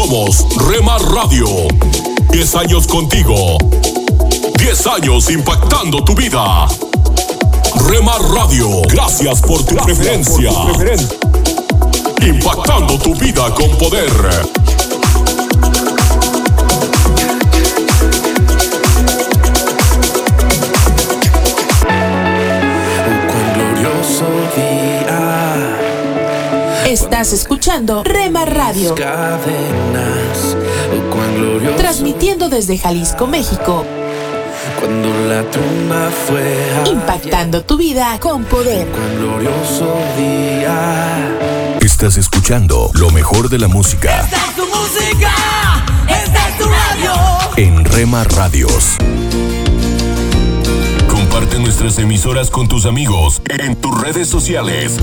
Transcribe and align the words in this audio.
Somos 0.00 0.46
Rema 0.66 0.96
Radio. 0.96 1.46
10 2.30 2.54
años 2.54 2.86
contigo. 2.86 3.58
10 4.56 4.86
años 4.86 5.30
impactando 5.30 6.02
tu 6.02 6.14
vida. 6.14 6.66
Rema 7.86 8.16
Radio, 8.34 8.80
gracias 8.88 9.42
por 9.42 9.62
tu 9.62 9.76
preferencia. 9.76 10.52
Impactando 12.22 12.98
tu 12.98 13.14
vida 13.14 13.54
con 13.54 13.68
poder. 13.76 14.10
Estás 27.10 27.32
escuchando 27.32 28.04
Rema 28.04 28.44
Radio. 28.44 28.94
Transmitiendo 31.76 32.48
desde 32.48 32.78
Jalisco, 32.78 33.26
México. 33.26 33.84
Cuando 34.78 35.08
la 35.26 35.42
tumba 35.50 36.08
fue 36.28 36.56
impactando 36.86 37.64
tu 37.64 37.76
vida 37.76 38.16
con 38.20 38.44
poder. 38.44 38.86
glorioso 39.18 39.92
día. 40.16 41.36
Estás 41.80 42.16
escuchando 42.16 42.92
lo 42.94 43.10
mejor 43.10 43.48
de 43.48 43.58
la 43.58 43.66
música. 43.66 44.20
Esta 44.20 44.36
es 44.36 44.54
tu 44.54 44.66
música, 44.66 45.32
esta 46.08 46.48
es 46.48 46.58
tu 46.58 46.64
radio. 46.64 47.12
En 47.56 47.84
Rema 47.86 48.22
Radios. 48.22 48.94
Comparte 51.08 51.58
nuestras 51.58 51.98
emisoras 51.98 52.50
con 52.50 52.68
tus 52.68 52.86
amigos 52.86 53.42
en 53.48 53.74
tus 53.74 54.00
redes 54.00 54.28
sociales. 54.28 54.96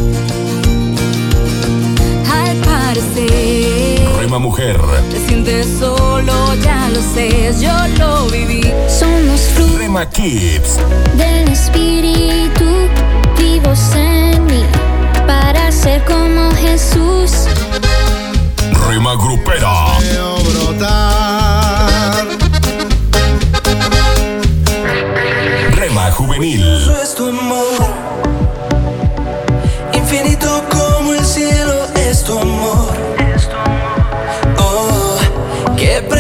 Al 2.50 2.58
parecer, 2.58 4.08
Rema 4.20 4.40
Mujer, 4.40 4.80
te 5.12 5.28
sientes 5.28 5.68
solo, 5.80 6.56
ya 6.64 6.90
lo 6.94 7.02
sé, 7.02 7.54
yo 7.60 7.73
lo 7.98 8.26
viví. 8.28 8.62
Somos 8.88 9.42
frutos 9.53 9.78
Rema 9.80 10.09
Kids, 10.09 10.78
del 11.18 11.50
Espíritu, 11.50 12.66
vivos 13.38 13.80
en 13.95 14.45
mí, 14.45 14.64
para 15.25 15.72
ser 15.72 16.03
como 16.06 16.52
Jesús. 16.52 17.48
Rema 18.88 19.16
Grupera, 19.16 19.98
Rema 25.75 26.12
Juvenil, 26.12 26.77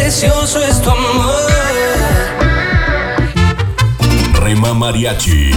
precioso 0.07 0.61
es 0.61 0.81
tu 0.81 0.89
amor. 0.89 1.51
Rema 4.39 4.73
Mariachi, 4.73 5.51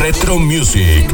Retro 0.00 0.40
Music, 0.40 1.08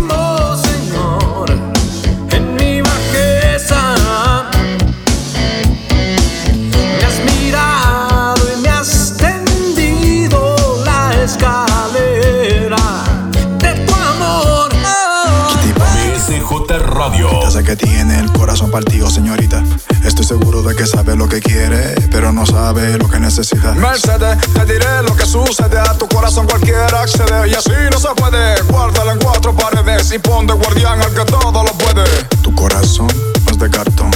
Radio, 16.90 17.42
Ya 17.42 17.50
sé 17.50 17.62
que 17.64 17.76
tiene 17.76 18.18
el 18.18 18.32
corazón 18.32 18.70
partido, 18.70 19.10
señorita. 19.10 19.62
Estoy 20.04 20.24
seguro 20.24 20.62
de 20.62 20.74
que 20.74 20.86
sabe 20.86 21.16
lo 21.16 21.28
que 21.28 21.40
quiere, 21.40 21.94
pero 22.10 22.32
no 22.32 22.46
sabe 22.46 22.96
lo 22.98 23.08
que 23.08 23.18
necesita. 23.20 23.74
Mercedes, 23.74 24.38
te 24.52 24.64
diré 24.64 25.02
lo 25.02 25.14
que 25.14 25.26
sucede. 25.26 25.78
A 25.78 25.94
tu 25.94 26.08
corazón 26.08 26.46
cualquiera 26.46 27.02
accede. 27.02 27.48
Y 27.48 27.54
así 27.54 27.72
no 27.90 27.98
se 27.98 28.08
puede. 28.16 28.60
Guárdala 28.62 29.12
en 29.12 29.18
cuatro 29.18 29.54
paredes 29.54 30.12
y 30.12 30.18
pon 30.18 30.46
de 30.46 30.54
guardián 30.54 31.00
al 31.00 31.12
que 31.14 31.24
todo 31.24 31.62
lo 31.62 31.72
puede. 31.72 32.04
Tu 32.42 32.54
corazón 32.54 33.08
es 33.50 33.58
de 33.58 33.70
cartón. 33.70 34.10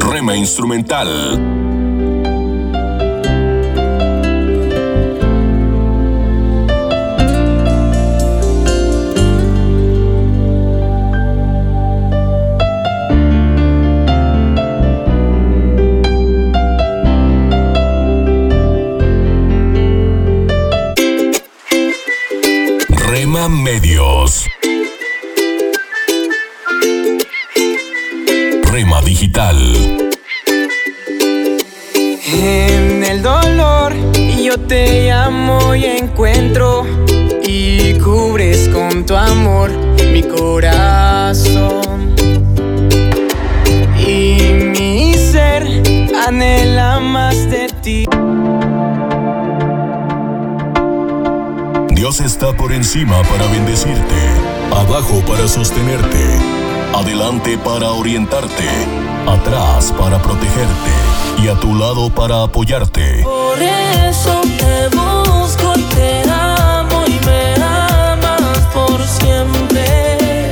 Rema 0.00 0.36
Instrumental, 0.36 1.67
Medios, 23.48 24.44
Rema 28.64 29.00
Digital, 29.00 29.56
En 32.32 33.02
el 33.04 33.22
dolor 33.22 33.94
yo 34.42 34.58
te 34.58 35.08
llamo 35.08 35.74
y 35.74 35.84
encuentro 35.86 36.86
y 37.42 37.94
cubres 37.94 38.68
con 38.68 39.06
tu 39.06 39.14
amor 39.14 39.70
mi 40.12 40.22
corazón. 40.22 42.14
Y 43.98 44.52
mi 44.78 45.14
ser 45.14 45.66
anhela 46.26 47.00
más 47.00 47.50
de 47.50 47.68
ti. 47.82 48.06
Dios 51.98 52.20
está 52.20 52.52
por 52.52 52.70
encima 52.70 53.20
para 53.24 53.48
bendecirte, 53.48 54.14
abajo 54.70 55.20
para 55.26 55.48
sostenerte, 55.48 56.38
adelante 56.94 57.58
para 57.58 57.90
orientarte, 57.90 58.68
atrás 59.26 59.92
para 59.98 60.22
protegerte 60.22 60.92
y 61.42 61.48
a 61.48 61.54
tu 61.58 61.74
lado 61.74 62.08
para 62.08 62.44
apoyarte. 62.44 63.24
Por 63.24 63.60
eso 63.60 64.40
te 64.42 64.96
busco, 64.96 65.72
te 65.96 66.22
amo 66.30 67.04
y 67.04 67.18
me 67.26 67.54
amas 67.64 68.60
por 68.72 69.04
siempre. 69.04 70.50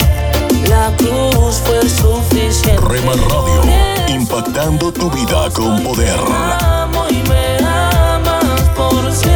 La 0.68 0.90
cruz 0.96 1.62
fue 1.64 1.88
suficiente. 1.88 2.82
Rema 2.88 3.12
Radio, 3.12 3.62
impactando 4.08 4.90
tu 4.90 5.08
vida 5.12 5.48
con 5.54 5.80
poder. 5.84 6.18
Te 6.18 6.64
amo 6.64 7.06
y 7.08 7.22
me 7.28 7.58
amas 7.64 8.62
por 8.74 9.12
siempre. 9.12 9.35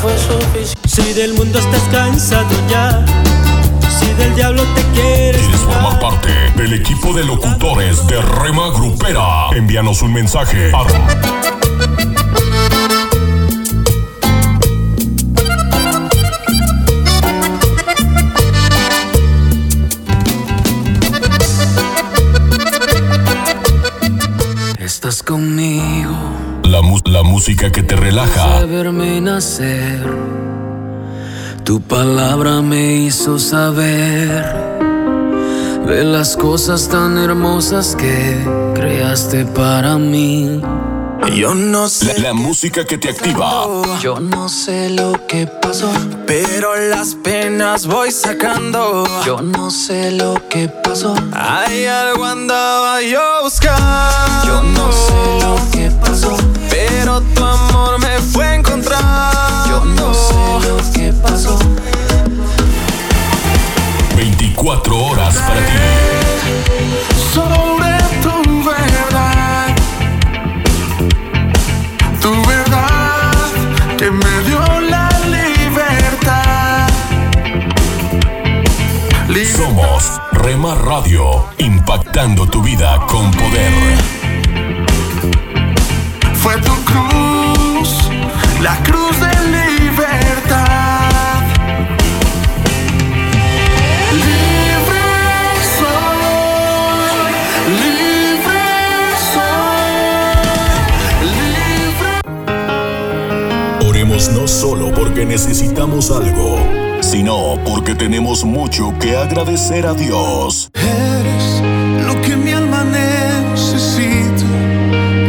Fue 0.00 0.16
suficiente. 0.16 0.88
Si 0.88 1.12
del 1.12 1.34
mundo 1.34 1.58
estás 1.58 1.82
cansado 1.90 2.48
ya, 2.68 3.04
si 3.98 4.12
del 4.14 4.34
diablo 4.34 4.62
te 4.74 4.82
quieres 4.94 5.42
¿Quieres 5.42 5.60
formar 5.60 5.98
parte 6.00 6.28
del 6.56 6.74
equipo 6.74 7.12
de 7.12 7.24
locutores 7.24 8.06
de 8.06 8.20
Rema 8.20 8.70
Grupera? 8.70 9.48
Envíanos 9.52 10.02
un 10.02 10.12
mensaje 10.12 10.70
a 10.72 10.84
conmigo, 25.38 26.16
la, 26.64 27.22
música 27.22 27.70
que 27.70 27.84
te 27.84 27.94
relaja. 27.94 28.66
nacer. 29.22 30.02
Tu 31.62 31.80
palabra 31.80 32.60
me 32.60 32.96
hizo 32.96 33.38
saber 33.38 34.42
de 35.86 36.02
las 36.02 36.36
cosas 36.36 36.88
tan 36.88 37.18
hermosas 37.18 37.94
que 37.94 38.36
creaste 38.74 39.44
para 39.44 39.96
mí. 39.96 40.60
Yo 41.34 41.54
no 41.54 41.82
La, 41.82 41.88
sé, 41.88 42.20
la 42.20 42.32
música 42.32 42.84
que 42.84 42.96
te 42.98 43.10
activa. 43.10 43.66
yo 44.00 44.18
no 44.18 44.48
sé 44.48 44.90
lo 44.90 45.12
que 45.26 45.46
pasó, 45.46 45.90
pero 46.26 46.74
las 46.76 47.14
penas 47.14 47.86
voy 47.86 48.10
sacando. 48.10 49.04
Yo 49.24 49.40
no 49.40 49.70
sé 49.70 50.12
lo 50.12 50.34
que 50.48 50.68
pasó. 50.68 51.14
Hay 51.32 51.86
algo 51.86 52.24
andaba 52.24 53.02
yo 53.02 53.20
buscando. 53.42 54.46
Yo 54.46 54.62
no 54.62 54.90
sé 54.92 55.40
lo 55.46 55.70
que 55.70 55.90
pasó, 56.00 56.36
pero 56.70 57.20
tu 57.20 57.44
amor 57.44 57.98
me 58.00 58.18
fue 58.18 58.46
a 58.46 58.54
encontrar. 58.54 59.68
Yo 59.68 59.84
no 59.84 60.14
sé 60.14 60.68
lo 60.68 60.92
que 60.92 61.12
pasó. 61.12 61.58
24 64.16 64.96
horas 65.04 65.34
para 65.36 65.66
ti. 65.66 65.77
Radio, 80.56 81.44
impactando 81.58 82.46
tu 82.46 82.62
vida 82.62 83.04
con 83.06 83.30
poder. 83.32 83.70
Fue 86.32 86.56
tu 86.62 86.72
cruz, 86.84 88.08
la 88.62 88.74
cruz 88.82 89.20
de 89.20 89.28
libertad. 89.50 91.42
Libre 94.10 95.02
soy, 95.76 97.30
libre 97.84 98.64
soy, 99.34 101.28
libre. 101.60 102.22
Oremos 103.86 104.30
no 104.30 104.48
solo 104.48 104.94
porque 104.94 105.26
necesitamos 105.26 106.10
algo 106.10 106.87
sino 107.10 107.58
porque 107.64 107.94
tenemos 107.94 108.44
mucho 108.44 108.92
que 109.00 109.16
agradecer 109.16 109.86
a 109.86 109.94
Dios. 109.94 110.70
Eres 110.74 111.62
lo 112.06 112.20
que 112.20 112.36
mi 112.36 112.52
alma 112.52 112.84
necesita, 112.84 114.44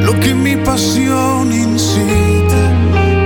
lo 0.04 0.20
que 0.20 0.34
mi 0.34 0.58
pasión 0.58 1.54
incita, 1.54 2.62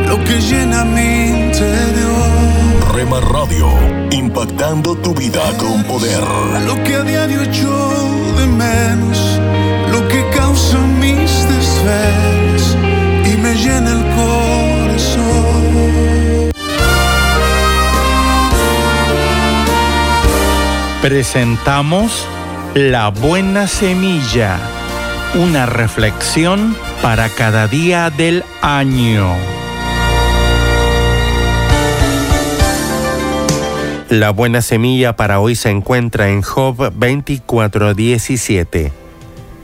lo 0.08 0.24
que 0.24 0.40
llena 0.40 0.86
mi 0.86 1.30
interior. 1.30 2.94
Rema 2.94 3.20
Radio, 3.22 3.70
impactando 4.12 4.96
tu 4.98 5.16
vida 5.16 5.42
con 5.58 5.84
poder. 5.86 6.24
Lo 6.68 6.76
que 6.84 6.94
a 6.94 7.02
diario 7.02 7.42
echo 7.42 7.90
de 8.38 8.46
menos, 8.46 9.40
lo 9.92 10.08
que 10.08 10.30
causa 10.30 10.78
mis 11.02 11.32
desvelos 11.50 12.63
presentamos 21.04 22.26
La 22.76 23.10
Buena 23.10 23.68
Semilla, 23.68 24.58
una 25.36 25.66
reflexión 25.66 26.78
para 27.02 27.28
cada 27.28 27.68
día 27.68 28.10
del 28.10 28.46
año. 28.62 29.36
La 34.10 34.30
buena 34.30 34.62
semilla 34.62 35.18
para 35.18 35.42
hoy 35.42 35.56
se 35.56 35.72
encuentra 35.72 36.30
en 36.30 36.42
Job 36.42 36.94
24:17. 36.98 38.94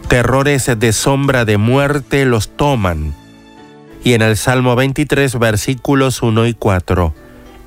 Terrores 0.09 0.69
de 0.77 0.91
sombra 0.91 1.45
de 1.45 1.55
muerte 1.55 2.25
los 2.25 2.49
toman. 2.49 3.15
Y 4.03 4.11
en 4.11 4.23
el 4.23 4.35
Salmo 4.35 4.75
23 4.75 5.39
versículos 5.39 6.21
1 6.21 6.47
y 6.47 6.53
4. 6.53 7.13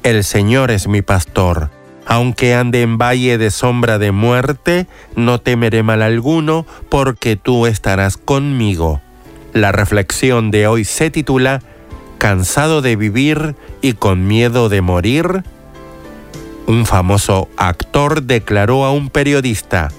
El 0.03 0.25
Señor 0.25 0.71
es 0.71 0.89
mi 0.89 1.01
pastor 1.01 1.71
aunque 2.07 2.55
ande 2.55 2.83
en 2.83 2.99
valle 2.99 3.39
de 3.39 3.51
sombra 3.51 3.99
de 3.99 4.13
muerte, 4.13 4.87
no 5.17 5.41
temeré 5.41 5.83
mal 5.83 6.03
alguno, 6.03 6.67
porque 6.89 7.37
tú 7.37 7.67
estarás 7.67 8.17
conmigo. 8.17 9.01
La 9.53 9.73
reflexión 9.73 10.51
de 10.51 10.67
hoy 10.67 10.85
se 10.85 11.11
titula 11.11 11.63
¿Cansado 12.19 12.83
de 12.83 12.97
vivir 12.97 13.57
y 13.81 13.95
con 13.95 14.27
miedo 14.27 14.69
de 14.69 14.81
morir? 14.81 15.45
Un 16.67 16.87
famoso 16.87 17.49
actor 17.57 18.23
declaró 18.23 18.85
a 18.85 18.93
un 18.93 19.11
periodista, 19.11 19.91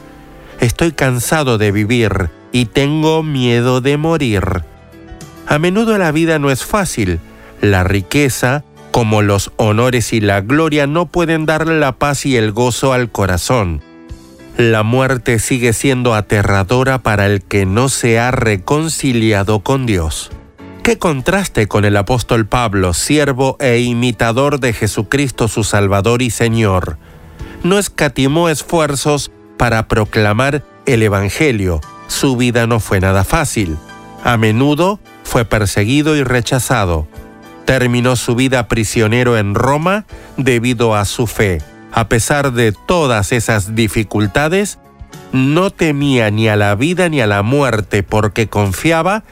Estoy 0.59 0.93
cansado 0.93 1.57
de 1.57 1.71
vivir 1.71 2.29
y 2.51 2.65
tengo 2.65 3.21
miedo 3.21 3.81
de 3.81 3.97
morir. 3.97 4.63
A 5.45 5.59
menudo 5.59 5.97
la 5.97 6.11
vida 6.11 6.39
no 6.39 6.51
es 6.51 6.63
fácil. 6.63 7.19
La 7.59 7.83
riqueza, 7.83 8.63
como 8.93 9.23
los 9.23 9.51
honores 9.57 10.13
y 10.13 10.21
la 10.21 10.41
gloria 10.41 10.85
no 10.85 11.07
pueden 11.07 11.47
dar 11.47 11.65
la 11.65 11.93
paz 11.93 12.27
y 12.27 12.37
el 12.37 12.51
gozo 12.51 12.93
al 12.93 13.09
corazón. 13.11 13.81
La 14.55 14.83
muerte 14.83 15.39
sigue 15.39 15.73
siendo 15.73 16.13
aterradora 16.13 17.01
para 17.01 17.25
el 17.25 17.41
que 17.41 17.65
no 17.65 17.89
se 17.89 18.19
ha 18.19 18.29
reconciliado 18.29 19.61
con 19.61 19.87
Dios. 19.87 20.29
Qué 20.83 20.99
contraste 20.99 21.67
con 21.67 21.85
el 21.85 21.97
apóstol 21.97 22.45
Pablo, 22.45 22.93
siervo 22.93 23.57
e 23.59 23.79
imitador 23.79 24.59
de 24.59 24.73
Jesucristo 24.73 25.47
su 25.47 25.63
Salvador 25.63 26.21
y 26.21 26.29
Señor. 26.29 26.99
No 27.63 27.79
escatimó 27.79 28.47
esfuerzos 28.47 29.31
para 29.57 29.87
proclamar 29.87 30.63
el 30.85 31.01
Evangelio. 31.01 31.81
Su 32.05 32.37
vida 32.37 32.67
no 32.67 32.79
fue 32.79 32.99
nada 32.99 33.23
fácil. 33.23 33.75
A 34.23 34.37
menudo 34.37 34.99
fue 35.23 35.45
perseguido 35.45 36.15
y 36.15 36.23
rechazado 36.23 37.07
terminó 37.65 38.15
su 38.15 38.35
vida 38.35 38.67
prisionero 38.67 39.37
en 39.37 39.55
Roma 39.55 40.05
debido 40.37 40.95
a 40.95 41.05
su 41.05 41.27
fe. 41.27 41.61
A 41.91 42.09
pesar 42.09 42.53
de 42.53 42.71
todas 42.71 43.31
esas 43.31 43.75
dificultades, 43.75 44.79
no 45.31 45.69
temía 45.71 46.31
ni 46.31 46.47
a 46.47 46.55
la 46.55 46.75
vida 46.75 47.09
ni 47.09 47.21
a 47.21 47.27
la 47.27 47.43
muerte 47.43 48.03
porque 48.03 48.47
confiaba 48.47 49.23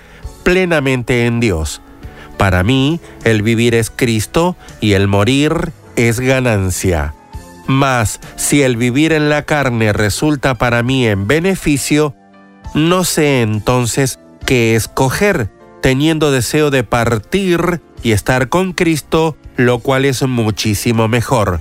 plenamente 0.43 1.25
en 1.25 1.39
Dios. 1.39 1.81
Para 2.37 2.63
mí, 2.63 2.99
el 3.23 3.41
vivir 3.41 3.75
es 3.75 3.91
Cristo 3.91 4.55
y 4.79 4.93
el 4.93 5.07
morir 5.07 5.73
es 5.95 6.19
ganancia. 6.19 7.13
Mas 7.67 8.19
si 8.35 8.63
el 8.63 8.77
vivir 8.77 9.13
en 9.13 9.29
la 9.29 9.43
carne 9.43 9.93
resulta 9.93 10.55
para 10.55 10.81
mí 10.81 11.05
en 11.07 11.27
beneficio, 11.27 12.15
no 12.73 13.03
sé 13.03 13.41
entonces 13.41 14.19
qué 14.45 14.75
escoger, 14.75 15.49
teniendo 15.81 16.31
deseo 16.31 16.71
de 16.71 16.83
partir 16.83 17.81
y 18.03 18.11
estar 18.11 18.49
con 18.49 18.73
Cristo, 18.73 19.37
lo 19.57 19.79
cual 19.79 20.05
es 20.05 20.23
muchísimo 20.23 21.07
mejor. 21.07 21.59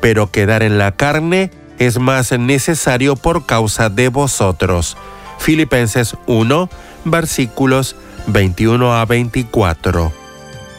Pero 0.00 0.30
quedar 0.30 0.62
en 0.62 0.78
la 0.78 0.92
carne 0.92 1.50
es 1.78 1.98
más 1.98 2.32
necesario 2.38 3.16
por 3.16 3.46
causa 3.46 3.88
de 3.88 4.08
vosotros. 4.08 4.96
Filipenses 5.38 6.16
1, 6.26 6.68
versículos 7.04 7.96
21 8.26 8.94
a 8.94 9.04
24. 9.06 10.12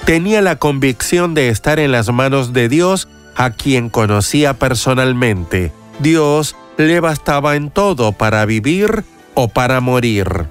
Tenía 0.06 0.42
la 0.42 0.58
convicción 0.58 1.34
de 1.34 1.50
estar 1.50 1.80
en 1.80 1.92
las 1.92 2.12
manos 2.12 2.54
de 2.54 2.70
Dios 2.70 3.08
a 3.36 3.52
quien 3.52 3.90
conocía 3.90 4.54
personalmente. 4.54 5.72
Dios 6.00 6.56
le 6.78 7.00
bastaba 7.00 7.56
en 7.56 7.70
todo 7.70 8.12
para 8.12 8.46
vivir 8.46 9.04
o 9.34 9.48
para 9.48 9.80
morir. 9.80 10.46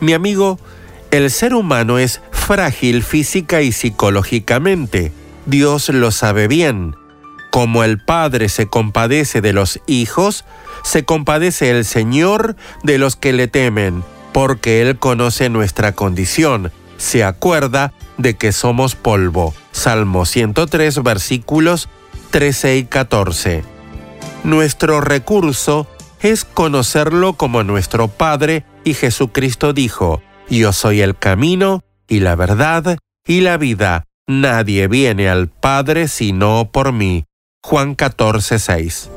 Mi 0.00 0.12
amigo, 0.12 0.58
el 1.10 1.30
ser 1.30 1.54
humano 1.54 1.98
es 1.98 2.20
frágil 2.44 3.02
física 3.02 3.62
y 3.62 3.72
psicológicamente. 3.72 5.12
Dios 5.46 5.88
lo 5.88 6.10
sabe 6.10 6.46
bien. 6.46 6.94
Como 7.50 7.84
el 7.84 7.98
Padre 7.98 8.50
se 8.50 8.66
compadece 8.66 9.40
de 9.40 9.54
los 9.54 9.80
hijos, 9.86 10.44
se 10.82 11.06
compadece 11.06 11.70
el 11.70 11.86
Señor 11.86 12.54
de 12.82 12.98
los 12.98 13.16
que 13.16 13.32
le 13.32 13.48
temen, 13.48 14.04
porque 14.32 14.82
Él 14.82 14.98
conoce 14.98 15.48
nuestra 15.48 15.92
condición, 15.92 16.70
se 16.98 17.24
acuerda 17.24 17.94
de 18.18 18.36
que 18.36 18.52
somos 18.52 18.94
polvo. 18.94 19.54
Salmo 19.72 20.26
103 20.26 21.02
versículos 21.02 21.88
13 22.30 22.76
y 22.76 22.84
14. 22.84 23.64
Nuestro 24.42 25.00
recurso 25.00 25.86
es 26.20 26.44
conocerlo 26.44 27.34
como 27.34 27.62
nuestro 27.62 28.08
Padre 28.08 28.64
y 28.84 28.92
Jesucristo 28.92 29.72
dijo, 29.72 30.20
Yo 30.50 30.74
soy 30.74 31.00
el 31.00 31.16
camino, 31.16 31.82
y 32.08 32.20
la 32.20 32.34
verdad 32.34 32.98
y 33.26 33.40
la 33.40 33.56
vida. 33.56 34.04
Nadie 34.26 34.88
viene 34.88 35.28
al 35.28 35.48
Padre 35.48 36.08
sino 36.08 36.70
por 36.72 36.92
mí. 36.92 37.24
Juan 37.62 37.94
14, 37.94 38.58
6. 38.58 39.10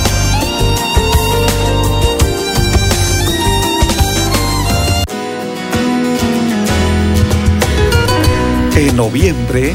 En 8.75 8.97
noviembre, 8.97 9.75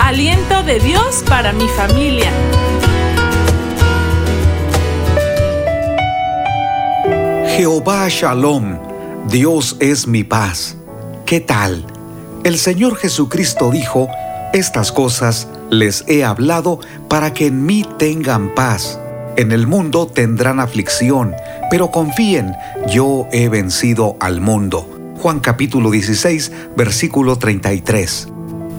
Aliento 0.00 0.64
de 0.64 0.80
Dios 0.80 1.22
para 1.28 1.52
mi 1.52 1.68
familia. 1.68 2.32
Jehová 7.56 8.08
Shalom, 8.08 8.78
Dios 9.28 9.76
es 9.78 10.08
mi 10.08 10.24
paz. 10.24 10.76
¿Qué 11.24 11.38
tal? 11.38 11.86
El 12.42 12.58
Señor 12.58 12.96
Jesucristo 12.96 13.70
dijo, 13.70 14.08
estas 14.52 14.90
cosas 14.90 15.46
les 15.70 16.02
he 16.08 16.24
hablado 16.24 16.80
para 17.08 17.32
que 17.32 17.46
en 17.46 17.64
mí 17.64 17.86
tengan 17.96 18.52
paz. 18.56 18.98
En 19.36 19.52
el 19.52 19.68
mundo 19.68 20.08
tendrán 20.08 20.58
aflicción, 20.58 21.32
pero 21.70 21.92
confíen, 21.92 22.56
yo 22.88 23.28
he 23.30 23.48
vencido 23.48 24.16
al 24.18 24.40
mundo. 24.40 24.95
Juan 25.18 25.40
capítulo 25.40 25.90
16, 25.90 26.52
versículo 26.76 27.36
33. 27.36 28.28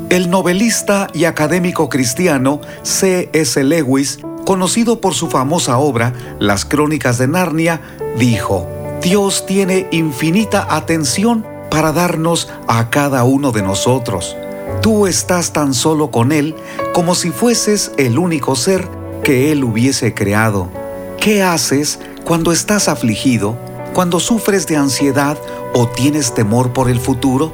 El 0.09 0.29
novelista 0.29 1.07
y 1.13 1.25
académico 1.25 1.89
cristiano 1.89 2.61
C.S. 2.83 3.63
Lewis, 3.63 4.19
conocido 4.45 5.01
por 5.01 5.13
su 5.13 5.29
famosa 5.29 5.77
obra 5.79 6.13
Las 6.39 6.63
Crónicas 6.63 7.17
de 7.17 7.27
Narnia, 7.27 7.81
dijo, 8.17 8.67
Dios 9.01 9.45
tiene 9.45 9.87
infinita 9.91 10.67
atención 10.69 11.45
para 11.69 11.91
darnos 11.91 12.49
a 12.67 12.89
cada 12.89 13.23
uno 13.23 13.51
de 13.51 13.63
nosotros. 13.63 14.37
Tú 14.81 15.07
estás 15.07 15.53
tan 15.53 15.73
solo 15.73 16.11
con 16.11 16.31
Él 16.31 16.55
como 16.93 17.15
si 17.15 17.31
fueses 17.31 17.91
el 17.97 18.17
único 18.17 18.55
ser 18.55 18.87
que 19.23 19.51
Él 19.51 19.63
hubiese 19.63 20.13
creado. 20.13 20.69
¿Qué 21.19 21.41
haces 21.43 21.99
cuando 22.23 22.51
estás 22.51 22.87
afligido, 22.87 23.57
cuando 23.97 24.19
sufres 24.19 24.67
de 24.67 24.75
ansiedad 24.75 25.39
o 25.73 25.87
tienes 25.87 26.35
temor 26.35 26.71
por 26.71 26.87
el 26.87 26.99
futuro? 26.99 27.51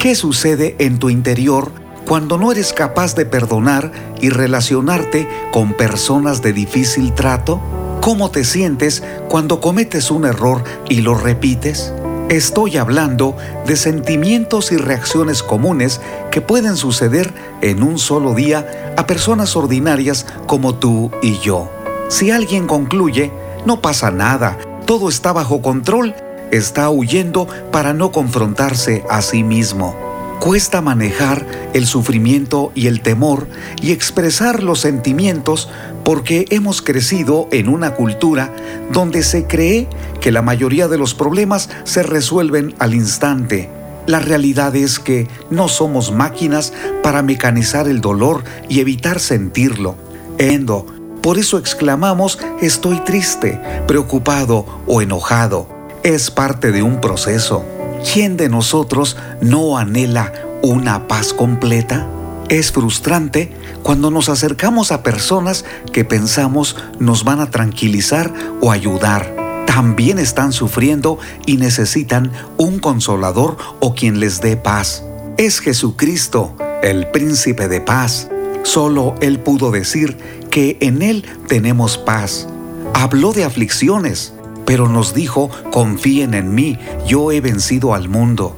¿Qué 0.00 0.16
sucede 0.16 0.74
en 0.80 0.98
tu 0.98 1.08
interior 1.08 1.70
cuando 2.04 2.36
no 2.36 2.50
eres 2.50 2.72
capaz 2.72 3.14
de 3.14 3.24
perdonar 3.24 3.92
y 4.20 4.30
relacionarte 4.30 5.28
con 5.52 5.72
personas 5.74 6.42
de 6.42 6.52
difícil 6.52 7.12
trato? 7.12 7.60
¿Cómo 8.00 8.32
te 8.32 8.42
sientes 8.42 9.04
cuando 9.28 9.60
cometes 9.60 10.10
un 10.10 10.24
error 10.24 10.64
y 10.88 11.00
lo 11.00 11.14
repites? 11.14 11.92
Estoy 12.28 12.76
hablando 12.76 13.36
de 13.64 13.76
sentimientos 13.76 14.72
y 14.72 14.76
reacciones 14.76 15.44
comunes 15.44 16.00
que 16.32 16.40
pueden 16.40 16.76
suceder 16.76 17.32
en 17.60 17.84
un 17.84 18.00
solo 18.00 18.34
día 18.34 18.94
a 18.96 19.06
personas 19.06 19.54
ordinarias 19.54 20.26
como 20.48 20.74
tú 20.74 21.12
y 21.22 21.38
yo. 21.38 21.70
Si 22.08 22.32
alguien 22.32 22.66
concluye, 22.66 23.30
no 23.64 23.80
pasa 23.80 24.10
nada, 24.10 24.58
todo 24.86 25.08
está 25.08 25.32
bajo 25.32 25.62
control, 25.62 26.14
está 26.50 26.90
huyendo 26.90 27.48
para 27.72 27.92
no 27.92 28.12
confrontarse 28.12 29.04
a 29.08 29.22
sí 29.22 29.42
mismo. 29.42 29.96
Cuesta 30.40 30.82
manejar 30.82 31.46
el 31.72 31.86
sufrimiento 31.86 32.70
y 32.74 32.86
el 32.88 33.00
temor 33.00 33.46
y 33.80 33.92
expresar 33.92 34.62
los 34.62 34.80
sentimientos 34.80 35.70
porque 36.04 36.44
hemos 36.50 36.82
crecido 36.82 37.48
en 37.50 37.68
una 37.68 37.94
cultura 37.94 38.54
donde 38.92 39.22
se 39.22 39.46
cree 39.46 39.88
que 40.20 40.32
la 40.32 40.42
mayoría 40.42 40.86
de 40.86 40.98
los 40.98 41.14
problemas 41.14 41.70
se 41.84 42.02
resuelven 42.02 42.74
al 42.78 42.94
instante. 42.94 43.70
La 44.06 44.18
realidad 44.18 44.76
es 44.76 44.98
que 44.98 45.28
no 45.50 45.68
somos 45.68 46.12
máquinas 46.12 46.74
para 47.02 47.22
mecanizar 47.22 47.88
el 47.88 48.02
dolor 48.02 48.44
y 48.68 48.80
evitar 48.80 49.20
sentirlo. 49.20 49.96
Endo, 50.36 50.84
por 51.24 51.38
eso 51.38 51.56
exclamamos 51.56 52.38
estoy 52.60 53.00
triste, 53.00 53.58
preocupado 53.88 54.66
o 54.86 55.00
enojado. 55.00 55.66
Es 56.02 56.30
parte 56.30 56.70
de 56.70 56.82
un 56.82 57.00
proceso. 57.00 57.64
¿Quién 58.12 58.36
de 58.36 58.50
nosotros 58.50 59.16
no 59.40 59.78
anhela 59.78 60.34
una 60.60 61.08
paz 61.08 61.32
completa? 61.32 62.06
Es 62.50 62.72
frustrante 62.72 63.54
cuando 63.82 64.10
nos 64.10 64.28
acercamos 64.28 64.92
a 64.92 65.02
personas 65.02 65.64
que 65.94 66.04
pensamos 66.04 66.76
nos 66.98 67.24
van 67.24 67.40
a 67.40 67.50
tranquilizar 67.50 68.30
o 68.60 68.70
ayudar. 68.70 69.64
También 69.66 70.18
están 70.18 70.52
sufriendo 70.52 71.18
y 71.46 71.56
necesitan 71.56 72.32
un 72.58 72.80
consolador 72.80 73.56
o 73.80 73.94
quien 73.94 74.20
les 74.20 74.42
dé 74.42 74.58
paz. 74.58 75.02
Es 75.38 75.60
Jesucristo, 75.60 76.54
el 76.82 77.06
príncipe 77.12 77.66
de 77.68 77.80
paz. 77.80 78.28
Solo 78.62 79.14
Él 79.20 79.40
pudo 79.40 79.70
decir 79.70 80.43
que 80.54 80.76
en 80.78 81.02
Él 81.02 81.24
tenemos 81.48 81.98
paz. 81.98 82.46
Habló 82.94 83.32
de 83.32 83.42
aflicciones, 83.42 84.32
pero 84.64 84.88
nos 84.88 85.12
dijo, 85.12 85.50
confíen 85.72 86.32
en 86.32 86.54
mí, 86.54 86.78
yo 87.08 87.32
he 87.32 87.40
vencido 87.40 87.92
al 87.92 88.08
mundo. 88.08 88.54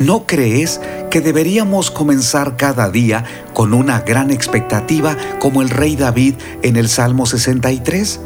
¿No 0.00 0.26
crees 0.26 0.80
que 1.08 1.20
deberíamos 1.20 1.92
comenzar 1.92 2.56
cada 2.56 2.90
día 2.90 3.24
con 3.54 3.74
una 3.74 4.00
gran 4.00 4.32
expectativa 4.32 5.16
como 5.38 5.62
el 5.62 5.70
rey 5.70 5.94
David 5.94 6.34
en 6.62 6.74
el 6.74 6.88
Salmo 6.88 7.26
63? 7.26 8.20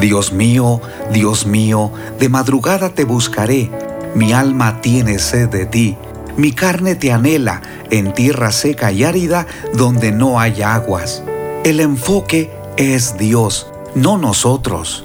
Dios 0.00 0.32
mío, 0.32 0.80
Dios 1.12 1.44
mío, 1.44 1.92
de 2.18 2.30
madrugada 2.30 2.88
te 2.88 3.04
buscaré, 3.04 3.70
mi 4.14 4.32
alma 4.32 4.80
tiene 4.80 5.18
sed 5.18 5.50
de 5.50 5.66
ti, 5.66 5.98
mi 6.38 6.52
carne 6.52 6.94
te 6.94 7.12
anhela 7.12 7.60
en 7.90 8.14
tierra 8.14 8.52
seca 8.52 8.90
y 8.90 9.04
árida 9.04 9.46
donde 9.74 10.12
no 10.12 10.40
hay 10.40 10.62
aguas. 10.62 11.22
El 11.68 11.80
enfoque 11.80 12.50
es 12.78 13.18
Dios, 13.18 13.66
no 13.94 14.16
nosotros. 14.16 15.04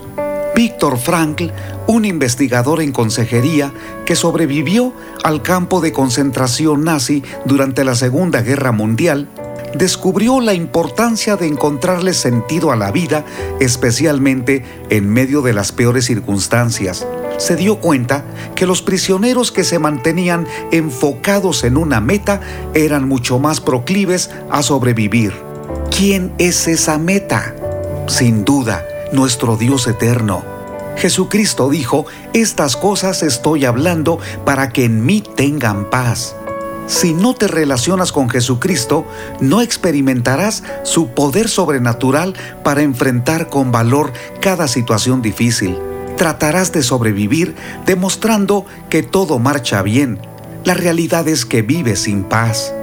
Víctor 0.56 0.98
Frankl, 0.98 1.48
un 1.88 2.06
investigador 2.06 2.82
en 2.82 2.94
consejería 2.94 3.74
que 4.06 4.16
sobrevivió 4.16 4.94
al 5.26 5.42
campo 5.42 5.82
de 5.82 5.92
concentración 5.92 6.86
nazi 6.86 7.22
durante 7.44 7.84
la 7.84 7.96
Segunda 7.96 8.44
Guerra 8.44 8.72
Mundial, 8.72 9.28
descubrió 9.76 10.40
la 10.40 10.54
importancia 10.54 11.36
de 11.36 11.48
encontrarle 11.48 12.14
sentido 12.14 12.72
a 12.72 12.78
la 12.78 12.94
vida, 12.94 13.26
especialmente 13.60 14.64
en 14.90 15.10
medio 15.10 15.42
de 15.42 15.52
las 15.52 15.74
peores 15.74 16.06
circunstancias. 16.06 17.06
Se 17.40 17.58
dio 17.58 17.82
cuenta 17.82 18.24
que 18.56 18.66
los 18.66 18.82
prisioneros 18.82 19.52
que 19.52 19.66
se 19.66 19.80
mantenían 19.80 20.48
enfocados 20.72 21.66
en 21.66 21.76
una 21.76 22.00
meta 22.00 22.40
eran 22.74 23.06
mucho 23.06 23.38
más 23.38 23.60
proclives 23.60 24.30
a 24.50 24.64
sobrevivir. 24.64 25.52
¿Quién 25.96 26.34
es 26.40 26.68
esa 26.68 26.98
meta? 26.98 27.54
Sin 28.08 28.44
duda, 28.44 28.84
nuestro 29.12 29.58
Dios 29.58 29.86
eterno. 29.86 30.44
Jesucristo 30.98 31.70
dijo, 31.70 32.08
estas 32.34 32.76
cosas 32.76 33.22
estoy 33.22 33.66
hablando 33.66 34.18
para 34.44 34.70
que 34.70 34.86
en 34.86 35.06
mí 35.06 35.22
tengan 35.36 35.92
paz. 35.92 36.36
Si 36.88 37.14
no 37.14 37.36
te 37.36 37.48
relacionas 37.48 38.12
con 38.12 38.28
Jesucristo, 38.28 39.06
no 39.40 39.62
experimentarás 39.62 40.64
su 40.82 41.10
poder 41.10 41.48
sobrenatural 41.48 42.34
para 42.64 42.82
enfrentar 42.82 43.48
con 43.48 43.72
valor 43.72 44.14
cada 44.42 44.68
situación 44.68 45.22
difícil. 45.22 45.78
Tratarás 46.18 46.72
de 46.72 46.82
sobrevivir 46.82 47.56
demostrando 47.86 48.66
que 48.90 49.04
todo 49.04 49.38
marcha 49.38 49.84
bien. 49.84 50.20
La 50.64 50.74
realidad 50.74 51.28
es 51.28 51.46
que 51.46 51.62
vives 51.62 52.00
sin 52.00 52.24
paz. 52.24 52.74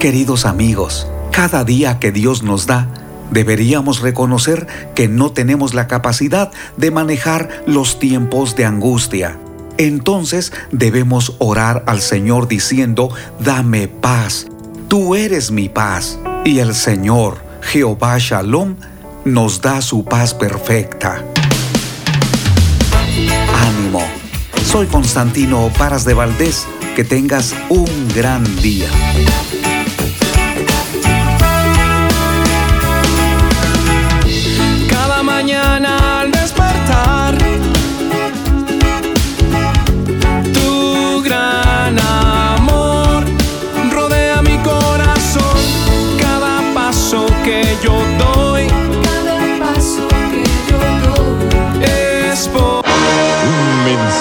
Queridos 0.00 0.44
amigos, 0.46 1.06
cada 1.36 1.62
día 1.62 2.00
que 2.00 2.10
Dios 2.10 2.42
nos 2.42 2.66
da, 2.66 2.88
deberíamos 3.30 4.00
reconocer 4.00 4.66
que 4.96 5.06
no 5.06 5.30
tenemos 5.30 5.74
la 5.74 5.86
capacidad 5.86 6.50
de 6.76 6.90
manejar 6.90 7.62
los 7.66 8.00
tiempos 8.00 8.56
de 8.56 8.64
angustia 8.64 9.38
entonces 9.78 10.52
debemos 10.72 11.34
orar 11.38 11.84
al 11.86 12.00
Señor 12.00 12.48
diciendo, 12.48 13.10
dame 13.40 13.88
paz, 13.88 14.46
tú 14.88 15.14
eres 15.14 15.50
mi 15.50 15.68
paz. 15.68 16.18
Y 16.44 16.60
el 16.60 16.74
Señor, 16.74 17.38
Jehová 17.60 18.16
Shalom, 18.18 18.76
nos 19.24 19.60
da 19.60 19.82
su 19.82 20.04
paz 20.04 20.32
perfecta. 20.32 21.22
Ánimo. 23.54 24.02
Soy 24.64 24.86
Constantino 24.86 25.70
Paras 25.76 26.04
de 26.04 26.14
Valdés. 26.14 26.66
Que 26.94 27.04
tengas 27.04 27.54
un 27.68 28.08
gran 28.14 28.42
día. 28.62 28.88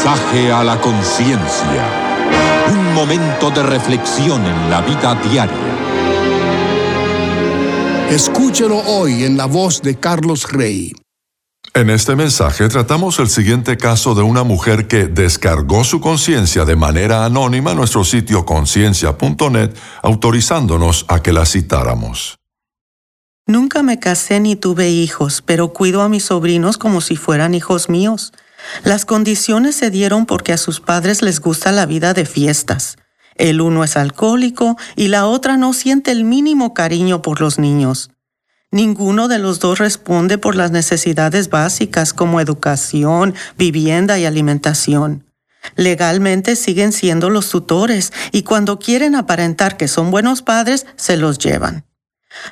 A 0.07 0.63
la 0.63 0.79
conciencia. 0.79 1.83
Un 2.69 2.93
momento 2.93 3.49
de 3.49 3.63
reflexión 3.63 4.45
en 4.45 4.69
la 4.69 4.81
vida 4.81 5.15
diaria. 5.15 5.55
Escúchelo 8.11 8.77
hoy 8.85 9.23
en 9.23 9.35
la 9.35 9.47
voz 9.47 9.81
de 9.81 9.95
Carlos 9.95 10.51
Rey. 10.51 10.93
En 11.73 11.89
este 11.89 12.15
mensaje 12.15 12.67
tratamos 12.69 13.17
el 13.17 13.29
siguiente 13.29 13.77
caso 13.77 14.13
de 14.13 14.21
una 14.21 14.43
mujer 14.43 14.87
que 14.87 15.07
descargó 15.07 15.83
su 15.83 15.99
conciencia 15.99 16.65
de 16.65 16.75
manera 16.75 17.25
anónima 17.25 17.71
en 17.71 17.77
nuestro 17.77 18.03
sitio 18.03 18.45
conciencia.net, 18.45 19.71
autorizándonos 20.03 21.05
a 21.07 21.23
que 21.23 21.33
la 21.33 21.47
citáramos. 21.47 22.37
Nunca 23.47 23.81
me 23.81 23.99
casé 23.99 24.39
ni 24.39 24.55
tuve 24.55 24.89
hijos, 24.89 25.41
pero 25.43 25.73
cuido 25.73 26.03
a 26.03 26.09
mis 26.09 26.25
sobrinos 26.25 26.77
como 26.77 27.01
si 27.01 27.15
fueran 27.15 27.55
hijos 27.55 27.89
míos. 27.89 28.33
Las 28.83 29.05
condiciones 29.05 29.75
se 29.75 29.89
dieron 29.89 30.25
porque 30.25 30.53
a 30.53 30.57
sus 30.57 30.79
padres 30.79 31.21
les 31.21 31.39
gusta 31.39 31.71
la 31.71 31.85
vida 31.85 32.13
de 32.13 32.25
fiestas. 32.25 32.97
El 33.35 33.61
uno 33.61 33.83
es 33.83 33.97
alcohólico 33.97 34.77
y 34.95 35.09
la 35.09 35.25
otra 35.25 35.57
no 35.57 35.73
siente 35.73 36.11
el 36.11 36.23
mínimo 36.23 36.73
cariño 36.73 37.21
por 37.21 37.41
los 37.41 37.59
niños. 37.59 38.11
Ninguno 38.71 39.27
de 39.27 39.39
los 39.39 39.59
dos 39.59 39.79
responde 39.79 40.37
por 40.37 40.55
las 40.55 40.71
necesidades 40.71 41.49
básicas 41.49 42.13
como 42.13 42.41
educación, 42.41 43.33
vivienda 43.57 44.19
y 44.19 44.25
alimentación. 44.25 45.25
Legalmente 45.75 46.55
siguen 46.55 46.91
siendo 46.91 47.29
los 47.29 47.49
tutores 47.49 48.13
y 48.31 48.43
cuando 48.43 48.79
quieren 48.79 49.15
aparentar 49.15 49.77
que 49.77 49.87
son 49.87 50.11
buenos 50.11 50.41
padres, 50.41 50.85
se 50.95 51.17
los 51.17 51.39
llevan. 51.39 51.85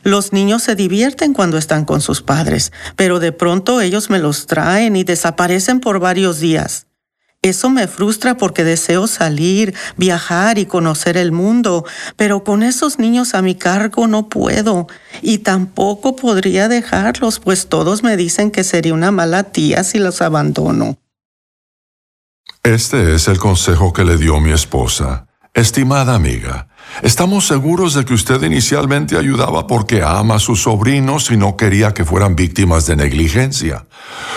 Los 0.04 0.34
niños 0.34 0.64
se 0.64 0.76
divierten 0.76 1.34
cuando 1.34 1.58
están 1.58 1.86
con 1.86 2.02
sus 2.02 2.22
padres, 2.22 2.72
pero 2.96 3.20
de 3.20 3.32
pronto 3.32 3.82
ellos 3.82 4.10
me 4.10 4.20
los 4.20 4.48
traen 4.48 4.96
y 4.96 5.04
desaparecen 5.04 5.80
por 5.80 6.00
varios 6.00 6.40
días. 6.40 6.88
Eso 7.44 7.70
me 7.70 7.88
frustra 7.88 8.38
porque 8.38 8.64
deseo 8.64 9.06
salir, 9.06 9.76
viajar 9.98 10.58
y 10.58 10.66
conocer 10.66 11.18
el 11.18 11.34
mundo, 11.34 11.86
pero 12.16 12.46
con 12.46 12.64
esos 12.64 13.00
niños 13.00 13.36
a 13.36 13.42
mi 13.42 13.56
cargo 13.56 14.08
no 14.08 14.30
puedo 14.30 14.88
y 15.22 15.40
tampoco 15.40 16.16
podría 16.16 16.70
dejarlos, 16.70 17.40
pues 17.40 17.68
todos 17.68 18.02
me 18.02 18.16
dicen 18.16 18.50
que 18.50 18.64
sería 18.64 18.94
una 18.94 19.12
mala 19.12 19.44
tía 19.44 19.84
si 19.84 20.00
los 20.00 20.22
abandono. 20.22 20.98
Este 22.64 23.14
es 23.14 23.28
el 23.28 23.40
consejo 23.40 23.92
que 23.92 24.06
le 24.06 24.16
dio 24.16 24.40
mi 24.40 24.54
esposa. 24.54 25.28
Estimada 25.54 26.16
amiga, 26.16 26.70
Estamos 27.02 27.48
seguros 27.48 27.96
de 27.96 28.06
que 28.06 28.14
usted 28.14 28.42
inicialmente 28.44 29.18
ayudaba 29.18 29.68
porque 29.68 30.04
ama 30.04 30.36
a 30.36 30.40
sus 30.40 30.62
sobrinos 30.64 31.32
y 31.32 31.38
no 31.38 31.58
quería 31.58 31.94
que 31.94 32.06
fueran 32.06 32.36
víctimas 32.36 32.86
de 32.86 32.96
negligencia. 32.96 33.86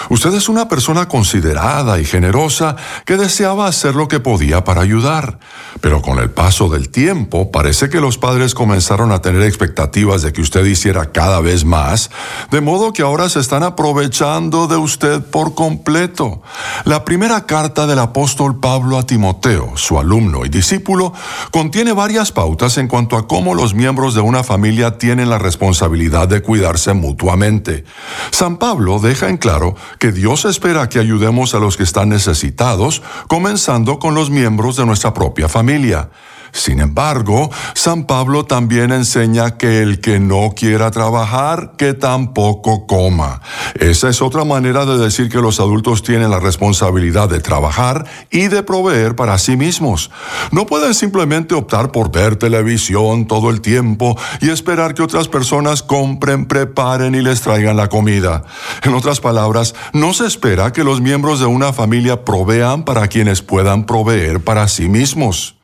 Usted 0.08 0.32
es 0.34 0.48
una 0.48 0.68
persona 0.68 1.08
considerada 1.08 1.98
y 2.00 2.04
generosa 2.04 2.76
que 3.04 3.16
deseaba 3.16 3.66
hacer 3.66 3.94
lo 3.94 4.08
que 4.08 4.20
podía 4.20 4.64
para 4.64 4.80
ayudar. 4.80 5.38
Pero 5.80 6.00
con 6.00 6.18
el 6.18 6.30
paso 6.30 6.68
del 6.68 6.88
tiempo 6.88 7.50
parece 7.50 7.90
que 7.90 8.00
los 8.00 8.16
padres 8.16 8.54
comenzaron 8.54 9.12
a 9.12 9.20
tener 9.20 9.42
expectativas 9.42 10.22
de 10.22 10.32
que 10.32 10.40
usted 10.40 10.64
hiciera 10.64 11.12
cada 11.12 11.40
vez 11.40 11.64
más, 11.64 12.10
de 12.50 12.60
modo 12.60 12.92
que 12.92 13.02
ahora 13.02 13.28
se 13.28 13.40
están 13.40 13.62
aprovechando 13.62 14.68
de 14.68 14.76
usted 14.76 15.22
por 15.22 15.54
completo. 15.54 16.42
La 16.84 17.04
primera 17.04 17.46
carta 17.46 17.86
del 17.86 17.98
apóstol 17.98 18.60
Pablo 18.60 18.98
a 18.98 19.04
Timoteo, 19.04 19.76
su 19.76 19.98
alumno 19.98 20.46
y 20.46 20.48
discípulo, 20.48 21.12
contiene 21.50 21.92
varias 21.92 22.32
en 22.76 22.88
cuanto 22.88 23.17
a 23.17 23.26
cómo 23.26 23.55
los 23.55 23.75
miembros 23.75 24.15
de 24.15 24.21
una 24.21 24.43
familia 24.43 24.99
tienen 24.99 25.29
la 25.29 25.38
responsabilidad 25.38 26.29
de 26.29 26.43
cuidarse 26.43 26.95
mutuamente. 26.95 27.85
San 28.31 28.57
Pablo 28.57 28.99
deja 28.99 29.29
en 29.29 29.37
claro 29.37 29.75
que 29.99 30.12
Dios 30.12 30.45
espera 30.45 30.88
que 30.88 30.99
ayudemos 30.99 31.55
a 31.55 31.59
los 31.59 31.76
que 31.76 31.83
están 31.83 32.09
necesitados, 32.09 33.03
comenzando 33.29 33.99
con 33.99 34.15
los 34.15 34.31
miembros 34.31 34.76
de 34.76 34.87
nuestra 34.87 35.12
propia 35.12 35.49
familia. 35.49 36.11
Sin 36.56 36.80
embargo, 36.80 37.50
San 37.75 38.04
Pablo 38.04 38.46
también 38.46 38.90
enseña 38.90 39.58
que 39.58 39.82
el 39.82 40.00
que 40.00 40.18
no 40.18 40.52
quiera 40.56 40.90
trabajar, 40.90 41.72
que 41.76 41.92
tampoco 41.92 42.86
coma. 42.86 43.42
Esa 43.75 44.08
es 44.08 44.22
otra 44.22 44.44
manera 44.44 44.86
de 44.86 44.96
decir 44.96 45.28
que 45.28 45.42
los 45.42 45.60
adultos 45.60 46.02
tienen 46.02 46.30
la 46.30 46.40
responsabilidad 46.40 47.28
de 47.28 47.40
trabajar 47.40 48.06
y 48.30 48.48
de 48.48 48.62
proveer 48.62 49.14
para 49.14 49.36
sí 49.36 49.56
mismos. 49.58 50.10
No 50.50 50.64
pueden 50.64 50.94
simplemente 50.94 51.54
optar 51.54 51.92
por 51.92 52.10
ver 52.10 52.36
televisión 52.36 53.26
todo 53.26 53.50
el 53.50 53.60
tiempo 53.60 54.18
y 54.40 54.48
esperar 54.48 54.94
que 54.94 55.02
otras 55.02 55.28
personas 55.28 55.82
compren, 55.82 56.46
preparen 56.46 57.14
y 57.14 57.20
les 57.20 57.42
traigan 57.42 57.76
la 57.76 57.88
comida. 57.88 58.44
En 58.82 58.94
otras 58.94 59.20
palabras, 59.20 59.75
no 59.92 60.14
se 60.14 60.26
espera 60.26 60.72
que 60.72 60.84
los 60.84 61.02
miembros 61.02 61.38
de 61.38 61.46
una 61.46 61.75
familia 61.75 62.25
provean 62.25 62.86
para 62.86 63.08
quienes 63.08 63.42
puedan 63.42 63.84
proveer 63.84 64.42
para 64.42 64.66
sí 64.68 64.88
mismos. 64.88 65.55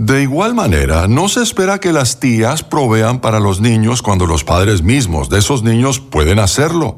De 0.00 0.22
igual 0.22 0.54
manera, 0.54 1.08
no 1.08 1.28
se 1.28 1.42
espera 1.42 1.80
que 1.80 1.92
las 1.92 2.20
tías 2.20 2.62
provean 2.62 3.18
para 3.18 3.40
los 3.40 3.60
niños 3.60 4.00
cuando 4.00 4.26
los 4.26 4.44
padres 4.44 4.80
mismos 4.80 5.28
de 5.28 5.40
esos 5.40 5.64
niños 5.64 5.98
pueden 5.98 6.38
hacerlo. 6.38 6.96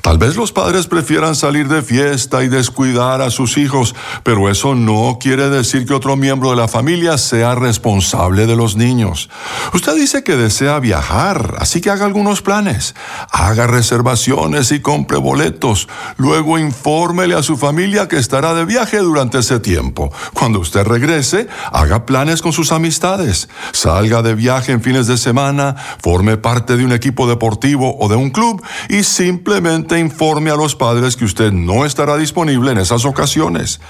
Tal 0.00 0.18
vez 0.18 0.34
los 0.34 0.50
padres 0.50 0.88
prefieran 0.88 1.36
salir 1.36 1.68
de 1.68 1.80
fiesta 1.80 2.42
y 2.42 2.48
descuidar 2.48 3.22
a 3.22 3.30
sus 3.30 3.56
hijos, 3.56 3.94
pero 4.24 4.50
eso 4.50 4.74
no 4.74 5.18
quiere 5.20 5.48
decir 5.48 5.86
que 5.86 5.94
otro 5.94 6.16
miembro 6.16 6.50
de 6.50 6.56
la 6.56 6.66
familia 6.66 7.18
sea 7.18 7.54
responsable 7.54 8.48
de 8.48 8.56
los 8.56 8.74
niños. 8.74 9.30
Usted 9.72 9.94
dice 9.94 10.24
que 10.24 10.34
desea 10.34 10.80
viajar, 10.80 11.54
así 11.60 11.80
que 11.80 11.90
haga 11.90 12.04
algunos 12.04 12.42
planes. 12.42 12.96
Haga 13.30 13.68
reservaciones 13.68 14.72
y 14.72 14.80
compre 14.80 15.18
boletos. 15.18 15.88
Luego 16.16 16.58
infórmele 16.58 17.36
a 17.36 17.44
su 17.44 17.56
familia 17.56 18.08
que 18.08 18.18
estará 18.18 18.54
de 18.54 18.64
viaje 18.64 18.98
durante 18.98 19.38
ese 19.38 19.60
tiempo. 19.60 20.12
Cuando 20.34 20.58
usted 20.58 20.82
regrese, 20.84 21.46
haga 21.70 22.06
planes 22.06 22.39
con 22.42 22.52
sus 22.52 22.72
amistades, 22.72 23.48
salga 23.72 24.22
de 24.22 24.34
viaje 24.34 24.72
en 24.72 24.82
fines 24.82 25.06
de 25.06 25.16
semana, 25.16 25.76
forme 26.02 26.36
parte 26.36 26.76
de 26.76 26.84
un 26.84 26.92
equipo 26.92 27.28
deportivo 27.28 27.96
o 27.98 28.08
de 28.08 28.16
un 28.16 28.30
club 28.30 28.62
y 28.88 29.02
simplemente 29.02 29.98
informe 29.98 30.50
a 30.50 30.56
los 30.56 30.74
padres 30.74 31.16
que 31.16 31.24
usted 31.24 31.52
no 31.52 31.84
estará 31.84 32.16
disponible 32.16 32.72
en 32.72 32.78
esas 32.78 33.04
ocasiones. 33.04 33.80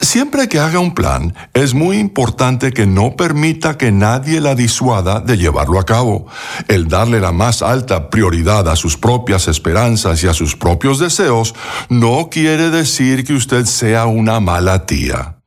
Siempre 0.00 0.48
que 0.48 0.58
haga 0.58 0.78
un 0.78 0.94
plan, 0.94 1.34
es 1.52 1.74
muy 1.74 1.98
importante 1.98 2.72
que 2.72 2.86
no 2.86 3.16
permita 3.16 3.76
que 3.76 3.92
nadie 3.92 4.40
la 4.40 4.54
disuada 4.54 5.20
de 5.20 5.36
llevarlo 5.36 5.78
a 5.78 5.84
cabo. 5.84 6.26
El 6.68 6.88
darle 6.88 7.20
la 7.20 7.32
más 7.32 7.60
alta 7.60 8.08
prioridad 8.08 8.66
a 8.68 8.76
sus 8.76 8.96
propias 8.96 9.46
esperanzas 9.46 10.24
y 10.24 10.26
a 10.26 10.32
sus 10.32 10.56
propios 10.56 10.98
deseos 10.98 11.54
no 11.90 12.28
quiere 12.30 12.70
decir 12.70 13.24
que 13.24 13.34
usted 13.34 13.66
sea 13.66 14.06
una 14.06 14.40
mala 14.40 14.86
tía. 14.86 15.39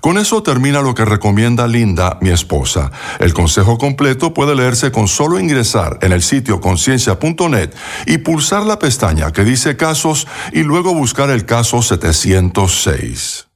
Con 0.00 0.18
eso 0.18 0.42
termina 0.42 0.82
lo 0.82 0.94
que 0.94 1.04
recomienda 1.04 1.66
Linda, 1.66 2.18
mi 2.20 2.30
esposa. 2.30 2.90
El 3.18 3.34
consejo 3.34 3.78
completo 3.78 4.34
puede 4.34 4.54
leerse 4.54 4.92
con 4.92 5.08
solo 5.08 5.38
ingresar 5.38 5.98
en 6.02 6.12
el 6.12 6.22
sitio 6.22 6.60
conciencia.net 6.60 7.70
y 8.06 8.18
pulsar 8.18 8.64
la 8.64 8.78
pestaña 8.78 9.32
que 9.32 9.44
dice 9.44 9.76
casos 9.76 10.26
y 10.52 10.62
luego 10.62 10.94
buscar 10.94 11.30
el 11.30 11.44
caso 11.44 11.82
706. 11.82 13.48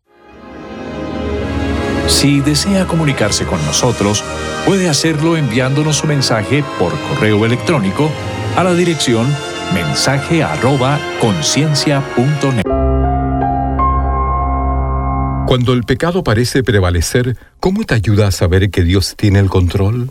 Si 2.09 2.41
desea 2.41 2.87
comunicarse 2.87 3.45
con 3.45 3.65
nosotros, 3.67 4.23
puede 4.65 4.89
hacerlo 4.89 5.37
enviándonos 5.37 6.03
un 6.03 6.11
mensaje 6.11 6.65
por 6.79 6.93
correo 7.09 7.45
electrónico 7.45 8.11
a 8.57 8.63
la 8.63 8.75
dirección 8.75 9.27
mensaje 9.75 10.43
Cuando 15.47 15.75
el 15.75 15.85
pecado 15.85 16.25
parece 16.25 16.65
prevalecer, 16.65 17.37
¿cómo 17.61 17.85
te 17.85 17.95
ayuda 17.95 18.27
a 18.27 18.31
saber 18.33 18.69
que 18.69 18.83
Dios 18.83 19.15
tiene 19.17 19.39
el 19.39 19.49
control? 19.49 20.11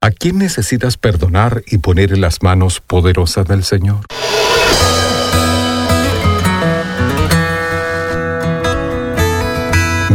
¿A 0.00 0.10
quién 0.10 0.38
necesitas 0.38 0.96
perdonar 0.96 1.62
y 1.68 1.78
poner 1.78 2.12
en 2.12 2.20
las 2.20 2.42
manos 2.42 2.80
poderosas 2.80 3.46
del 3.46 3.62
Señor? 3.62 4.00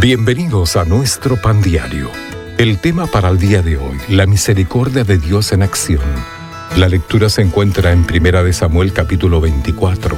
Bienvenidos 0.02 0.76
a 0.76 0.84
nuestro 0.84 1.42
pan 1.42 1.62
diario. 1.62 2.12
El 2.58 2.80
tema 2.80 3.08
para 3.08 3.30
el 3.30 3.40
día 3.40 3.62
de 3.62 3.78
hoy, 3.78 3.98
la 4.10 4.26
misericordia 4.26 5.06
de 5.06 5.18
Dios 5.18 5.54
en 5.54 5.64
acción. 5.64 6.02
La 6.76 6.90
lectura 6.90 7.30
se 7.30 7.42
encuentra 7.42 7.94
en 7.94 8.04
Primera 8.04 8.44
de 8.44 8.52
Samuel 8.52 8.92
capítulo 8.92 9.40
24. 9.40 10.18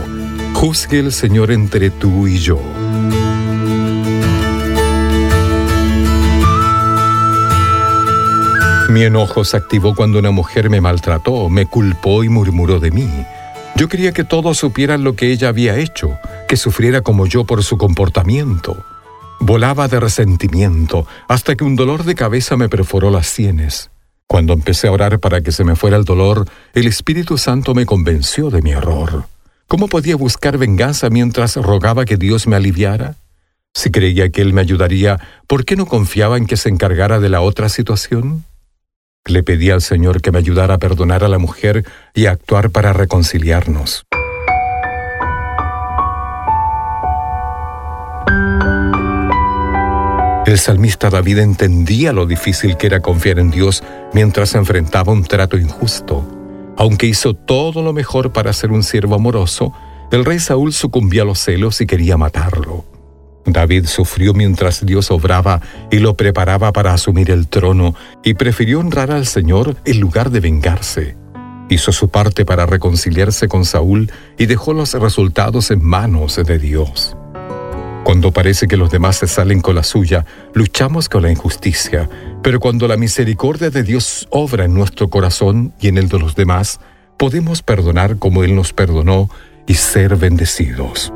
Juzgue 0.55 0.97
el 0.97 1.13
Señor 1.13 1.51
entre 1.51 1.91
tú 1.91 2.27
y 2.27 2.39
yo. 2.39 2.59
Mi 8.89 9.03
enojo 9.03 9.45
se 9.45 9.55
activó 9.55 9.93
cuando 9.93 10.17
una 10.17 10.31
mujer 10.31 10.71
me 10.71 10.81
maltrató, 10.81 11.47
me 11.47 11.67
culpó 11.67 12.23
y 12.23 12.29
murmuró 12.29 12.79
de 12.79 12.89
mí. 12.89 13.07
Yo 13.75 13.87
quería 13.87 14.13
que 14.13 14.23
todos 14.23 14.57
supieran 14.57 15.03
lo 15.03 15.15
que 15.15 15.31
ella 15.31 15.49
había 15.49 15.77
hecho, 15.77 16.17
que 16.47 16.57
sufriera 16.57 17.01
como 17.01 17.27
yo 17.27 17.43
por 17.45 17.63
su 17.63 17.77
comportamiento. 17.77 18.83
Volaba 19.39 19.87
de 19.87 19.99
resentimiento 19.99 21.05
hasta 21.27 21.55
que 21.55 21.63
un 21.63 21.75
dolor 21.75 22.03
de 22.03 22.15
cabeza 22.15 22.57
me 22.57 22.67
perforó 22.67 23.11
las 23.11 23.27
sienes. 23.27 23.91
Cuando 24.25 24.53
empecé 24.53 24.87
a 24.87 24.91
orar 24.91 25.19
para 25.19 25.41
que 25.41 25.51
se 25.51 25.63
me 25.63 25.75
fuera 25.75 25.95
el 25.95 26.03
dolor, 26.03 26.49
el 26.73 26.87
Espíritu 26.87 27.37
Santo 27.37 27.75
me 27.75 27.85
convenció 27.85 28.49
de 28.49 28.63
mi 28.63 28.71
error. 28.71 29.25
¿Cómo 29.67 29.87
podía 29.87 30.15
buscar 30.15 30.57
venganza 30.57 31.11
mientras 31.11 31.57
rogaba 31.57 32.05
que 32.05 32.17
Dios 32.17 32.47
me 32.47 32.55
aliviara? 32.55 33.17
Si 33.71 33.91
creía 33.91 34.29
que 34.29 34.41
Él 34.41 34.53
me 34.53 34.61
ayudaría, 34.61 35.19
¿por 35.45 35.63
qué 35.63 35.75
no 35.75 35.85
confiaba 35.85 36.37
en 36.37 36.47
que 36.47 36.57
se 36.57 36.69
encargara 36.69 37.19
de 37.19 37.29
la 37.29 37.41
otra 37.41 37.69
situación? 37.69 38.45
Le 39.29 39.43
pedí 39.43 39.69
al 39.69 39.81
Señor 39.81 40.23
que 40.23 40.31
me 40.31 40.39
ayudara 40.39 40.73
a 40.73 40.77
perdonar 40.79 41.23
a 41.23 41.27
la 41.27 41.37
mujer 41.37 41.85
y 42.15 42.25
a 42.25 42.31
actuar 42.31 42.71
para 42.71 42.93
reconciliarnos. 42.93 44.03
El 50.47 50.57
salmista 50.57 51.11
David 51.11 51.37
entendía 51.37 52.11
lo 52.11 52.25
difícil 52.25 52.75
que 52.75 52.87
era 52.87 53.01
confiar 53.01 53.37
en 53.37 53.51
Dios 53.51 53.83
mientras 54.13 54.55
enfrentaba 54.55 55.13
un 55.13 55.23
trato 55.23 55.59
injusto. 55.59 56.25
Aunque 56.75 57.05
hizo 57.05 57.35
todo 57.35 57.83
lo 57.83 57.93
mejor 57.93 58.33
para 58.33 58.51
ser 58.51 58.71
un 58.71 58.81
siervo 58.81 59.13
amoroso, 59.13 59.73
el 60.11 60.25
rey 60.25 60.39
Saúl 60.39 60.73
sucumbió 60.73 61.21
a 61.21 61.25
los 61.25 61.37
celos 61.37 61.81
y 61.81 61.85
quería 61.85 62.17
matarlo. 62.17 62.98
David 63.45 63.85
sufrió 63.85 64.33
mientras 64.33 64.85
Dios 64.85 65.11
obraba 65.11 65.61
y 65.91 65.99
lo 65.99 66.15
preparaba 66.15 66.71
para 66.71 66.93
asumir 66.93 67.31
el 67.31 67.47
trono 67.47 67.95
y 68.23 68.35
prefirió 68.35 68.79
honrar 68.79 69.11
al 69.11 69.25
Señor 69.25 69.75
en 69.85 69.99
lugar 69.99 70.29
de 70.29 70.39
vengarse. 70.39 71.17
Hizo 71.69 71.91
su 71.91 72.09
parte 72.09 72.45
para 72.45 72.65
reconciliarse 72.65 73.47
con 73.47 73.65
Saúl 73.65 74.11
y 74.37 74.47
dejó 74.47 74.73
los 74.73 74.93
resultados 74.93 75.71
en 75.71 75.83
manos 75.83 76.35
de 76.35 76.57
Dios. 76.57 77.15
Cuando 78.03 78.31
parece 78.31 78.67
que 78.67 78.77
los 78.77 78.89
demás 78.89 79.17
se 79.17 79.27
salen 79.27 79.61
con 79.61 79.75
la 79.75 79.83
suya, 79.83 80.25
luchamos 80.53 81.09
con 81.09 81.21
la 81.21 81.31
injusticia, 81.31 82.09
pero 82.41 82.59
cuando 82.59 82.87
la 82.87 82.97
misericordia 82.97 83.69
de 83.69 83.83
Dios 83.83 84.27
obra 84.31 84.65
en 84.65 84.73
nuestro 84.73 85.09
corazón 85.09 85.73
y 85.79 85.89
en 85.89 85.97
el 85.99 86.09
de 86.09 86.17
los 86.17 86.35
demás, 86.35 86.79
podemos 87.17 87.61
perdonar 87.61 88.17
como 88.17 88.43
Él 88.43 88.55
nos 88.55 88.73
perdonó 88.73 89.29
y 89.67 89.75
ser 89.75 90.15
bendecidos. 90.15 91.13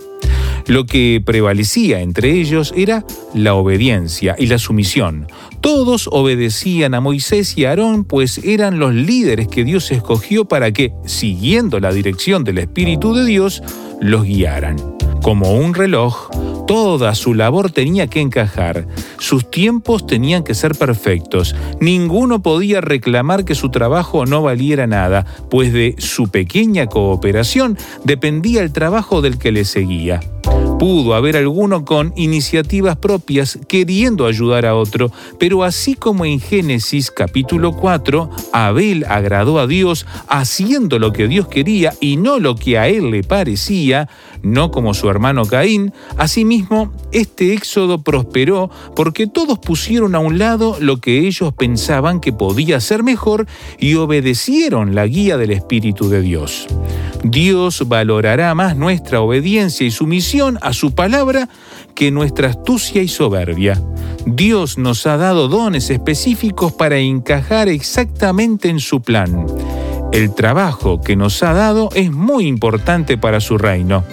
Lo 0.66 0.86
que 0.86 1.22
prevalecía 1.24 2.00
entre 2.00 2.32
ellos 2.40 2.72
era 2.76 3.04
la 3.34 3.54
obediencia 3.54 4.34
y 4.38 4.46
la 4.46 4.58
sumisión. 4.58 5.26
Todos 5.60 6.08
obedecían 6.10 6.94
a 6.94 7.00
Moisés 7.00 7.58
y 7.58 7.64
Aarón, 7.64 8.04
pues 8.04 8.38
eran 8.38 8.78
los 8.78 8.94
líderes 8.94 9.48
que 9.48 9.64
Dios 9.64 9.90
escogió 9.90 10.46
para 10.46 10.72
que, 10.72 10.92
siguiendo 11.04 11.80
la 11.80 11.92
dirección 11.92 12.44
del 12.44 12.58
Espíritu 12.58 13.14
de 13.14 13.24
Dios, 13.24 13.62
los 14.00 14.24
guiaran. 14.24 14.93
Como 15.24 15.54
un 15.54 15.72
reloj, 15.72 16.28
toda 16.66 17.14
su 17.14 17.32
labor 17.32 17.70
tenía 17.70 18.08
que 18.08 18.20
encajar, 18.20 18.86
sus 19.16 19.50
tiempos 19.50 20.06
tenían 20.06 20.44
que 20.44 20.54
ser 20.54 20.74
perfectos, 20.74 21.56
ninguno 21.80 22.42
podía 22.42 22.82
reclamar 22.82 23.46
que 23.46 23.54
su 23.54 23.70
trabajo 23.70 24.26
no 24.26 24.42
valiera 24.42 24.86
nada, 24.86 25.24
pues 25.48 25.72
de 25.72 25.94
su 25.96 26.28
pequeña 26.28 26.88
cooperación 26.88 27.78
dependía 28.04 28.60
el 28.60 28.74
trabajo 28.74 29.22
del 29.22 29.38
que 29.38 29.50
le 29.50 29.64
seguía. 29.64 30.20
Pudo 30.78 31.14
haber 31.14 31.36
alguno 31.38 31.84
con 31.86 32.12
iniciativas 32.16 32.96
propias 32.96 33.58
queriendo 33.68 34.26
ayudar 34.26 34.66
a 34.66 34.74
otro, 34.74 35.10
pero 35.38 35.62
así 35.62 35.94
como 35.94 36.26
en 36.26 36.40
Génesis 36.40 37.10
capítulo 37.10 37.72
4, 37.72 38.28
Abel 38.52 39.06
agradó 39.08 39.58
a 39.58 39.66
Dios 39.66 40.04
haciendo 40.28 40.98
lo 40.98 41.12
que 41.12 41.28
Dios 41.28 41.48
quería 41.48 41.94
y 42.00 42.16
no 42.16 42.38
lo 42.38 42.56
que 42.56 42.76
a 42.76 42.88
él 42.88 43.10
le 43.10 43.22
parecía, 43.22 44.10
no 44.44 44.70
como 44.70 44.94
su 44.94 45.10
hermano 45.10 45.46
Caín, 45.46 45.92
asimismo 46.16 46.92
este 47.10 47.54
éxodo 47.54 48.02
prosperó 48.02 48.70
porque 48.94 49.26
todos 49.26 49.58
pusieron 49.58 50.14
a 50.14 50.20
un 50.20 50.38
lado 50.38 50.76
lo 50.78 50.98
que 50.98 51.26
ellos 51.26 51.52
pensaban 51.54 52.20
que 52.20 52.32
podía 52.32 52.80
ser 52.80 53.02
mejor 53.02 53.46
y 53.78 53.94
obedecieron 53.94 54.94
la 54.94 55.06
guía 55.06 55.36
del 55.36 55.50
Espíritu 55.50 56.08
de 56.08 56.20
Dios. 56.20 56.66
Dios 57.22 57.88
valorará 57.88 58.54
más 58.54 58.76
nuestra 58.76 59.20
obediencia 59.20 59.86
y 59.86 59.90
sumisión 59.90 60.58
a 60.60 60.72
su 60.72 60.94
palabra 60.94 61.48
que 61.94 62.10
nuestra 62.10 62.48
astucia 62.48 63.02
y 63.02 63.08
soberbia. 63.08 63.82
Dios 64.26 64.78
nos 64.78 65.06
ha 65.06 65.16
dado 65.16 65.48
dones 65.48 65.90
específicos 65.90 66.72
para 66.72 66.98
encajar 66.98 67.68
exactamente 67.68 68.68
en 68.68 68.80
su 68.80 69.00
plan. 69.00 69.46
El 70.14 70.32
trabajo 70.32 71.00
que 71.00 71.16
nos 71.16 71.42
ha 71.42 71.52
dado 71.54 71.88
es 71.92 72.12
muy 72.12 72.46
importante 72.46 73.18
para 73.18 73.40
su 73.40 73.58
reino. 73.58 74.04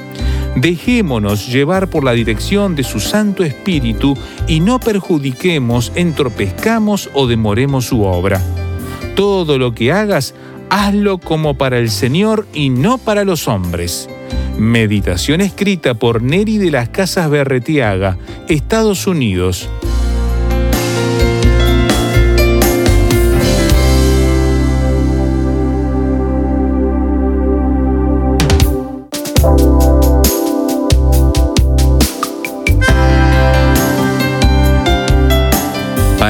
Dejémonos 0.55 1.47
llevar 1.47 1.91
por 1.91 2.03
la 2.03 2.13
dirección 2.13 2.75
de 2.75 2.83
su 2.83 2.99
Santo 2.99 3.43
Espíritu 3.43 4.17
y 4.47 4.61
no 4.61 4.79
perjudiquemos, 4.79 5.91
entorpezcamos 5.93 7.11
o 7.13 7.27
demoremos 7.27 7.85
su 7.85 8.01
obra. 8.01 8.41
Todo 9.15 9.59
lo 9.59 9.75
que 9.75 9.91
hagas, 9.91 10.33
hazlo 10.71 11.19
como 11.19 11.53
para 11.53 11.77
el 11.77 11.91
Señor 11.91 12.47
y 12.51 12.71
no 12.71 12.97
para 12.97 13.23
los 13.23 13.47
hombres. 13.47 14.09
Meditación 14.57 15.39
escrita 15.39 15.93
por 15.93 16.23
Neri 16.23 16.57
de 16.57 16.71
las 16.71 16.89
Casas 16.89 17.29
Berretiaga, 17.29 18.17
Estados 18.47 19.05
Unidos. 19.05 19.69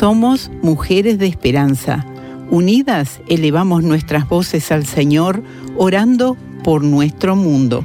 Somos 0.00 0.50
mujeres 0.62 1.18
de 1.18 1.26
esperanza. 1.26 2.06
Unidas 2.50 3.20
elevamos 3.28 3.82
nuestras 3.82 4.26
voces 4.26 4.72
al 4.72 4.86
Señor, 4.86 5.42
orando 5.76 6.38
por 6.64 6.82
nuestro 6.82 7.36
mundo. 7.36 7.84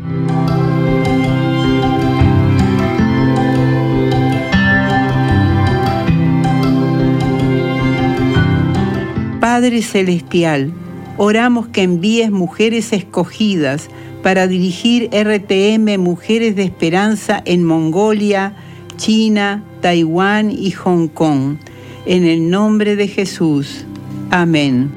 Padre 9.42 9.82
Celestial, 9.82 10.72
oramos 11.18 11.68
que 11.68 11.84
envíes 11.84 12.32
mujeres 12.32 12.94
escogidas 12.94 13.90
para 14.24 14.48
dirigir 14.48 15.10
RTM 15.12 16.00
Mujeres 16.00 16.56
de 16.56 16.64
Esperanza 16.64 17.42
en 17.44 17.66
Mongolia, 17.66 18.56
China, 18.96 19.66
Taiwán 19.82 20.50
y 20.50 20.72
Hong 20.72 21.10
Kong 21.10 21.58
en 22.06 22.26
el 22.26 22.50
nombre 22.50 22.96
de 22.96 23.08
Jesús. 23.08 23.86
Amén. 24.32 24.92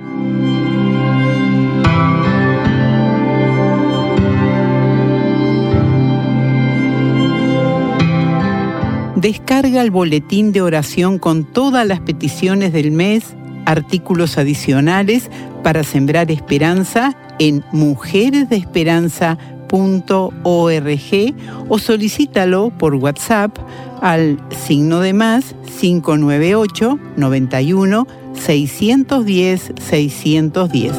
Descarga 9.16 9.82
el 9.82 9.90
boletín 9.90 10.52
de 10.52 10.62
oración 10.62 11.18
con 11.18 11.44
todas 11.44 11.84
las 11.84 11.98
peticiones 11.98 12.72
del 12.72 12.92
mes, 12.92 13.34
artículos 13.66 14.38
adicionales 14.38 15.28
para 15.64 15.82
sembrar 15.82 16.30
esperanza 16.30 17.16
en 17.40 17.64
mujeresdeesperanza.org 19.70 21.68
o 21.68 21.78
solicítalo 21.78 22.70
por 22.78 22.94
WhatsApp 22.94 23.56
al 24.00 24.38
signo 24.66 25.00
de 25.00 25.12
más 25.12 25.54
598 25.80 26.98
91 27.16 28.06
610 28.34 29.72
610. 29.80 30.92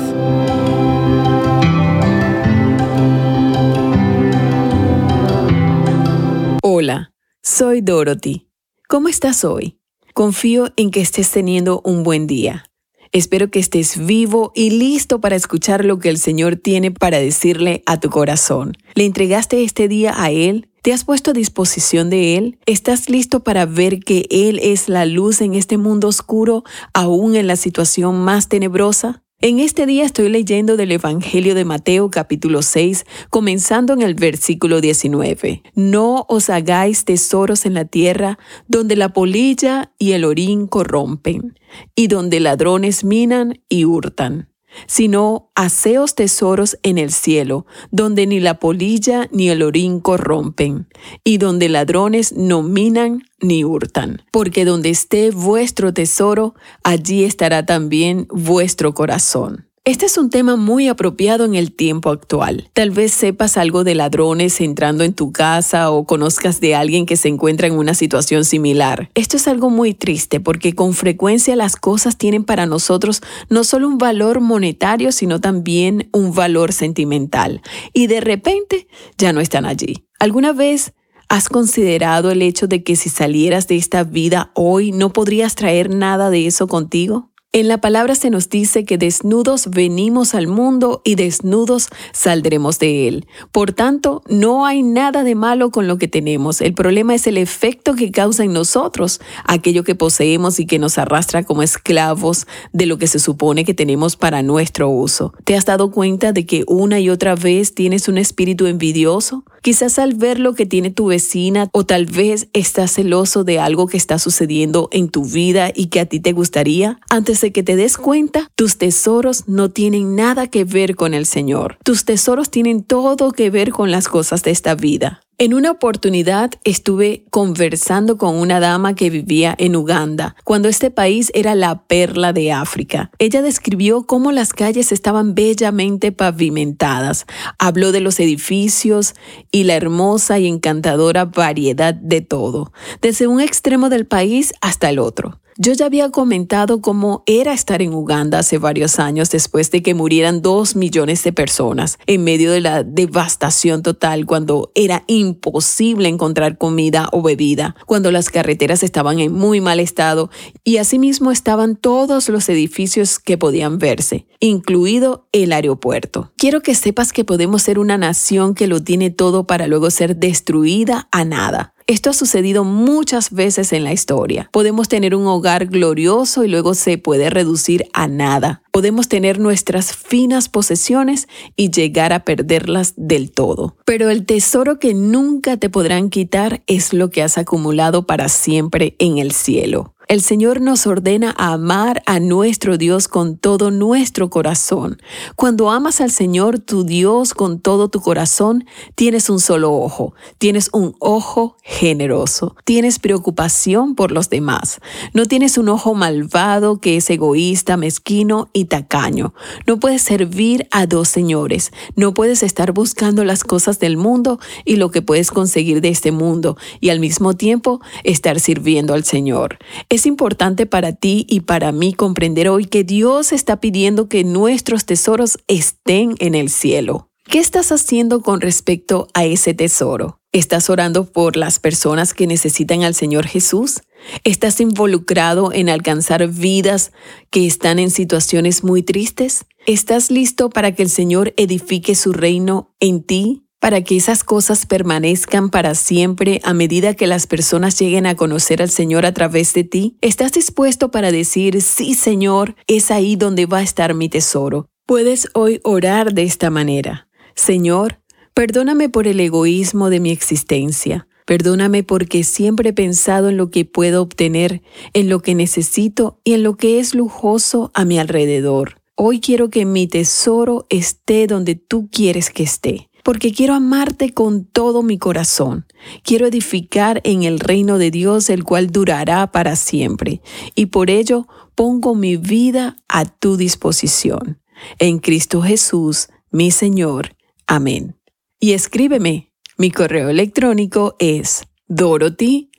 Hola. 6.61 7.11
soy 7.41 7.81
Dorothy. 7.81 8.47
¿Cómo 8.87 9.07
estás 9.07 9.43
hoy? 9.43 9.77
Confío 10.13 10.71
en 10.75 10.91
que 10.91 11.01
estés 11.01 11.31
teniendo 11.31 11.81
un 11.83 12.03
buen 12.03 12.27
día. 12.27 12.68
Espero 13.11 13.49
que 13.49 13.59
estés 13.59 14.05
vivo 14.05 14.51
y 14.53 14.69
listo 14.69 15.19
para 15.19 15.35
escuchar 15.35 15.83
lo 15.83 15.97
que 15.97 16.09
el 16.09 16.17
Señor 16.17 16.57
tiene 16.57 16.91
para 16.91 17.19
decirle 17.19 17.81
a 17.87 17.99
tu 17.99 18.09
corazón. 18.09 18.77
¿Le 18.93 19.05
entregaste 19.05 19.63
este 19.63 19.87
día 19.87 20.13
a 20.15 20.29
Él? 20.29 20.69
¿Te 20.83 20.93
has 20.93 21.05
puesto 21.05 21.31
a 21.31 21.33
disposición 21.33 22.11
de 22.11 22.37
Él? 22.37 22.59
¿Estás 22.67 23.09
listo 23.09 23.39
para 23.41 23.65
ver 23.65 23.99
que 23.99 24.27
Él 24.29 24.59
es 24.61 24.89
la 24.89 25.05
luz 25.05 25.41
en 25.41 25.55
este 25.55 25.77
mundo 25.77 26.07
oscuro, 26.07 26.63
aún 26.93 27.35
en 27.35 27.47
la 27.47 27.55
situación 27.55 28.21
más 28.21 28.47
tenebrosa? 28.47 29.23
En 29.41 29.59
este 29.59 29.85
día 29.85 30.03
estoy 30.03 30.27
leyendo 30.27 30.75
del 30.75 30.91
Evangelio 30.91 31.55
de 31.55 31.63
Mateo 31.63 32.11
capítulo 32.11 32.61
6, 32.61 33.05
comenzando 33.29 33.93
en 33.93 34.01
el 34.01 34.13
versículo 34.13 34.81
19. 34.81 35.63
No 35.75 36.25
os 36.27 36.49
hagáis 36.49 37.05
tesoros 37.05 37.65
en 37.65 37.73
la 37.73 37.85
tierra, 37.85 38.37
donde 38.67 38.97
la 38.97 39.13
polilla 39.13 39.93
y 39.97 40.11
el 40.11 40.25
orín 40.25 40.67
corrompen, 40.67 41.57
y 41.95 42.07
donde 42.07 42.41
ladrones 42.41 43.05
minan 43.05 43.61
y 43.69 43.85
hurtan 43.85 44.49
sino 44.87 45.51
haceos 45.55 46.15
tesoros 46.15 46.77
en 46.83 46.97
el 46.97 47.11
cielo, 47.11 47.65
donde 47.91 48.27
ni 48.27 48.39
la 48.39 48.59
polilla 48.59 49.27
ni 49.31 49.49
el 49.49 49.61
orín 49.61 49.99
corrompen, 49.99 50.87
y 51.23 51.37
donde 51.37 51.69
ladrones 51.69 52.33
no 52.33 52.63
minan 52.63 53.23
ni 53.41 53.63
hurtan. 53.63 54.21
Porque 54.31 54.65
donde 54.65 54.89
esté 54.89 55.31
vuestro 55.31 55.93
tesoro, 55.93 56.55
allí 56.83 57.23
estará 57.23 57.65
también 57.65 58.27
vuestro 58.29 58.93
corazón. 58.93 59.68
Este 59.89 60.05
es 60.05 60.19
un 60.19 60.29
tema 60.29 60.55
muy 60.55 60.87
apropiado 60.87 61.45
en 61.45 61.55
el 61.55 61.71
tiempo 61.71 62.11
actual. 62.11 62.69
Tal 62.73 62.91
vez 62.91 63.11
sepas 63.11 63.57
algo 63.57 63.83
de 63.83 63.95
ladrones 63.95 64.61
entrando 64.61 65.03
en 65.03 65.15
tu 65.15 65.31
casa 65.31 65.89
o 65.89 66.05
conozcas 66.05 66.61
de 66.61 66.75
alguien 66.75 67.07
que 67.07 67.17
se 67.17 67.27
encuentra 67.27 67.65
en 67.65 67.73
una 67.73 67.95
situación 67.95 68.45
similar. 68.45 69.09
Esto 69.15 69.35
es 69.35 69.47
algo 69.47 69.71
muy 69.71 69.95
triste 69.95 70.39
porque 70.39 70.75
con 70.75 70.93
frecuencia 70.93 71.55
las 71.55 71.75
cosas 71.75 72.19
tienen 72.19 72.43
para 72.43 72.67
nosotros 72.67 73.23
no 73.49 73.63
solo 73.63 73.87
un 73.87 73.97
valor 73.97 74.41
monetario, 74.41 75.11
sino 75.11 75.41
también 75.41 76.07
un 76.13 76.35
valor 76.35 76.71
sentimental. 76.71 77.63
Y 77.91 78.05
de 78.05 78.21
repente 78.21 78.87
ya 79.17 79.33
no 79.33 79.41
están 79.41 79.65
allí. 79.65 80.05
¿Alguna 80.19 80.53
vez 80.53 80.93
¿Has 81.31 81.47
considerado 81.47 82.31
el 82.31 82.41
hecho 82.41 82.65
de 82.65 82.81
que 82.81 82.95
si 82.95 83.07
salieras 83.09 83.67
de 83.67 83.75
esta 83.75 84.03
vida 84.03 84.49
hoy 84.55 84.91
no 84.91 85.13
podrías 85.13 85.53
traer 85.53 85.91
nada 85.91 86.31
de 86.31 86.47
eso 86.47 86.67
contigo? 86.67 87.28
En 87.51 87.67
la 87.67 87.81
palabra 87.81 88.13
se 88.13 88.29
nos 88.29 88.47
dice 88.47 88.85
que 88.85 88.99
desnudos 88.99 89.71
venimos 89.71 90.35
al 90.35 90.45
mundo 90.45 91.01
y 91.03 91.15
desnudos 91.15 91.87
saldremos 92.11 92.77
de 92.77 93.07
él. 93.07 93.25
Por 93.51 93.73
tanto, 93.73 94.21
no 94.29 94.67
hay 94.67 94.83
nada 94.83 95.23
de 95.23 95.33
malo 95.33 95.71
con 95.71 95.87
lo 95.87 95.97
que 95.97 96.07
tenemos. 96.07 96.61
El 96.61 96.75
problema 96.75 97.15
es 97.15 97.25
el 97.25 97.39
efecto 97.39 97.95
que 97.95 98.11
causa 98.11 98.43
en 98.43 98.53
nosotros 98.53 99.19
aquello 99.45 99.83
que 99.83 99.95
poseemos 99.95 100.59
y 100.59 100.67
que 100.67 100.77
nos 100.77 100.99
arrastra 100.99 101.41
como 101.41 101.63
esclavos 101.63 102.45
de 102.71 102.85
lo 102.85 102.99
que 102.99 103.07
se 103.07 103.17
supone 103.17 103.65
que 103.65 103.73
tenemos 103.73 104.15
para 104.15 104.43
nuestro 104.43 104.87
uso. 104.87 105.33
¿Te 105.43 105.55
has 105.55 105.65
dado 105.65 105.89
cuenta 105.89 106.33
de 106.33 106.45
que 106.45 106.65
una 106.67 106.99
y 106.99 107.09
otra 107.09 107.33
vez 107.33 107.73
tienes 107.73 108.07
un 108.07 108.19
espíritu 108.19 108.67
envidioso? 108.67 109.43
Quizás 109.63 109.97
al 109.97 110.13
ver 110.13 110.39
lo 110.39 110.53
que 110.53 110.67
tiene 110.67 110.91
tu 110.91 111.07
vecina 111.07 111.67
o 111.73 111.83
tal 111.83 112.05
vez 112.05 112.47
estás 112.53 112.91
celoso 112.91 113.43
de 113.43 113.59
algo 113.59 113.87
que 113.87 113.97
está 113.97 114.19
sucediendo 114.19 114.87
en 114.91 115.09
tu 115.09 115.25
vida 115.25 115.71
y 115.75 115.87
que 115.87 115.99
a 115.99 116.05
ti 116.05 116.19
te 116.19 116.31
gustaría. 116.31 116.99
Antes 117.09 117.38
que 117.39 117.63
te 117.63 117.75
des 117.75 117.97
cuenta, 117.97 118.51
tus 118.55 118.77
tesoros 118.77 119.47
no 119.47 119.69
tienen 119.69 120.15
nada 120.15 120.47
que 120.47 120.65
ver 120.65 120.95
con 120.95 121.13
el 121.13 121.25
Señor. 121.25 121.77
Tus 121.83 122.05
tesoros 122.05 122.51
tienen 122.51 122.83
todo 122.83 123.31
que 123.31 123.49
ver 123.49 123.71
con 123.71 123.91
las 123.91 124.07
cosas 124.07 124.43
de 124.43 124.51
esta 124.51 124.75
vida. 124.75 125.21
En 125.41 125.53
una 125.53 125.71
oportunidad 125.71 126.51
estuve 126.65 127.23
conversando 127.29 128.17
con 128.17 128.35
una 128.35 128.59
dama 128.59 128.93
que 128.93 129.09
vivía 129.09 129.55
en 129.57 129.77
Uganda, 129.77 130.35
cuando 130.43 130.67
este 130.67 130.91
país 130.91 131.31
era 131.33 131.55
la 131.55 131.83
perla 131.83 132.33
de 132.33 132.51
África. 132.51 133.09
Ella 133.19 133.41
describió 133.41 134.03
cómo 134.03 134.33
las 134.33 134.51
calles 134.51 134.91
estaban 134.91 135.35
bellamente 135.35 136.11
pavimentadas. 136.11 137.25
Habló 137.57 137.93
de 137.93 138.01
los 138.01 138.19
edificios 138.19 139.13
y 139.49 139.63
la 139.63 139.75
hermosa 139.75 140.39
y 140.39 140.47
encantadora 140.47 141.23
variedad 141.23 141.93
de 141.93 142.19
todo, 142.19 142.73
desde 143.01 143.27
un 143.27 143.39
extremo 143.39 143.87
del 143.87 144.05
país 144.05 144.53
hasta 144.59 144.89
el 144.89 144.99
otro. 144.99 145.39
Yo 145.61 145.73
ya 145.73 145.87
había 145.87 146.09
comentado 146.09 146.79
cómo 146.79 147.21
era 147.25 147.51
estar 147.51 147.81
en 147.81 147.93
Uganda 147.93 148.39
hace 148.39 148.57
varios 148.57 148.97
años 148.97 149.29
después 149.29 149.71
de 149.71 149.83
que 149.83 149.93
murieran 149.93 150.41
dos 150.41 150.77
millones 150.77 151.21
de 151.25 151.33
personas 151.33 151.99
en 152.07 152.23
medio 152.23 152.53
de 152.53 152.61
la 152.61 152.83
devastación 152.83 153.83
total 153.83 154.25
cuando 154.25 154.71
era 154.73 155.03
imposible 155.07 156.07
encontrar 156.07 156.57
comida 156.57 157.09
o 157.11 157.21
bebida, 157.21 157.75
cuando 157.85 158.09
las 158.09 158.29
carreteras 158.29 158.83
estaban 158.83 159.19
en 159.19 159.33
muy 159.33 159.59
mal 159.59 159.81
estado 159.81 160.29
y 160.63 160.77
asimismo 160.77 161.29
estaban 161.29 161.75
todos 161.75 162.29
los 162.29 162.47
edificios 162.47 163.19
que 163.19 163.37
podían 163.37 163.79
verse, 163.79 164.27
incluido 164.39 165.27
el 165.33 165.51
aeropuerto. 165.51 166.31
Quiero 166.37 166.61
que 166.61 166.73
sepas 166.73 167.11
que 167.11 167.25
podemos 167.25 167.63
ser 167.63 167.79
una 167.79 167.97
nación 167.97 168.55
que 168.55 168.67
lo 168.67 168.81
tiene 168.81 169.09
todo 169.09 169.45
para 169.45 169.67
luego 169.67 169.91
ser 169.91 170.15
destruida 170.15 171.09
a 171.11 171.25
nada. 171.25 171.73
Esto 171.89 172.11
ha 172.11 172.13
sucedido 172.13 172.65
muchas 172.65 173.31
veces 173.31 173.73
en 173.73 173.83
la 173.83 173.91
historia. 173.91 174.47
Podemos 174.53 174.89
tener 174.89 175.15
un 175.15 175.25
hogar 175.25 175.65
glorioso 175.65 176.43
y 176.43 176.47
luego 176.47 176.75
se 176.75 176.99
puede 176.99 177.31
reducir 177.31 177.87
a 177.93 178.07
nada. 178.07 178.61
Podemos 178.71 179.07
tener 179.07 179.39
nuestras 179.39 179.95
finas 179.95 180.49
posesiones 180.49 181.27
y 181.55 181.71
llegar 181.71 182.13
a 182.13 182.25
perderlas 182.25 182.93
del 182.95 183.31
todo. 183.31 183.75
Pero 183.85 184.11
el 184.11 184.27
tesoro 184.27 184.77
que 184.77 184.93
nunca 184.93 185.57
te 185.57 185.71
podrán 185.71 186.11
quitar 186.11 186.61
es 186.67 186.93
lo 186.93 187.09
que 187.09 187.23
has 187.23 187.39
acumulado 187.39 188.05
para 188.05 188.29
siempre 188.29 188.95
en 188.99 189.17
el 189.17 189.31
cielo. 189.31 189.95
El 190.09 190.21
Señor 190.21 190.59
nos 190.59 190.87
ordena 190.87 191.35
amar 191.37 192.01
a 192.07 192.19
nuestro 192.19 192.79
Dios 192.79 193.07
con 193.07 193.37
todo 193.37 193.69
nuestro 193.69 194.31
corazón. 194.31 194.99
Cuando 195.35 195.69
amas 195.69 196.01
al 196.01 196.09
Señor 196.09 196.57
tu 196.57 196.83
Dios 196.83 197.35
con 197.35 197.59
todo 197.59 197.89
tu 197.89 198.01
corazón, 198.01 198.65
tienes 198.95 199.29
un 199.29 199.39
solo 199.39 199.71
ojo, 199.71 200.15
tienes 200.39 200.71
un 200.73 200.95
ojo 200.97 201.57
generoso, 201.61 202.55
tienes 202.65 202.97
preocupación 202.97 203.93
por 203.93 204.11
los 204.11 204.31
demás, 204.31 204.81
no 205.13 205.27
tienes 205.27 205.59
un 205.59 205.69
ojo 205.69 205.93
malvado 205.93 206.81
que 206.81 206.97
es 206.97 207.07
egoísta, 207.11 207.77
mezquino 207.77 208.49
y 208.51 208.65
tacaño. 208.65 209.35
No 209.67 209.79
puedes 209.79 210.01
servir 210.01 210.67
a 210.71 210.87
dos 210.87 211.07
señores, 211.07 211.71
no 211.95 212.15
puedes 212.15 212.41
estar 212.41 212.71
buscando 212.71 213.23
las 213.25 213.43
cosas 213.43 213.77
del 213.77 213.95
mundo 213.95 214.39
y 214.65 214.77
lo 214.77 214.89
que 214.89 215.03
puedes 215.03 215.29
conseguir 215.29 215.81
de 215.81 215.89
este 215.89 216.11
mundo 216.11 216.57
y 216.79 216.89
al 216.89 216.99
mismo 216.99 217.35
tiempo 217.35 217.79
estar 218.03 218.39
sirviendo 218.39 218.95
al 218.95 219.03
Señor. 219.03 219.59
Importante 220.05 220.65
para 220.65 220.93
ti 220.93 221.25
y 221.29 221.41
para 221.41 221.71
mí 221.71 221.93
comprender 221.93 222.49
hoy 222.49 222.65
que 222.65 222.83
Dios 222.83 223.31
está 223.31 223.59
pidiendo 223.59 224.07
que 224.07 224.23
nuestros 224.23 224.85
tesoros 224.85 225.39
estén 225.47 226.15
en 226.19 226.35
el 226.35 226.49
cielo. 226.49 227.09
¿Qué 227.25 227.39
estás 227.39 227.71
haciendo 227.71 228.21
con 228.21 228.41
respecto 228.41 229.07
a 229.13 229.25
ese 229.25 229.53
tesoro? 229.53 230.19
¿Estás 230.31 230.69
orando 230.69 231.05
por 231.05 231.35
las 231.35 231.59
personas 231.59 232.13
que 232.13 232.27
necesitan 232.27 232.83
al 232.83 232.95
Señor 232.95 233.27
Jesús? 233.27 233.81
¿Estás 234.23 234.59
involucrado 234.59 235.51
en 235.51 235.69
alcanzar 235.69 236.27
vidas 236.27 236.91
que 237.29 237.45
están 237.45 237.79
en 237.79 237.91
situaciones 237.91 238.63
muy 238.63 238.83
tristes? 238.83 239.45
¿Estás 239.65 240.09
listo 240.09 240.49
para 240.49 240.73
que 240.73 240.83
el 240.83 240.89
Señor 240.89 241.33
edifique 241.37 241.95
su 241.95 242.13
reino 242.13 242.73
en 242.79 243.03
ti? 243.03 243.48
Para 243.59 243.83
que 243.83 243.97
esas 243.97 244.23
cosas 244.23 244.65
permanezcan 244.65 245.49
para 245.49 245.75
siempre 245.75 246.39
a 246.43 246.53
medida 246.53 246.93
que 246.93 247.07
las 247.07 247.27
personas 247.27 247.77
lleguen 247.79 248.05
a 248.05 248.15
conocer 248.15 248.61
al 248.61 248.69
Señor 248.69 249.05
a 249.05 249.13
través 249.13 249.53
de 249.53 249.63
ti? 249.63 249.97
¿Estás 250.01 250.31
dispuesto 250.31 250.91
para 250.91 251.11
decir, 251.11 251.61
sí 251.61 251.93
Señor, 251.93 252.55
es 252.67 252.89
ahí 252.91 253.15
donde 253.15 253.45
va 253.45 253.59
a 253.59 253.63
estar 253.63 253.93
mi 253.93 254.09
tesoro? 254.09 254.67
Puedes 254.85 255.27
hoy 255.33 255.59
orar 255.63 256.13
de 256.13 256.23
esta 256.23 256.49
manera. 256.49 257.07
Señor, 257.35 257.99
perdóname 258.33 258.89
por 258.89 259.07
el 259.07 259.19
egoísmo 259.19 259.89
de 259.89 259.99
mi 259.99 260.11
existencia. 260.11 261.07
Perdóname 261.25 261.83
porque 261.83 262.23
siempre 262.23 262.69
he 262.69 262.73
pensado 262.73 263.29
en 263.29 263.37
lo 263.37 263.51
que 263.51 263.63
puedo 263.63 264.01
obtener, 264.01 264.63
en 264.93 265.09
lo 265.09 265.19
que 265.19 265.35
necesito 265.35 266.19
y 266.23 266.33
en 266.33 266.41
lo 266.41 266.57
que 266.57 266.79
es 266.79 266.95
lujoso 266.95 267.69
a 267.75 267.85
mi 267.85 267.99
alrededor. 267.99 268.81
Hoy 268.95 269.19
quiero 269.19 269.49
que 269.49 269.65
mi 269.65 269.87
tesoro 269.87 270.65
esté 270.69 271.27
donde 271.27 271.53
tú 271.53 271.87
quieres 271.91 272.31
que 272.31 272.43
esté 272.43 272.88
porque 273.03 273.33
quiero 273.33 273.53
amarte 273.53 274.13
con 274.13 274.45
todo 274.45 274.83
mi 274.83 274.97
corazón. 274.97 275.65
Quiero 276.03 276.27
edificar 276.27 277.01
en 277.03 277.23
el 277.23 277.39
reino 277.39 277.77
de 277.77 277.91
Dios, 277.91 278.29
el 278.29 278.43
cual 278.43 278.71
durará 278.71 279.31
para 279.31 279.55
siempre, 279.55 280.21
y 280.55 280.67
por 280.67 280.89
ello 280.89 281.27
pongo 281.55 281.95
mi 281.95 282.17
vida 282.17 282.77
a 282.87 283.05
tu 283.05 283.37
disposición. 283.37 284.39
En 284.77 284.99
Cristo 284.99 285.41
Jesús, 285.41 286.09
mi 286.31 286.51
Señor. 286.51 287.15
Amén. 287.47 287.97
Y 288.39 288.53
escríbeme. 288.53 289.31
Mi 289.57 289.71
correo 289.71 290.09
electrónico 290.09 290.95
es 290.99 291.43
dorothy 291.67 292.49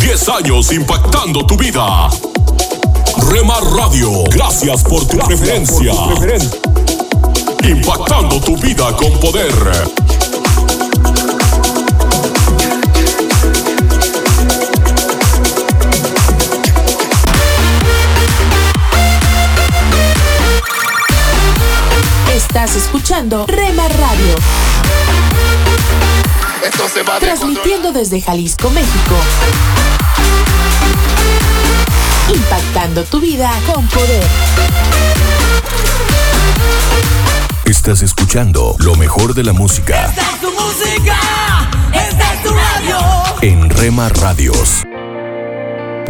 10 0.01 0.29
años 0.29 0.73
impactando 0.73 1.45
tu 1.45 1.55
vida. 1.55 2.09
Rema 3.29 3.61
Radio, 3.77 4.25
gracias 4.25 4.83
por 4.83 5.07
tu 5.07 5.17
preferencia. 5.19 5.93
Impactando 7.63 8.41
tu 8.41 8.57
vida 8.57 8.93
con 8.97 9.17
poder. 9.21 9.53
Estás 22.71 22.85
escuchando 22.85 23.45
Rema 23.47 23.85
Radio. 23.89 24.35
Transmitiendo 27.19 27.91
desde 27.91 28.21
Jalisco, 28.21 28.69
México. 28.69 29.15
Impactando 32.33 33.03
tu 33.03 33.19
vida 33.19 33.51
con 33.65 33.85
poder. 33.87 34.23
Estás 37.65 38.03
escuchando 38.03 38.77
lo 38.79 38.95
mejor 38.95 39.33
de 39.33 39.43
la 39.43 39.51
música 39.51 40.05
Esta 40.05 40.21
es 40.21 40.39
tu 40.39 40.51
música, 40.53 41.19
esta 41.93 42.33
es 42.35 42.41
tu 42.41 42.53
radio. 42.53 42.99
en 43.41 43.69
Rema 43.69 44.07
Radios. 44.07 44.85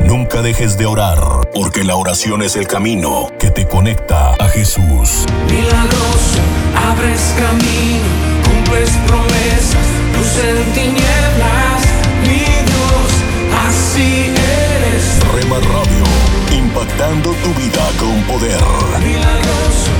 Nunca 0.06 0.41
dejes 0.41 0.78
de 0.78 0.86
orar, 0.86 1.19
porque 1.54 1.84
la 1.84 1.95
oración 1.95 2.41
es 2.41 2.56
el 2.56 2.67
camino 2.67 3.30
que 3.39 3.50
te 3.50 3.67
conecta 3.67 4.34
a 4.34 4.47
Jesús. 4.50 5.26
Milagroso, 5.50 6.31
abres 6.91 7.34
camino, 7.39 8.10
cumples 8.43 8.91
promesas, 9.08 9.88
luz 10.13 10.34
en 10.49 10.58
tinieblas, 10.73 11.82
mi 12.27 12.43
Dios, 12.69 13.10
así 13.65 14.10
eres. 14.75 15.06
Rema 15.34 15.60
Radio, 15.73 16.06
impactando 16.58 17.30
tu 17.43 17.49
vida 17.62 17.84
con 17.99 18.15
poder. 18.23 18.62
Milagroso, 19.04 19.91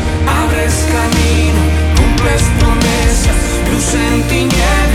abres 0.44 0.76
camino, 0.96 1.62
cumples 1.98 2.44
promesas, 2.60 3.40
luz 3.72 3.90
en 3.94 4.24
tinieblas, 4.28 4.91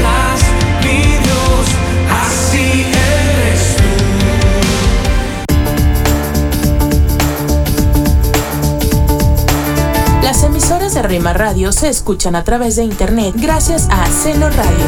de 10.97 11.03
Rema 11.03 11.35
Radio 11.35 11.73
se 11.73 11.89
escuchan 11.89 12.35
a 12.37 12.43
través 12.43 12.77
de 12.77 12.85
internet 12.85 13.35
gracias 13.37 13.87
a 13.91 14.07
Celo 14.07 14.49
Radio. 14.49 14.85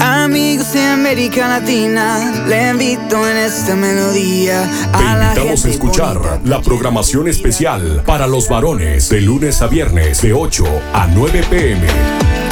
Amigos 0.00 0.72
de 0.72 0.82
América 0.82 1.48
Latina, 1.48 2.44
le 2.46 2.70
invito 2.70 3.28
en 3.28 3.36
esta 3.38 3.74
melodía 3.74 4.62
Te 4.92 4.98
a 4.98 5.16
la 5.16 5.28
invitamos 5.30 5.64
a 5.64 5.68
escuchar 5.68 6.40
la 6.44 6.60
programación 6.60 7.26
especial 7.26 8.04
para 8.06 8.28
los 8.28 8.48
varones 8.48 9.08
de 9.08 9.20
lunes 9.20 9.62
a 9.62 9.66
viernes 9.66 10.22
de 10.22 10.32
8 10.32 10.64
a 10.92 11.08
9 11.08 11.44
pm. 11.50 12.49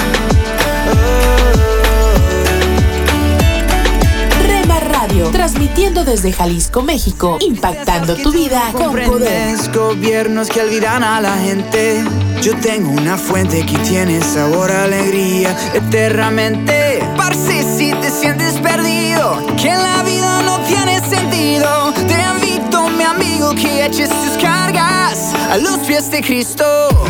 Transmitiendo 5.48 6.04
desde 6.04 6.30
Jalisco, 6.30 6.82
México, 6.82 7.38
impactando 7.40 8.14
tu 8.16 8.32
vida 8.32 8.70
con 8.72 8.92
poder. 8.92 9.56
Gobiernos 9.72 10.50
que 10.50 10.61
olvidan 10.61 11.02
a 11.02 11.22
la 11.22 11.38
gente. 11.38 12.04
Yo 12.42 12.54
tengo 12.58 12.90
una 12.90 13.16
fuente 13.16 13.64
que 13.64 13.78
tiene 13.78 14.20
sabor 14.20 14.70
a 14.70 14.84
alegría 14.84 15.56
eternamente. 15.72 17.02
Parce, 17.16 17.64
si 17.78 17.92
te 17.94 18.11
sientes 18.11 18.61
perdido, 18.61 19.42
que 19.56 19.74
la 19.74 20.02
vida 20.02 20.42
no 20.42 20.58
tiene 20.66 21.00
sentido, 21.08 21.94
te 21.94 22.20
invito, 22.34 22.90
mi 22.90 23.04
amigo, 23.04 23.54
que 23.54 23.87
eches 23.87 24.11
tus 24.11 24.37
cargas 24.42 25.32
a 25.50 25.56
los 25.56 25.78
pies 25.78 26.11
de 26.11 26.20
Cristo. 26.20 26.64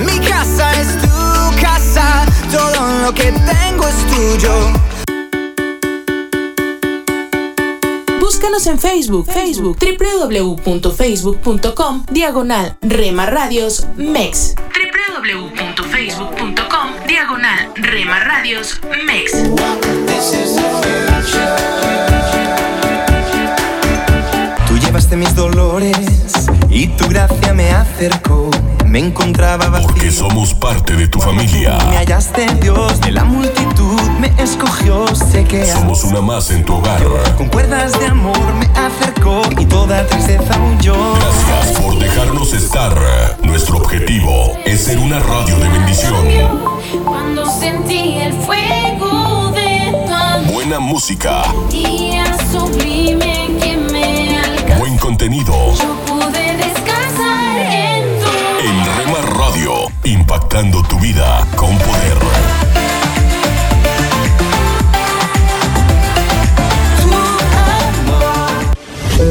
Mi 0.06 0.16
casa 0.28 0.70
es 0.80 0.96
tu 1.02 1.60
casa, 1.60 2.24
todo 2.52 3.02
lo 3.02 3.12
que 3.12 3.32
tengo 3.32 3.88
es 3.88 4.06
tuyo. 4.06 4.97
Búscanos 8.48 8.66
en 8.66 8.78
Facebook, 8.78 9.30
Facebook, 9.30 9.76
www.facebook.com, 9.78 12.06
diagonal 12.10 12.78
Rema 12.80 13.26
Radios 13.26 13.86
MEX. 13.98 14.54
www.facebook.com, 14.72 17.06
diagonal 17.06 17.70
Rema 17.74 18.20
Radios 18.20 18.80
MEX. 19.06 19.32
Tú 24.66 24.78
llevaste 24.78 25.16
mis 25.16 25.34
dolores 25.34 26.48
y 26.70 26.86
tu 26.96 27.06
gracia 27.06 27.52
me 27.52 27.70
acercó. 27.72 28.48
Me 28.88 29.00
encontraba 29.00 29.68
vacío. 29.68 29.86
Porque 29.88 30.10
somos 30.10 30.54
parte 30.54 30.94
de 30.96 31.08
tu 31.08 31.20
familia. 31.20 31.76
Me 31.90 31.96
hallaste 31.98 32.46
Dios 32.60 33.00
de 33.02 33.12
la 33.12 33.24
multitud, 33.24 34.00
me 34.18 34.32
escogió, 34.42 35.06
sé 35.14 35.44
que 35.44 35.66
Somos 35.66 36.04
una 36.04 36.20
más 36.22 36.50
en 36.50 36.64
tu 36.64 36.74
hogar. 36.74 37.02
con 37.36 37.48
cuerdas 37.48 37.98
de 37.98 38.06
amor 38.06 38.38
me 38.54 38.66
acercó 38.78 39.42
y 39.58 39.66
toda 39.66 40.06
tristeza 40.06 40.56
huyó. 40.58 40.94
Gracias 41.14 41.78
por 41.82 41.98
dejarnos 41.98 42.52
estar. 42.54 42.94
Nuestro 43.42 43.76
objetivo 43.78 44.56
es 44.64 44.84
ser 44.84 44.98
una 44.98 45.18
radio 45.20 45.58
de 45.58 45.68
bendición. 45.68 46.24
Cuando 47.04 47.44
sentí 47.50 48.18
el 48.20 48.32
fuego 48.32 49.50
de 49.52 49.92
tu 50.06 50.14
amor, 50.14 50.52
Buena 50.52 50.78
música, 50.80 51.42
día 51.70 52.24
sublime 52.50 53.50
que 53.60 53.76
me 53.92 54.38
alcanzó. 54.38 54.78
buen 54.80 54.96
contenido. 54.98 55.52
Pude 56.06 56.56
descansar 56.56 57.58
en 57.58 57.87
impactando 60.04 60.82
tu 60.84 60.98
vida 60.98 61.46
con 61.56 61.76
poder. 61.78 62.18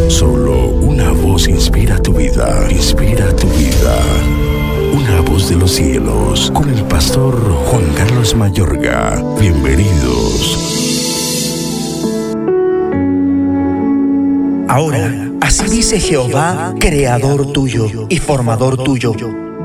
Solo 0.09 0.67
una 0.67 1.11
voz 1.11 1.47
inspira 1.47 2.01
tu 2.01 2.13
vida, 2.13 2.67
inspira 2.69 3.35
tu 3.35 3.47
vida. 3.49 3.97
Una 4.93 5.21
voz 5.21 5.49
de 5.49 5.55
los 5.55 5.71
cielos, 5.71 6.51
con 6.53 6.69
el 6.69 6.83
pastor 6.83 7.35
Juan 7.65 7.85
Carlos 7.95 8.35
Mayorga. 8.35 9.21
Bienvenidos. 9.39 10.57
Ahora, 14.67 15.31
así 15.41 15.67
dice 15.69 15.99
Jehová, 15.99 16.73
creador 16.79 17.51
tuyo 17.53 17.87
y 18.09 18.17
formador 18.17 18.83
tuyo. 18.83 19.13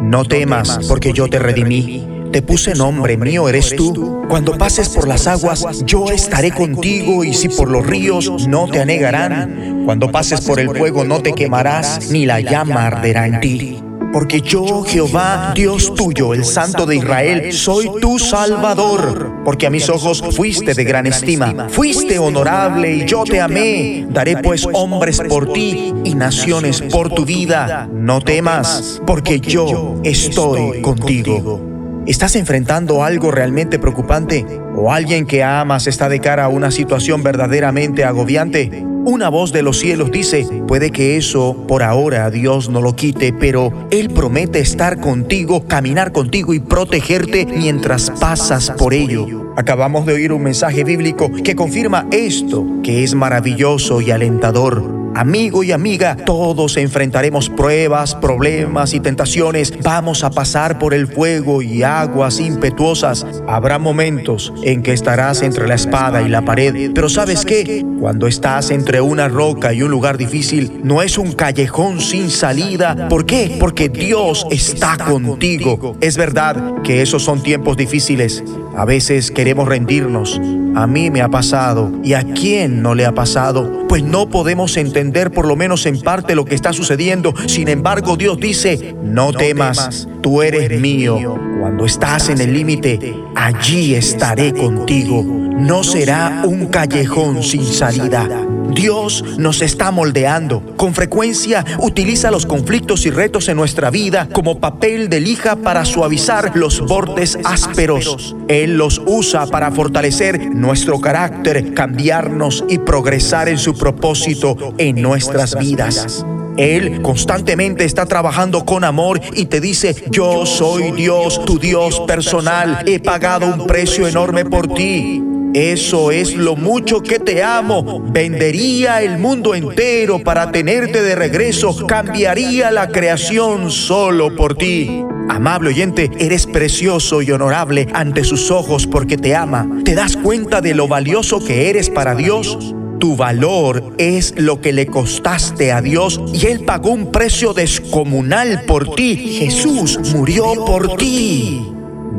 No 0.03 0.25
temas, 0.25 0.81
porque 0.89 1.13
yo 1.13 1.29
te 1.29 1.39
redimí. 1.39 2.07
Te 2.33 2.43
puse 2.43 2.75
nombre, 2.75 3.17
mío 3.17 3.49
eres 3.49 3.75
tú. 3.77 4.23
Cuando 4.29 4.57
pases 4.57 4.89
por 4.89 5.07
las 5.07 5.27
aguas, 5.27 5.85
yo 5.85 6.11
estaré 6.11 6.51
contigo, 6.51 7.25
y 7.25 7.35
si 7.35 7.49
por 7.49 7.71
los 7.71 7.87
ríos, 7.87 8.49
no 8.49 8.69
te 8.69 8.81
anegarán. 8.81 9.83
Cuando 9.85 10.11
pases 10.11 10.41
por 10.41 10.59
el 10.59 10.69
fuego, 10.69 11.05
no 11.05 11.21
te 11.21 11.33
quemarás, 11.33 12.11
ni 12.11 12.27
la 12.27 12.41
llama 12.41 12.87
arderá 12.87 13.27
en 13.27 13.41
ti. 13.41 13.83
Porque 14.13 14.43
yo, 14.43 14.83
Jehová, 14.83 15.53
Dios 15.55 15.95
tuyo, 15.95 16.35
el 16.35 16.45
Santo 16.45 16.85
de 16.85 16.97
Israel, 16.97 17.53
soy 17.53 17.91
tu 18.01 18.19
Salvador. 18.19 19.43
Porque 19.45 19.67
a 19.67 19.71
mis 19.71 19.89
ojos 19.89 20.23
fuiste 20.37 20.75
de 20.75 20.85
gran 20.85 21.07
estima, 21.07 21.69
fuiste 21.71 22.19
honorable 22.19 22.95
y 22.95 23.07
yo 23.07 23.25
te 23.25 23.41
amé. 23.41 24.07
Daré 24.11 24.37
pues 24.37 24.69
hombres 24.73 25.21
por 25.29 25.53
ti 25.53 25.95
y 26.05 26.15
naciones 26.15 26.83
por 26.83 27.09
tu 27.09 27.25
vida. 27.25 27.89
No 27.91 28.21
temas, 28.21 29.01
porque 29.07 29.41
yo 29.41 29.97
estoy 30.05 30.83
contigo. 30.83 31.61
¿Estás 32.07 32.37
enfrentando 32.37 33.05
algo 33.05 33.31
realmente 33.31 33.79
preocupante? 33.79 34.45
¿O 34.77 34.93
alguien 34.93 35.25
que 35.25 35.45
amas 35.45 35.87
está 35.87 36.09
de 36.09 36.21
cara 36.21 36.45
a 36.45 36.49
una 36.49 36.71
situación 36.71 37.23
verdaderamente 37.23 38.05
agobiante? 38.05 38.85
Una 39.05 39.29
voz 39.31 39.53
de 39.53 39.63
los 39.63 39.81
cielos 39.81 40.13
dice, 40.13 40.47
puede 40.69 40.93
que 40.93 41.17
eso 41.17 41.65
por 41.67 41.83
ahora 41.83 42.31
Dios 42.31 42.69
no 42.69 42.81
lo 42.81 42.95
quite, 42.95 43.33
pero 43.33 43.73
Él 43.91 44.11
promete 44.11 44.61
estar 44.61 45.01
contigo, 45.01 45.67
caminar 45.67 46.13
contigo 46.13 46.55
y 46.55 46.61
protegerte 46.61 47.45
mientras 47.47 48.11
pasas 48.21 48.71
por 48.71 48.95
ello. 48.95 49.53
Acabamos 49.57 50.07
de 50.07 50.13
oír 50.13 50.33
un 50.33 50.45
mensaje 50.45 50.85
bíblico 50.85 51.31
que 51.43 51.57
confirma 51.57 52.07
esto, 52.13 52.65
que 52.85 53.03
es 53.03 53.15
maravilloso 53.15 54.01
y 54.01 54.13
alentador. 54.13 55.02
Amigo 55.15 55.63
y 55.63 55.73
amiga, 55.73 56.17
todos 56.17 56.79
enfrentaremos 56.79 57.51
pruebas, 57.51 58.15
problemas 58.15 58.95
y 58.95 59.01
tentaciones. 59.01 59.75
Vamos 59.83 60.25
a 60.25 60.31
pasar 60.31 60.79
por 60.79 60.95
el 60.95 61.07
fuego 61.07 61.61
y 61.61 61.83
aguas 61.83 62.41
impetuosas. 62.41 63.27
Habrá 63.47 63.79
momentos 63.79 64.55
en 64.63 64.83
que 64.83 64.93
estarás 64.95 65.43
entre 65.43 65.69
la 65.69 65.75
espada 65.75 66.23
y 66.23 66.29
la 66.29 66.45
pared. 66.47 66.93
Pero 66.95 67.11
¿sabes 67.11 67.45
qué? 67.45 67.85
Cuando 68.01 68.27
estás 68.27 68.71
entre 68.71 69.03
una 69.03 69.29
roca 69.29 69.75
y 69.75 69.83
un 69.83 69.91
lugar 69.91 70.17
difícil, 70.17 70.81
no 70.83 71.03
es 71.03 71.19
un 71.19 71.33
callejón 71.33 72.01
sin 72.01 72.31
salida. 72.31 73.09
¿Por 73.09 73.27
qué? 73.27 73.59
Porque 73.61 73.91
Dios 73.91 74.47
está 74.51 74.97
contigo. 74.97 75.95
Es 76.01 76.17
verdad 76.17 76.83
que 76.83 77.03
esos 77.03 77.23
son 77.23 77.43
tiempos 77.43 77.77
difíciles. 77.77 78.43
A 78.75 78.87
veces 78.87 79.31
queremos 79.31 79.69
rendirnos. 79.69 80.41
A 80.75 80.87
mí 80.87 81.11
me 81.11 81.21
ha 81.21 81.29
pasado. 81.29 81.93
¿Y 82.03 82.15
a 82.15 82.23
quién 82.23 82.83
no 82.83 82.95
le 82.95 83.05
ha 83.05 83.13
pasado? 83.13 83.87
Pues 83.89 84.03
no 84.03 84.29
podemos 84.29 84.77
entender 84.77 85.31
por 85.31 85.47
lo 85.47 85.57
menos 85.57 85.85
en 85.87 86.01
parte 86.01 86.35
lo 86.35 86.45
que 86.45 86.55
está 86.55 86.73
sucediendo. 86.73 87.35
Sin 87.47 87.69
embargo, 87.69 88.17
Dios 88.17 88.39
dice, 88.39 88.97
no 89.03 89.33
temas, 89.33 90.09
tú 90.23 90.43
eres 90.43 90.81
mío. 90.81 91.39
Cuando 91.61 91.85
estás 91.85 92.29
en 92.29 92.41
el 92.41 92.55
límite, 92.55 93.15
allí 93.35 93.95
estaré 93.95 94.53
contigo. 94.53 95.42
No 95.57 95.85
será 95.85 96.43
un 96.45 96.67
callejón 96.67 97.43
sin 97.43 97.65
salida. 97.65 98.29
Dios 98.75 99.23
nos 99.39 99.61
está 99.61 99.91
moldeando. 99.91 100.63
Con 100.77 100.95
frecuencia 100.95 101.65
utiliza 101.79 102.31
los 102.31 102.47
conflictos 102.47 103.05
y 103.07 103.11
retos 103.11 103.49
en 103.49 103.57
nuestra 103.57 103.91
vida 103.91 104.29
como 104.33 104.59
papel 104.59 105.09
de 105.09 105.21
lija 105.21 105.57
para 105.57 105.85
suavizar 105.85 106.57
los 106.57 106.81
bordes 106.81 107.39
ásperos. 107.45 108.35
Él 108.49 108.77
los 108.79 109.01
usa 109.05 109.47
para 109.47 109.71
fortalecer 109.71 110.55
nuestro 110.55 111.01
carácter, 111.01 111.75
cambiarnos 111.75 112.65
y 112.69 112.79
progresar 112.79 113.49
en 113.49 113.59
su 113.59 113.75
propósito 113.75 114.75
en 114.79 115.03
nuestras 115.03 115.59
vidas. 115.59 116.25
Él 116.57 117.01
constantemente 117.03 117.85
está 117.85 118.07
trabajando 118.07 118.65
con 118.65 118.85
amor 118.85 119.21
y 119.35 119.47
te 119.47 119.61
dice, 119.61 119.97
yo 120.11 120.45
soy 120.45 120.93
Dios, 120.93 121.45
tu 121.45 121.59
Dios 121.59 122.01
personal, 122.01 122.85
he 122.87 123.01
pagado 123.01 123.47
un 123.47 123.67
precio 123.67 124.07
enorme 124.07 124.45
por 124.45 124.69
ti. 124.73 125.23
Eso 125.55 126.11
es 126.11 126.35
lo 126.35 126.57
mucho 126.57 127.03
que 127.03 127.19
te 127.19 127.43
amo. 127.43 128.03
Vendería 128.11 129.03
el 129.03 129.19
mundo 129.19 129.55
entero 129.55 130.19
para 130.25 130.51
tenerte 130.51 131.03
de 131.03 131.15
regreso. 131.15 131.87
Cambiaría 131.87 132.71
la 132.71 132.89
creación 132.89 133.71
solo 133.71 134.35
por 134.35 134.57
ti. 134.57 135.05
Amable 135.29 135.69
oyente, 135.69 136.11
eres 136.19 136.47
precioso 136.47 137.21
y 137.21 137.31
honorable 137.31 137.87
ante 137.93 138.25
sus 138.25 138.51
ojos 138.51 138.87
porque 138.87 139.19
te 139.19 139.37
ama. 139.37 139.69
¿Te 139.85 139.95
das 139.95 140.17
cuenta 140.17 140.63
de 140.63 140.75
lo 140.75 140.89
valioso 140.89 141.45
que 141.45 141.69
eres 141.69 141.91
para 141.91 142.15
Dios? 142.15 142.75
Tu 142.99 143.17
valor 143.17 143.95
es 143.99 144.33
lo 144.37 144.61
que 144.61 144.73
le 144.73 144.87
costaste 144.87 145.73
a 145.73 145.83
Dios 145.83 146.21
y 146.33 146.47
Él 146.47 146.65
pagó 146.65 146.91
un 146.91 147.13
precio 147.13 147.53
descomunal 147.53 148.63
por 148.67 148.95
ti. 148.95 149.17
Jesús 149.17 149.99
murió 150.15 150.65
por 150.65 150.97
ti. 150.97 151.67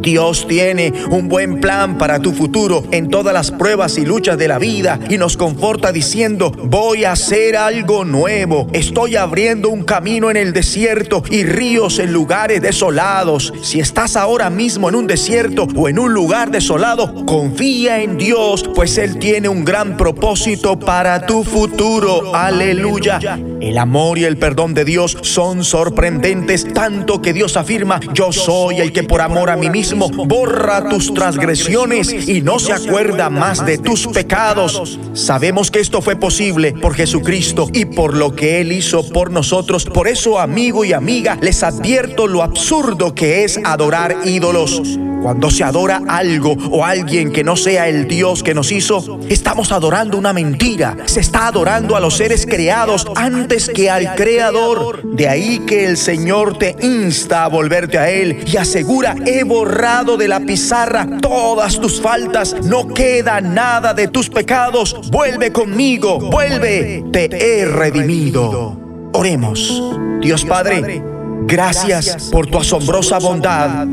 Dios 0.04 0.46
tiene 0.48 0.94
un 1.10 1.30
buen 1.30 1.62
plan 1.62 1.98
para 1.98 2.20
tu 2.20 2.34
futuro 2.34 2.84
en 2.92 3.10
todas 3.10 3.34
las 3.34 3.52
pruebas 3.52 3.98
y 3.98 4.06
luchas 4.06 4.38
de 4.38 4.50
la 4.50 4.60
vida 4.60 5.00
y 5.10 5.18
nos 5.18 5.38
conforta 5.38 5.94
diciendo, 5.94 6.52
voy 6.52 7.06
a 7.06 7.14
hacer 7.14 7.56
algo 7.56 8.04
nuevo, 8.04 8.68
estoy 8.74 9.16
abriendo 9.16 9.70
un 9.70 9.84
camino 9.84 10.30
en 10.30 10.36
el 10.38 10.52
desierto 10.52 11.24
y 11.32 11.46
ríos 11.46 12.00
en 12.00 12.12
lugares 12.12 12.62
desolados. 12.62 13.54
Si 13.62 13.80
estás 13.80 14.18
ahora 14.18 14.50
mismo 14.50 14.90
en 14.90 14.96
un 14.96 15.08
desierto 15.08 15.68
o 15.74 15.88
en 15.88 15.98
un 15.98 16.14
lugar 16.14 16.52
desolado, 16.52 17.26
confía 17.26 18.02
en 18.02 18.18
Dios, 18.18 18.70
pues 18.76 18.98
Él 18.98 19.18
tiene 19.20 19.48
un 19.48 19.64
gran 19.64 19.96
propósito 19.96 20.78
para 20.78 21.26
tu 21.26 21.46
futuro. 21.46 22.36
Aleluya. 22.36 23.20
El 23.62 23.78
amor 23.78 24.18
y 24.18 24.26
el 24.26 24.38
perdón 24.38 24.74
de 24.74 24.84
Dios 24.84 25.18
son 25.22 25.64
sorprendentes, 25.64 26.74
tanto 26.74 27.22
que 27.22 27.32
Dios 27.32 27.56
afirma, 27.56 28.02
yo 28.14 28.34
soy 28.34 28.82
el 28.82 28.92
que 28.92 29.04
por 29.04 29.22
amor 29.22 29.50
a 29.50 29.56
mí 29.56 29.70
mismo 29.70 29.93
borra 30.00 30.90
tus 30.90 31.14
transgresiones 31.14 32.28
y 32.28 32.42
no 32.42 32.60
se 32.60 32.74
acuerda 32.74 33.30
más 33.30 33.66
de 33.66 33.78
tus 33.78 34.08
pecados. 34.08 35.00
Sabemos 35.14 35.72
que 35.72 35.80
esto 35.80 36.02
fue 36.02 36.16
posible 36.16 36.74
por 36.74 36.96
Jesucristo 36.96 37.70
y 37.74 37.86
por 37.86 38.16
lo 38.16 38.36
que 38.36 38.62
Él 38.62 38.72
hizo 38.72 39.08
por 39.10 39.32
nosotros. 39.32 39.86
Por 39.86 40.08
eso, 40.08 40.40
amigo 40.40 40.86
y 40.86 40.94
amiga, 40.94 41.38
les 41.42 41.64
advierto 41.64 42.28
lo 42.28 42.44
absurdo 42.44 43.14
que 43.14 43.44
es 43.44 43.60
adorar 43.64 44.18
ídolos. 44.26 44.82
Cuando 45.24 45.50
se 45.50 45.64
adora 45.64 46.02
algo 46.10 46.58
o 46.70 46.84
alguien 46.84 47.32
que 47.32 47.46
no 47.46 47.56
sea 47.56 47.88
el 47.88 48.10
Dios 48.10 48.44
que 48.44 48.54
nos 48.54 48.74
hizo, 48.74 49.22
estamos 49.30 49.72
adorando 49.72 50.18
una 50.18 50.34
mentira. 50.34 50.98
Se 51.06 51.22
está 51.22 51.48
adorando 51.48 51.96
a 51.96 52.02
los 52.02 52.18
seres 52.18 52.46
creados 52.46 53.08
antes 53.16 53.70
que 53.70 53.90
al 53.90 54.16
Creador. 54.16 55.02
De 55.16 55.30
ahí 55.30 55.60
que 55.60 55.86
el 55.86 55.96
Señor 55.96 56.58
te 56.58 56.76
insta 56.82 57.46
a 57.46 57.48
volverte 57.48 57.98
a 57.98 58.10
Él 58.10 58.44
y 58.46 58.58
asegura, 58.58 59.16
he 59.26 59.46
borrado 59.46 60.18
de 60.18 60.28
la 60.28 60.42
pizarra 60.42 61.08
todas 61.22 61.80
tus 61.80 62.02
faltas, 62.02 62.58
no 62.62 62.90
queda 62.90 63.40
nada 63.40 63.94
de 63.94 64.10
tus 64.10 64.30
pecados. 64.30 65.10
Vuelve 65.10 65.54
conmigo, 65.54 66.20
vuelve, 66.20 67.02
te 67.14 67.62
he 67.62 67.64
redimido. 67.64 68.78
Oremos. 69.14 69.94
Dios 70.20 70.44
Padre, 70.44 71.02
gracias 71.44 72.30
por 72.30 72.46
tu 72.48 72.58
asombrosa 72.58 73.20
bondad 73.20 73.88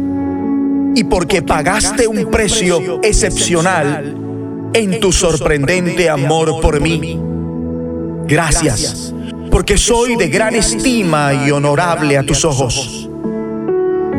y 0.94 1.04
porque 1.04 1.42
pagaste 1.42 2.06
un 2.06 2.30
precio 2.30 3.00
excepcional 3.02 4.16
en 4.72 5.00
tu 5.00 5.12
sorprendente 5.12 6.08
amor 6.08 6.60
por 6.60 6.80
mí. 6.80 7.18
Gracias, 8.26 9.12
porque 9.50 9.76
soy 9.76 10.16
de 10.16 10.28
gran 10.28 10.54
estima 10.54 11.46
y 11.46 11.50
honorable 11.50 12.16
a 12.16 12.22
tus 12.22 12.44
ojos. 12.44 13.08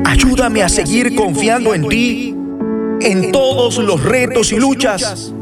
Ayúdame 0.05 0.63
a 0.63 0.69
seguir 0.69 1.15
confiando 1.15 1.73
en 1.73 1.87
ti 1.87 2.35
en 3.01 3.31
todos 3.31 3.77
los 3.77 4.03
retos 4.03 4.51
y 4.51 4.57
luchas, 4.57 5.33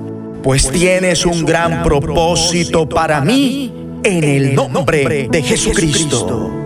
pues 0.43 0.69
tienes 0.71 1.25
un 1.25 1.45
gran 1.45 1.83
propósito 1.83 2.87
para 2.87 3.21
mí 3.21 3.73
en 4.03 4.23
el 4.23 4.55
nombre 4.55 5.27
de 5.29 5.41
Jesucristo. 5.41 6.58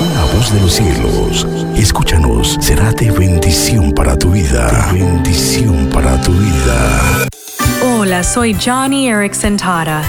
Una 0.00 0.24
voz 0.32 0.52
de 0.52 0.60
los 0.60 0.72
cielos, 0.72 1.46
escúchanos, 1.76 2.56
será 2.60 2.92
de 2.92 3.10
bendición 3.10 3.92
para 3.92 4.16
tu 4.18 4.30
vida. 4.30 4.88
Bendición 4.92 5.90
para 5.92 6.20
tu 6.22 6.32
vida. 6.32 7.26
Hola, 7.82 8.22
soy 8.24 8.54
Johnny 8.54 9.08
Erickson 9.08 9.56
Tara. 9.56 10.02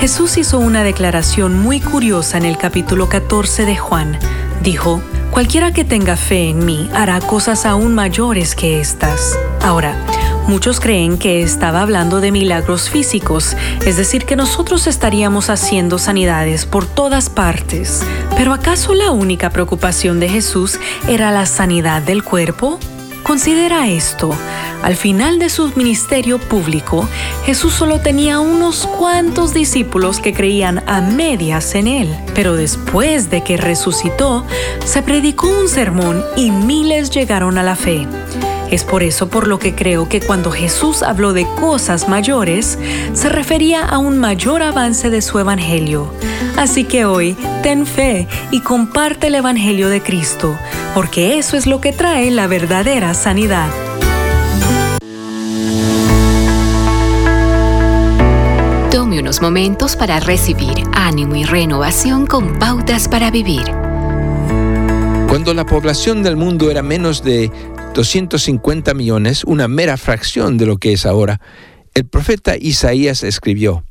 Jesús 0.00 0.36
hizo 0.38 0.58
una 0.58 0.82
declaración 0.82 1.56
muy 1.56 1.80
curiosa 1.80 2.36
en 2.36 2.44
el 2.44 2.58
capítulo 2.58 3.08
14 3.08 3.64
de 3.64 3.76
Juan. 3.76 4.18
Dijo, 4.62 5.00
cualquiera 5.30 5.72
que 5.72 5.84
tenga 5.84 6.16
fe 6.16 6.50
en 6.50 6.66
mí 6.66 6.90
hará 6.92 7.20
cosas 7.20 7.64
aún 7.64 7.94
mayores 7.94 8.56
que 8.56 8.80
estas. 8.80 9.38
Ahora, 9.62 9.94
Muchos 10.46 10.80
creen 10.80 11.18
que 11.18 11.42
estaba 11.42 11.82
hablando 11.82 12.20
de 12.20 12.32
milagros 12.32 12.90
físicos, 12.90 13.56
es 13.86 13.96
decir, 13.96 14.24
que 14.24 14.36
nosotros 14.36 14.86
estaríamos 14.86 15.50
haciendo 15.50 15.98
sanidades 15.98 16.66
por 16.66 16.84
todas 16.84 17.30
partes. 17.30 18.02
Pero 18.36 18.52
¿acaso 18.52 18.92
la 18.94 19.12
única 19.12 19.50
preocupación 19.50 20.20
de 20.20 20.28
Jesús 20.28 20.78
era 21.08 21.30
la 21.30 21.46
sanidad 21.46 22.02
del 22.02 22.24
cuerpo? 22.24 22.78
Considera 23.22 23.88
esto. 23.88 24.34
Al 24.82 24.96
final 24.96 25.38
de 25.38 25.48
su 25.48 25.70
ministerio 25.76 26.38
público, 26.38 27.08
Jesús 27.46 27.72
solo 27.72 28.00
tenía 28.00 28.40
unos 28.40 28.86
cuantos 28.86 29.54
discípulos 29.54 30.18
que 30.18 30.34
creían 30.34 30.82
a 30.88 31.00
medias 31.00 31.76
en 31.76 31.86
él. 31.86 32.16
Pero 32.34 32.56
después 32.56 33.30
de 33.30 33.44
que 33.44 33.56
resucitó, 33.56 34.44
se 34.84 35.02
predicó 35.02 35.48
un 35.48 35.68
sermón 35.68 36.22
y 36.36 36.50
miles 36.50 37.10
llegaron 37.10 37.58
a 37.58 37.62
la 37.62 37.76
fe. 37.76 38.08
Es 38.72 38.84
por 38.84 39.02
eso 39.02 39.28
por 39.28 39.48
lo 39.48 39.58
que 39.58 39.74
creo 39.74 40.08
que 40.08 40.22
cuando 40.22 40.50
Jesús 40.50 41.02
habló 41.02 41.34
de 41.34 41.46
cosas 41.60 42.08
mayores, 42.08 42.78
se 43.12 43.28
refería 43.28 43.84
a 43.84 43.98
un 43.98 44.18
mayor 44.18 44.62
avance 44.62 45.10
de 45.10 45.20
su 45.20 45.38
Evangelio. 45.38 46.10
Así 46.56 46.84
que 46.84 47.04
hoy, 47.04 47.36
ten 47.62 47.84
fe 47.84 48.26
y 48.50 48.60
comparte 48.60 49.26
el 49.26 49.34
Evangelio 49.34 49.90
de 49.90 50.02
Cristo, 50.02 50.56
porque 50.94 51.36
eso 51.36 51.58
es 51.58 51.66
lo 51.66 51.82
que 51.82 51.92
trae 51.92 52.30
la 52.30 52.46
verdadera 52.46 53.12
sanidad. 53.12 53.68
Tome 58.90 59.20
unos 59.20 59.42
momentos 59.42 59.96
para 59.96 60.18
recibir 60.18 60.82
ánimo 60.94 61.36
y 61.36 61.44
renovación 61.44 62.24
con 62.26 62.58
pautas 62.58 63.06
para 63.06 63.30
vivir. 63.30 63.64
Cuando 65.32 65.54
la 65.54 65.64
población 65.64 66.22
del 66.22 66.36
mundo 66.36 66.70
era 66.70 66.82
menos 66.82 67.22
de 67.22 67.50
250 67.94 68.94
millones, 68.94 69.44
una 69.44 69.68
mera 69.68 69.96
fracción 69.96 70.56
de 70.56 70.66
lo 70.66 70.78
que 70.78 70.92
es 70.92 71.04
ahora, 71.04 71.40
el 71.94 72.06
profeta 72.06 72.56
Isaías 72.56 73.22
escribió, 73.22 73.84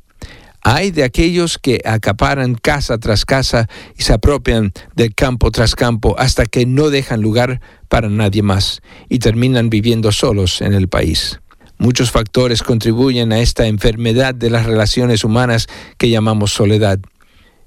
hay 0.60 0.90
de 0.90 1.04
aquellos 1.04 1.58
que 1.58 1.80
acaparan 1.84 2.54
casa 2.54 2.98
tras 2.98 3.24
casa 3.24 3.68
y 3.96 4.02
se 4.02 4.12
apropian 4.12 4.72
del 4.94 5.14
campo 5.14 5.50
tras 5.50 5.74
campo 5.74 6.16
hasta 6.18 6.46
que 6.46 6.66
no 6.66 6.90
dejan 6.90 7.20
lugar 7.20 7.60
para 7.88 8.08
nadie 8.08 8.42
más 8.42 8.80
y 9.08 9.18
terminan 9.18 9.70
viviendo 9.70 10.10
solos 10.12 10.60
en 10.60 10.72
el 10.72 10.88
país. 10.88 11.40
Muchos 11.78 12.12
factores 12.12 12.62
contribuyen 12.62 13.32
a 13.32 13.40
esta 13.40 13.66
enfermedad 13.66 14.34
de 14.34 14.50
las 14.50 14.66
relaciones 14.66 15.24
humanas 15.24 15.66
que 15.98 16.10
llamamos 16.10 16.52
soledad. 16.52 17.00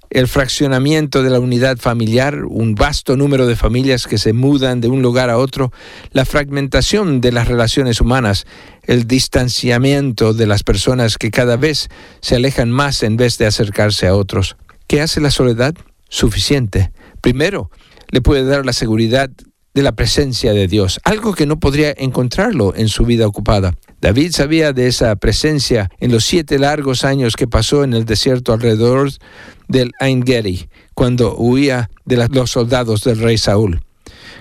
El 0.10 0.28
fraccionamiento 0.28 1.24
de 1.24 1.30
la 1.30 1.40
unidad 1.40 1.78
familiar, 1.78 2.46
un 2.46 2.76
vasto 2.76 3.18
número 3.18 3.48
de 3.48 3.56
familias 3.56 4.08
que 4.08 4.18
se 4.18 4.34
mudan 4.34 4.82
de 4.82 4.88
un 4.88 5.02
lugar 5.02 5.30
a 5.30 5.38
otro, 5.38 5.72
la 6.12 6.26
fragmentación 6.26 7.22
de 7.22 7.32
las 7.32 7.48
relaciones 7.48 8.02
humanas, 8.02 8.46
el 8.84 9.08
distanciamiento 9.08 10.34
de 10.34 10.48
las 10.48 10.64
personas 10.64 11.18
que 11.18 11.32
cada 11.32 11.58
vez 11.58 11.90
se 12.22 12.36
alejan 12.36 12.72
más 12.72 13.04
en 13.04 13.18
vez 13.18 13.38
de 13.38 13.46
acercarse 13.46 14.08
a 14.08 14.16
otros. 14.16 14.58
¿Qué 14.88 15.02
hace 15.02 15.22
la 15.22 15.32
soledad? 15.32 15.76
Suficiente. 16.10 16.92
Primero, 17.22 17.72
le 18.12 18.22
puede 18.22 18.46
dar 18.46 18.66
la 18.66 18.74
seguridad 18.74 19.30
de 19.74 19.84
la 19.84 19.92
presencia 19.92 20.54
de 20.54 20.68
Dios, 20.68 21.02
algo 21.04 21.34
que 21.34 21.46
no 21.46 21.60
podría 21.60 21.94
encontrarlo 21.98 22.74
en 22.76 22.88
su 22.88 23.06
vida 23.06 23.28
ocupada. 23.28 23.76
David 24.02 24.32
sabía 24.32 24.74
de 24.74 24.88
esa 24.88 25.16
presencia 25.16 25.90
en 26.00 26.12
los 26.12 26.26
siete 26.26 26.60
largos 26.60 27.04
años 27.04 27.36
que 27.36 27.48
pasó 27.48 27.84
en 27.84 27.94
el 27.94 28.06
desierto 28.06 28.54
alrededor 28.54 29.12
del 29.68 29.92
Ain 30.00 30.24
Gedi, 30.26 30.70
cuando 30.94 31.36
huía 31.36 31.90
de 32.06 32.28
los 32.28 32.52
soldados 32.52 33.02
del 33.02 33.20
rey 33.20 33.38
Saúl. 33.38 33.82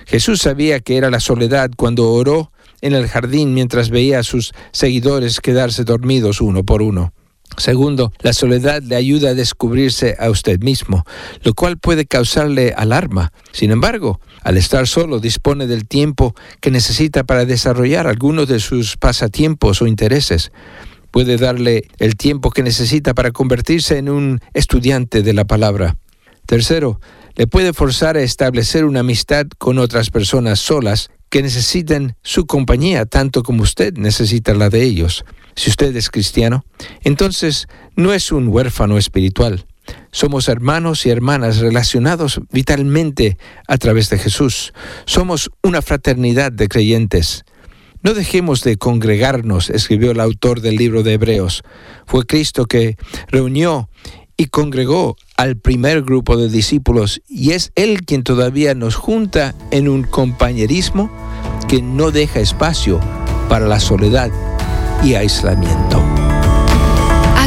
Jesús 0.05 0.41
sabía 0.41 0.79
que 0.79 0.97
era 0.97 1.09
la 1.09 1.19
soledad 1.19 1.71
cuando 1.75 2.11
oró 2.11 2.51
en 2.81 2.93
el 2.93 3.07
jardín 3.07 3.53
mientras 3.53 3.89
veía 3.89 4.19
a 4.19 4.23
sus 4.23 4.51
seguidores 4.71 5.39
quedarse 5.39 5.83
dormidos 5.83 6.41
uno 6.41 6.63
por 6.63 6.81
uno. 6.81 7.13
Segundo, 7.57 8.11
la 8.19 8.33
soledad 8.33 8.81
le 8.83 8.95
ayuda 8.95 9.29
a 9.29 9.33
descubrirse 9.33 10.17
a 10.19 10.29
usted 10.29 10.59
mismo, 10.59 11.05
lo 11.43 11.53
cual 11.53 11.77
puede 11.77 12.05
causarle 12.05 12.73
alarma. 12.75 13.31
Sin 13.53 13.71
embargo, 13.71 14.19
al 14.45 14.57
estar 14.57 14.87
solo 14.87 15.19
dispone 15.19 15.65
del 15.65 15.87
tiempo 15.87 16.35
que 16.61 16.69
necesita 16.69 17.23
para 17.23 17.45
desarrollar 17.45 18.05
algunos 18.05 18.47
de 18.47 18.59
sus 18.59 18.95
pasatiempos 18.95 19.81
o 19.81 19.87
intereses. 19.87 20.51
Puede 21.09 21.37
darle 21.37 21.87
el 21.97 22.15
tiempo 22.15 22.51
que 22.51 22.61
necesita 22.61 23.15
para 23.15 23.31
convertirse 23.31 23.97
en 23.97 24.07
un 24.07 24.39
estudiante 24.53 25.23
de 25.23 25.33
la 25.33 25.45
palabra. 25.45 25.97
Tercero, 26.45 27.01
le 27.33 27.47
puede 27.47 27.73
forzar 27.73 28.17
a 28.17 28.21
establecer 28.21 28.85
una 28.85 28.99
amistad 28.99 29.47
con 29.57 29.79
otras 29.79 30.11
personas 30.11 30.59
solas 30.59 31.09
que 31.31 31.41
necesiten 31.41 32.15
su 32.21 32.45
compañía 32.45 33.07
tanto 33.07 33.41
como 33.41 33.63
usted 33.63 33.95
necesita 33.97 34.53
la 34.53 34.69
de 34.69 34.83
ellos. 34.83 35.25
Si 35.55 35.71
usted 35.71 35.95
es 35.95 36.11
cristiano, 36.11 36.65
entonces 37.01 37.67
no 37.95 38.13
es 38.13 38.31
un 38.31 38.47
huérfano 38.49 38.99
espiritual. 38.99 39.65
Somos 40.11 40.47
hermanos 40.47 41.05
y 41.05 41.09
hermanas 41.09 41.57
relacionados 41.57 42.41
vitalmente 42.51 43.37
a 43.67 43.77
través 43.77 44.09
de 44.09 44.17
Jesús. 44.17 44.73
Somos 45.05 45.51
una 45.61 45.81
fraternidad 45.81 46.51
de 46.51 46.67
creyentes. 46.67 47.43
No 48.01 48.13
dejemos 48.13 48.63
de 48.63 48.77
congregarnos, 48.77 49.69
escribió 49.69 50.11
el 50.11 50.19
autor 50.19 50.61
del 50.61 50.75
libro 50.75 51.01
de 51.01 51.13
Hebreos. 51.13 51.63
Fue 52.05 52.25
Cristo 52.25 52.65
que 52.65 52.97
reunió 53.29 53.89
y 54.37 54.45
congregó 54.45 55.15
al 55.37 55.57
primer 55.57 56.03
grupo 56.03 56.37
de 56.37 56.49
discípulos 56.49 57.21
y 57.27 57.51
es 57.51 57.71
Él 57.75 58.05
quien 58.05 58.23
todavía 58.23 58.75
nos 58.75 58.95
junta 58.95 59.55
en 59.71 59.87
un 59.87 60.03
compañerismo 60.03 61.09
que 61.67 61.81
no 61.81 62.11
deja 62.11 62.39
espacio 62.39 62.99
para 63.49 63.67
la 63.67 63.79
soledad 63.79 64.31
y 65.03 65.15
aislamiento. 65.15 66.24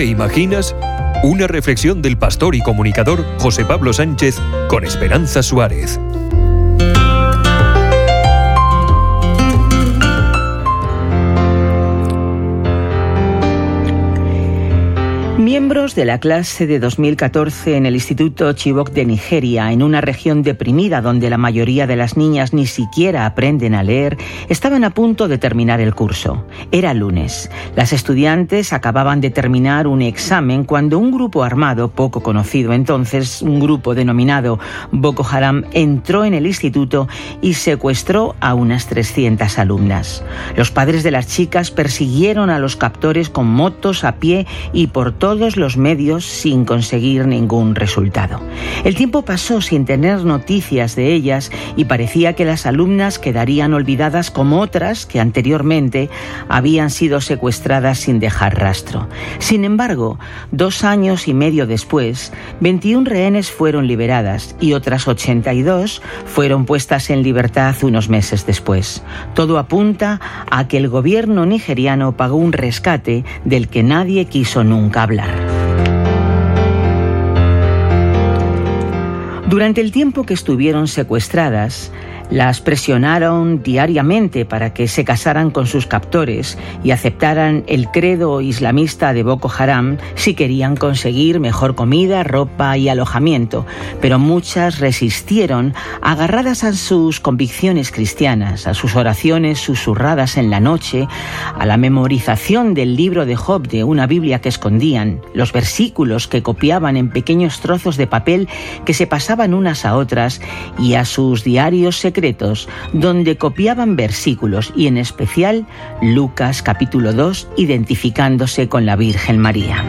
¿Te 0.00 0.06
imaginas? 0.06 0.74
Una 1.22 1.46
reflexión 1.46 2.00
del 2.00 2.16
pastor 2.16 2.54
y 2.54 2.62
comunicador 2.62 3.22
José 3.38 3.66
Pablo 3.66 3.92
Sánchez 3.92 4.40
con 4.66 4.82
Esperanza 4.82 5.42
Suárez. 5.42 6.00
Miembros 15.40 15.94
de 15.94 16.04
la 16.04 16.20
clase 16.20 16.66
de 16.66 16.78
2014 16.78 17.78
en 17.78 17.86
el 17.86 17.94
Instituto 17.94 18.52
Chibok 18.52 18.90
de 18.90 19.06
Nigeria, 19.06 19.72
en 19.72 19.82
una 19.82 20.02
región 20.02 20.42
deprimida 20.42 21.00
donde 21.00 21.30
la 21.30 21.38
mayoría 21.38 21.86
de 21.86 21.96
las 21.96 22.18
niñas 22.18 22.52
ni 22.52 22.66
siquiera 22.66 23.24
aprenden 23.24 23.74
a 23.74 23.82
leer, 23.82 24.18
estaban 24.50 24.84
a 24.84 24.90
punto 24.90 25.28
de 25.28 25.38
terminar 25.38 25.80
el 25.80 25.94
curso. 25.94 26.44
Era 26.72 26.92
lunes. 26.92 27.50
Las 27.74 27.94
estudiantes 27.94 28.74
acababan 28.74 29.22
de 29.22 29.30
terminar 29.30 29.86
un 29.86 30.02
examen 30.02 30.64
cuando 30.64 30.98
un 30.98 31.10
grupo 31.10 31.42
armado, 31.42 31.88
poco 31.88 32.22
conocido 32.22 32.74
entonces, 32.74 33.40
un 33.40 33.60
grupo 33.60 33.94
denominado 33.94 34.58
Boko 34.92 35.26
Haram, 35.26 35.64
entró 35.72 36.26
en 36.26 36.34
el 36.34 36.46
instituto 36.46 37.08
y 37.40 37.54
secuestró 37.54 38.36
a 38.40 38.52
unas 38.52 38.88
300 38.88 39.58
alumnas. 39.58 40.22
Los 40.54 40.70
padres 40.70 41.02
de 41.02 41.12
las 41.12 41.28
chicas 41.28 41.70
persiguieron 41.70 42.50
a 42.50 42.58
los 42.58 42.76
captores 42.76 43.30
con 43.30 43.46
motos 43.46 44.04
a 44.04 44.16
pie 44.16 44.46
y 44.74 44.88
por 44.88 45.12
todo 45.12 45.29
todos 45.30 45.56
los 45.56 45.76
medios 45.76 46.24
sin 46.24 46.64
conseguir 46.64 47.24
ningún 47.24 47.76
resultado. 47.76 48.40
El 48.82 48.96
tiempo 48.96 49.22
pasó 49.22 49.60
sin 49.60 49.84
tener 49.84 50.24
noticias 50.24 50.96
de 50.96 51.12
ellas 51.12 51.52
y 51.76 51.84
parecía 51.84 52.32
que 52.32 52.44
las 52.44 52.66
alumnas 52.66 53.20
quedarían 53.20 53.72
olvidadas 53.72 54.32
como 54.32 54.60
otras 54.60 55.06
que 55.06 55.20
anteriormente 55.20 56.10
habían 56.48 56.90
sido 56.90 57.20
secuestradas 57.20 58.00
sin 58.00 58.18
dejar 58.18 58.58
rastro. 58.58 59.06
Sin 59.38 59.64
embargo, 59.64 60.18
dos 60.50 60.82
años 60.82 61.28
y 61.28 61.32
medio 61.32 61.68
después, 61.68 62.32
21 62.58 63.08
rehenes 63.08 63.52
fueron 63.52 63.86
liberadas 63.86 64.56
y 64.58 64.72
otras 64.72 65.06
82 65.06 66.02
fueron 66.24 66.64
puestas 66.64 67.08
en 67.08 67.22
libertad 67.22 67.76
unos 67.82 68.08
meses 68.08 68.46
después. 68.46 69.04
Todo 69.34 69.58
apunta 69.58 70.20
a 70.50 70.66
que 70.66 70.78
el 70.78 70.88
gobierno 70.88 71.46
nigeriano 71.46 72.16
pagó 72.16 72.34
un 72.34 72.52
rescate 72.52 73.24
del 73.44 73.68
que 73.68 73.84
nadie 73.84 74.24
quiso 74.24 74.64
nunca 74.64 75.04
hablar. 75.04 75.19
Durante 79.48 79.80
el 79.80 79.90
tiempo 79.90 80.24
que 80.24 80.34
estuvieron 80.34 80.86
secuestradas, 80.86 81.90
las 82.30 82.60
presionaron 82.60 83.62
diariamente 83.62 84.44
para 84.44 84.72
que 84.72 84.86
se 84.86 85.04
casaran 85.04 85.50
con 85.50 85.66
sus 85.66 85.86
captores 85.86 86.56
y 86.84 86.92
aceptaran 86.92 87.64
el 87.66 87.88
credo 87.88 88.40
islamista 88.40 89.12
de 89.12 89.24
Boko 89.24 89.50
Haram 89.56 89.98
si 90.14 90.34
querían 90.34 90.76
conseguir 90.76 91.40
mejor 91.40 91.74
comida, 91.74 92.22
ropa 92.22 92.76
y 92.78 92.88
alojamiento, 92.88 93.66
pero 94.00 94.18
muchas 94.18 94.78
resistieron 94.78 95.74
agarradas 96.02 96.62
a 96.62 96.72
sus 96.72 97.18
convicciones 97.18 97.90
cristianas, 97.90 98.66
a 98.68 98.74
sus 98.74 98.94
oraciones 98.94 99.58
susurradas 99.58 100.36
en 100.36 100.50
la 100.50 100.60
noche, 100.60 101.08
a 101.58 101.66
la 101.66 101.76
memorización 101.76 102.74
del 102.74 102.94
libro 102.94 103.26
de 103.26 103.34
Job 103.34 103.66
de 103.66 103.82
una 103.82 104.06
Biblia 104.06 104.40
que 104.40 104.48
escondían, 104.48 105.20
los 105.34 105.52
versículos 105.52 106.28
que 106.28 106.42
copiaban 106.42 106.96
en 106.96 107.10
pequeños 107.10 107.60
trozos 107.60 107.96
de 107.96 108.06
papel 108.06 108.48
que 108.84 108.94
se 108.94 109.08
pasaban 109.08 109.52
unas 109.52 109.84
a 109.84 109.96
otras 109.96 110.40
y 110.78 110.94
a 110.94 111.04
sus 111.04 111.42
diarios 111.42 111.96
secretos 111.96 112.19
donde 112.92 113.36
copiaban 113.36 113.96
versículos 113.96 114.72
y 114.76 114.86
en 114.86 114.96
especial 114.96 115.66
Lucas 116.02 116.62
capítulo 116.62 117.12
2 117.12 117.48
identificándose 117.56 118.68
con 118.68 118.86
la 118.86 118.96
Virgen 118.96 119.38
María. 119.38 119.84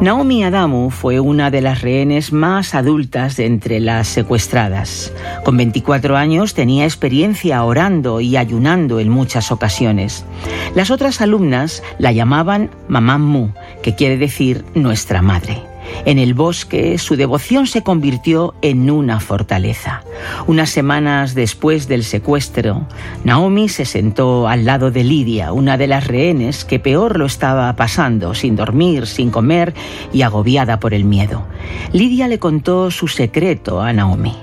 Naomi 0.00 0.44
Adamu 0.44 0.90
fue 0.90 1.18
una 1.18 1.50
de 1.50 1.60
las 1.60 1.82
rehenes 1.82 2.32
más 2.32 2.76
adultas 2.76 3.36
de 3.36 3.46
entre 3.46 3.80
las 3.80 4.06
secuestradas. 4.06 5.12
Con 5.44 5.56
24 5.56 6.16
años 6.16 6.54
tenía 6.54 6.84
experiencia 6.84 7.64
orando 7.64 8.20
y 8.20 8.36
ayunando 8.36 9.00
en 9.00 9.08
muchas 9.08 9.50
ocasiones. 9.50 10.24
Las 10.76 10.92
otras 10.92 11.20
alumnas 11.20 11.82
la 11.98 12.12
llamaban 12.12 12.70
Mamá 12.86 13.18
Mu, 13.18 13.48
que 13.82 13.96
quiere 13.96 14.18
decir 14.18 14.64
nuestra 14.74 15.20
madre. 15.20 15.67
En 16.04 16.18
el 16.18 16.34
bosque 16.34 16.98
su 16.98 17.16
devoción 17.16 17.66
se 17.66 17.82
convirtió 17.82 18.54
en 18.62 18.90
una 18.90 19.20
fortaleza. 19.20 20.02
Unas 20.46 20.70
semanas 20.70 21.34
después 21.34 21.88
del 21.88 22.04
secuestro, 22.04 22.86
Naomi 23.24 23.68
se 23.68 23.84
sentó 23.84 24.48
al 24.48 24.64
lado 24.64 24.90
de 24.90 25.04
Lidia, 25.04 25.52
una 25.52 25.76
de 25.76 25.86
las 25.86 26.06
rehenes 26.06 26.64
que 26.64 26.78
peor 26.78 27.18
lo 27.18 27.26
estaba 27.26 27.74
pasando, 27.76 28.34
sin 28.34 28.56
dormir, 28.56 29.06
sin 29.06 29.30
comer 29.30 29.74
y 30.12 30.22
agobiada 30.22 30.80
por 30.80 30.94
el 30.94 31.04
miedo. 31.04 31.44
Lidia 31.92 32.28
le 32.28 32.38
contó 32.38 32.90
su 32.90 33.08
secreto 33.08 33.80
a 33.80 33.92
Naomi. 33.92 34.36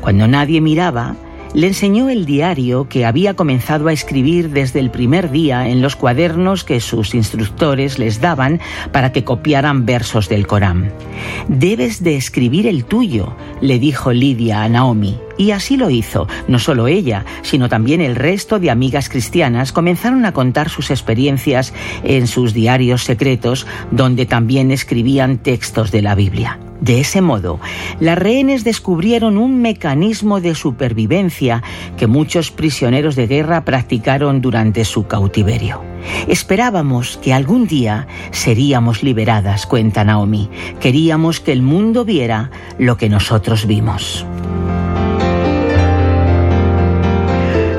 Cuando 0.00 0.28
nadie 0.28 0.60
miraba, 0.60 1.16
le 1.54 1.66
enseñó 1.66 2.08
el 2.08 2.26
diario 2.26 2.88
que 2.88 3.06
había 3.06 3.34
comenzado 3.34 3.88
a 3.88 3.92
escribir 3.92 4.50
desde 4.50 4.80
el 4.80 4.90
primer 4.90 5.30
día 5.30 5.68
en 5.68 5.82
los 5.82 5.96
cuadernos 5.96 6.64
que 6.64 6.80
sus 6.80 7.14
instructores 7.14 7.98
les 7.98 8.20
daban 8.20 8.60
para 8.92 9.12
que 9.12 9.24
copiaran 9.24 9.86
versos 9.86 10.28
del 10.28 10.46
Corán. 10.46 10.92
Debes 11.48 12.02
de 12.02 12.16
escribir 12.16 12.66
el 12.66 12.84
tuyo, 12.84 13.34
le 13.60 13.78
dijo 13.78 14.12
Lidia 14.12 14.62
a 14.62 14.68
Naomi. 14.68 15.18
Y 15.38 15.52
así 15.52 15.76
lo 15.76 15.88
hizo. 15.88 16.26
No 16.48 16.58
solo 16.58 16.88
ella, 16.88 17.24
sino 17.42 17.68
también 17.68 18.00
el 18.00 18.16
resto 18.16 18.58
de 18.58 18.70
amigas 18.70 19.08
cristianas 19.08 19.72
comenzaron 19.72 20.26
a 20.26 20.32
contar 20.32 20.68
sus 20.68 20.90
experiencias 20.90 21.72
en 22.02 22.26
sus 22.26 22.54
diarios 22.54 23.04
secretos, 23.04 23.66
donde 23.92 24.26
también 24.26 24.72
escribían 24.72 25.38
textos 25.38 25.92
de 25.92 26.02
la 26.02 26.16
Biblia. 26.16 26.58
De 26.80 27.00
ese 27.00 27.20
modo, 27.20 27.58
las 27.98 28.18
rehenes 28.18 28.64
descubrieron 28.64 29.36
un 29.36 29.60
mecanismo 29.60 30.40
de 30.40 30.54
supervivencia 30.54 31.62
que 31.96 32.06
muchos 32.06 32.50
prisioneros 32.50 33.16
de 33.16 33.26
guerra 33.26 33.64
practicaron 33.64 34.40
durante 34.40 34.84
su 34.84 35.06
cautiverio. 35.06 35.82
Esperábamos 36.28 37.18
que 37.18 37.34
algún 37.34 37.66
día 37.66 38.06
seríamos 38.30 39.02
liberadas, 39.02 39.66
cuenta 39.66 40.04
Naomi. 40.04 40.48
Queríamos 40.80 41.40
que 41.40 41.52
el 41.52 41.62
mundo 41.62 42.04
viera 42.04 42.50
lo 42.78 42.96
que 42.96 43.08
nosotros 43.08 43.66
vimos. 43.66 44.24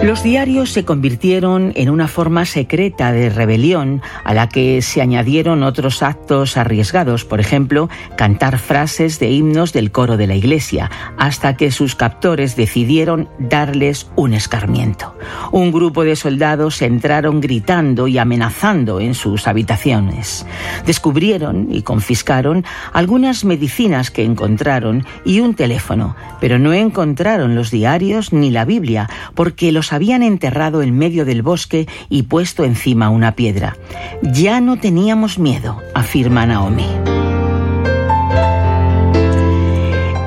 Los 0.01 0.23
diarios 0.23 0.71
se 0.71 0.85
convirtieron 0.85 1.73
en 1.75 1.89
una 1.89 2.07
forma 2.07 2.45
secreta 2.45 3.11
de 3.11 3.29
rebelión 3.29 4.01
a 4.23 4.33
la 4.33 4.47
que 4.47 4.81
se 4.81 5.01
añadieron 5.01 5.61
otros 5.61 6.01
actos 6.01 6.55
arriesgados, 6.55 7.25
por 7.25 7.41
ejemplo, 7.41 7.89
cantar 8.15 8.59
frases 8.59 9.19
de 9.19 9.29
himnos 9.29 9.73
del 9.73 9.91
coro 9.91 10.15
de 10.15 10.25
la 10.25 10.35
iglesia, 10.35 10.89
hasta 11.17 11.57
que 11.57 11.69
sus 11.69 11.95
captores 11.95 12.55
decidieron 12.55 13.27
darles 13.39 14.09
un 14.15 14.33
escarmiento. 14.33 15.15
Un 15.51 15.69
grupo 15.73 16.05
de 16.05 16.15
soldados 16.15 16.81
entraron 16.81 17.41
gritando 17.41 18.07
y 18.07 18.19
amenazando 18.19 19.01
en 19.01 19.13
sus 19.13 19.47
habitaciones. 19.47 20.45
Descubrieron 20.85 21.67
y 21.71 21.81
confiscaron 21.81 22.63
algunas 22.93 23.43
medicinas 23.43 24.11
que 24.11 24.23
encontraron 24.23 25.05
y 25.25 25.41
un 25.41 25.55
teléfono, 25.55 26.15
pero 26.39 26.57
no 26.57 26.71
encontraron 26.71 27.53
los 27.53 27.69
diarios 27.69 28.31
ni 28.31 28.49
la 28.49 28.63
Biblia, 28.63 29.09
porque 29.35 29.73
los 29.73 29.88
habían 29.93 30.23
enterrado 30.23 30.81
en 30.81 30.97
medio 30.97 31.25
del 31.25 31.41
bosque 31.41 31.87
y 32.09 32.23
puesto 32.23 32.63
encima 32.63 33.09
una 33.09 33.35
piedra. 33.35 33.77
Ya 34.21 34.61
no 34.61 34.77
teníamos 34.77 35.39
miedo, 35.39 35.81
afirma 35.93 36.45
Naomi. 36.45 36.87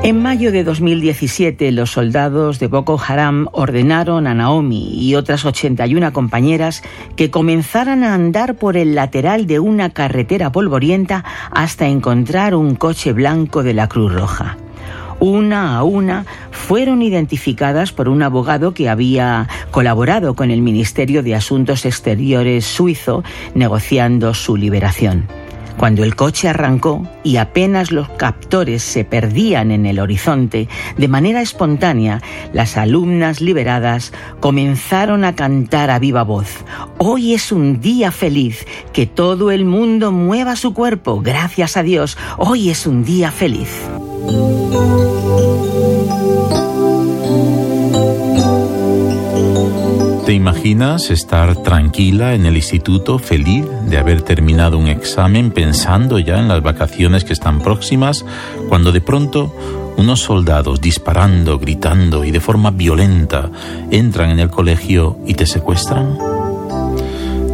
En 0.05 0.21
mayo 0.21 0.51
de 0.51 0.65
2017, 0.65 1.71
los 1.71 1.93
soldados 1.93 2.59
de 2.59 2.67
Boko 2.67 3.01
Haram 3.01 3.47
ordenaron 3.53 4.27
a 4.27 4.35
Naomi 4.35 5.01
y 5.01 5.15
otras 5.15 5.45
81 5.45 6.13
compañeras 6.13 6.83
que 7.15 7.31
comenzaran 7.31 8.03
a 8.03 8.13
andar 8.13 8.57
por 8.57 8.77
el 8.77 8.97
lateral 8.97 9.47
de 9.47 9.61
una 9.61 9.91
carretera 9.91 10.51
polvorienta 10.51 11.25
hasta 11.53 11.87
encontrar 11.87 12.57
un 12.57 12.75
coche 12.75 13.13
blanco 13.13 13.63
de 13.63 13.75
la 13.75 13.89
Cruz 13.89 14.13
Roja 14.13 14.57
una 15.21 15.77
a 15.77 15.83
una 15.83 16.27
fueron 16.51 17.03
identificadas 17.03 17.93
por 17.93 18.09
un 18.09 18.23
abogado 18.23 18.75
que 18.75 18.89
había 18.89 19.49
colaborado 19.71 20.35
con 20.35 20.51
el 20.51 20.63
Ministerio 20.63 21.23
de 21.23 21.35
Asuntos 21.35 21.85
Exteriores 21.87 22.65
suizo 22.65 23.25
negociando 23.55 24.35
su 24.35 24.57
liberación. 24.57 25.27
Cuando 25.77 26.05
el 26.05 26.15
coche 26.15 26.49
arrancó 26.49 27.07
y 27.25 27.37
apenas 27.37 27.91
los 27.91 28.09
captores 28.11 28.83
se 28.83 29.05
perdían 29.05 29.71
en 29.71 29.87
el 29.87 29.99
horizonte, 29.99 30.69
de 30.97 31.09
manera 31.09 31.41
espontánea, 31.41 32.21
las 32.53 32.77
alumnas 32.77 33.41
liberadas 33.41 34.13
comenzaron 34.41 35.25
a 35.25 35.35
cantar 35.35 35.91
a 35.91 35.99
viva 35.99 36.23
voz. 36.23 36.65
Hoy 36.99 37.35
es 37.35 37.53
un 37.53 37.81
día 37.81 38.11
feliz, 38.11 38.67
que 38.93 39.07
todo 39.07 39.51
el 39.51 39.65
mundo 39.65 40.13
mueva 40.13 40.57
su 40.57 40.75
cuerpo, 40.75 41.21
gracias 41.21 41.77
a 41.77 41.83
Dios, 41.83 42.17
hoy 42.39 42.71
es 42.71 42.87
un 42.87 43.05
día 43.05 43.33
feliz. 43.33 43.71
¿Te 50.25 50.33
imaginas 50.33 51.11
estar 51.11 51.57
tranquila 51.63 52.35
en 52.35 52.47
el 52.47 52.57
instituto, 52.57 53.19
feliz 53.19 53.67
de 53.87 53.99
haber 53.99 54.23
terminado 54.23 54.79
un 54.79 54.89
examen, 54.89 55.51
pensando 55.51 56.19
ya 56.19 56.39
en 56.39 56.49
las 56.49 56.63
vacaciones 56.63 57.25
que 57.25 57.33
están 57.33 57.61
próximas, 57.61 58.25
cuando 58.69 58.93
de 58.93 59.01
pronto 59.01 59.55
unos 59.97 60.21
soldados 60.21 60.81
disparando, 60.81 61.59
gritando 61.59 62.25
y 62.25 62.31
de 62.31 62.41
forma 62.41 62.71
violenta 62.71 63.51
entran 63.91 64.31
en 64.31 64.41
el 64.41 64.49
colegio 64.49 65.19
y 65.27 65.35
te 65.35 65.45
secuestran? 65.45 66.42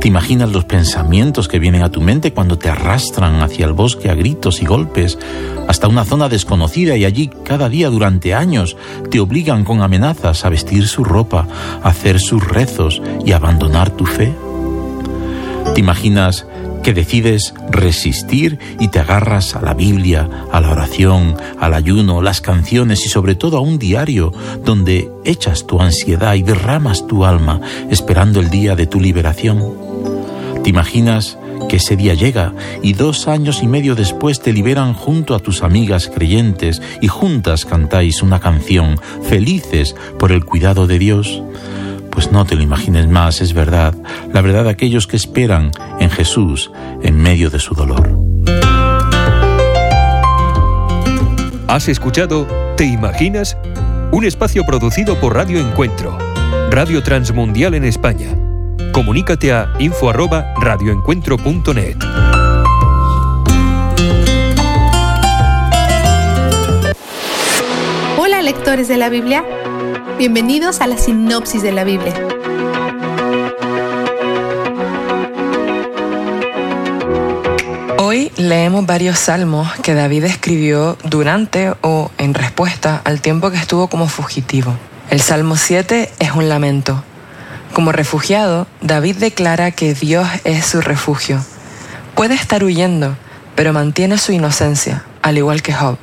¿Te 0.01 0.07
imaginas 0.07 0.53
los 0.53 0.65
pensamientos 0.65 1.49
que 1.49 1.59
vienen 1.59 1.83
a 1.83 1.91
tu 1.91 2.01
mente 2.01 2.33
cuando 2.33 2.57
te 2.57 2.69
arrastran 2.69 3.43
hacia 3.43 3.67
el 3.67 3.73
bosque 3.73 4.09
a 4.09 4.15
gritos 4.15 4.63
y 4.63 4.65
golpes 4.65 5.19
hasta 5.67 5.89
una 5.89 6.05
zona 6.05 6.29
desconocida 6.29 6.97
y 6.97 7.05
allí 7.05 7.29
cada 7.45 7.69
día 7.69 7.91
durante 7.91 8.33
años 8.33 8.77
te 9.11 9.19
obligan 9.19 9.65
con 9.65 9.83
amenazas 9.83 10.45
a 10.45 10.51
vestir 10.51 10.87
su 10.87 11.03
ropa, 11.03 11.49
hacer 11.83 12.21
sus 12.21 12.47
rezos 12.47 13.03
y 13.27 13.33
abandonar 13.33 13.91
tu 13.91 14.07
fe? 14.07 14.33
¿Te 15.75 15.81
imaginas 15.81 16.47
que 16.85 16.95
decides 16.95 17.53
resistir 17.69 18.61
y 18.79 18.89
te 18.89 19.01
agarras 19.01 19.57
a 19.57 19.63
la 19.63 19.75
Biblia, 19.75 20.29
a 20.53 20.61
la 20.61 20.71
oración, 20.71 21.37
al 21.59 21.75
ayuno, 21.75 22.23
las 22.23 22.41
canciones 22.41 23.05
y 23.05 23.09
sobre 23.09 23.35
todo 23.35 23.59
a 23.59 23.61
un 23.61 23.81
diario 23.81 24.33
donde 24.65 25.11
echas 25.25 25.67
tu 25.67 25.81
ansiedad 25.81 26.35
y 26.35 26.43
derramas 26.43 27.05
tu 27.09 27.25
alma 27.25 27.61
esperando 27.91 28.39
el 28.39 28.49
día 28.49 28.77
de 28.77 28.87
tu 28.87 29.01
liberación? 29.01 29.88
¿Te 30.69 30.73
imaginas 30.73 31.39
que 31.71 31.77
ese 31.77 31.97
día 31.97 32.13
llega 32.13 32.53
y 32.83 32.93
dos 32.93 33.27
años 33.27 33.63
y 33.63 33.67
medio 33.67 33.95
después 33.95 34.43
te 34.43 34.53
liberan 34.53 34.93
junto 34.93 35.35
a 35.35 35.39
tus 35.39 35.63
amigas 35.63 36.11
creyentes 36.15 36.83
y 37.01 37.09
juntas 37.09 37.65
cantáis 37.65 38.21
una 38.23 38.39
canción, 38.39 39.01
felices 39.23 39.97
por 40.19 40.31
el 40.31 40.45
cuidado 40.45 40.87
de 40.87 40.99
Dios? 40.99 41.43
Pues 42.11 42.33
no 42.33 42.45
te 42.45 42.55
lo 42.55 42.61
imagines 42.61 43.09
más, 43.09 43.41
es 43.41 43.55
verdad, 43.55 43.95
la 44.31 44.43
verdad 44.43 44.65
de 44.65 44.69
aquellos 44.69 45.07
que 45.07 45.17
esperan 45.17 45.71
en 46.01 46.11
Jesús 46.11 46.71
en 47.03 47.17
medio 47.17 47.49
de 47.49 47.61
su 47.61 47.75
dolor. 47.75 48.07
¿Has 51.67 51.89
escuchado 51.89 52.47
Te 52.77 52.85
Imaginas? 52.85 53.57
Un 54.13 54.27
espacio 54.27 54.67
producido 54.67 55.19
por 55.19 55.35
Radio 55.35 55.61
Encuentro, 55.61 56.19
Radio 56.71 57.03
Transmundial 57.03 57.73
en 57.73 57.85
España 57.85 58.37
comunícate 58.93 59.53
a 59.53 59.73
info@radioencuentro.net. 59.79 61.97
Hola 68.17 68.43
lectores 68.43 68.89
de 68.89 68.97
la 68.97 69.09
Biblia, 69.09 69.45
bienvenidos 70.19 70.81
a 70.81 70.87
la 70.87 70.99
sinopsis 70.99 71.63
de 71.63 71.73
la 71.73 71.85
Biblia. 71.85 72.15
Hoy 77.99 78.33
leemos 78.37 78.87
varios 78.87 79.19
salmos 79.19 79.69
que 79.83 79.95
David 79.95 80.25
escribió 80.25 80.97
durante 81.05 81.75
o 81.83 82.11
en 82.17 82.35
respuesta 82.35 83.03
al 83.05 83.21
tiempo 83.21 83.51
que 83.51 83.59
estuvo 83.59 83.89
como 83.89 84.09
fugitivo. 84.09 84.75
El 85.11 85.21
Salmo 85.21 85.57
7 85.57 86.11
es 86.19 86.33
un 86.33 86.49
lamento, 86.49 87.03
como 87.79 87.93
refugiado, 87.93 88.67
David 88.81 89.19
declara 89.19 89.71
que 89.71 89.95
Dios 89.95 90.27
es 90.43 90.67
su 90.67 90.81
refugio. 90.81 91.41
Puede 92.17 92.35
estar 92.35 92.65
huyendo, 92.65 93.17
pero 93.55 93.73
mantiene 93.73 94.19
su 94.19 94.33
inocencia, 94.33 95.05
al 95.23 95.39
igual 95.39 95.63
que 95.63 95.73
Job. 95.73 95.97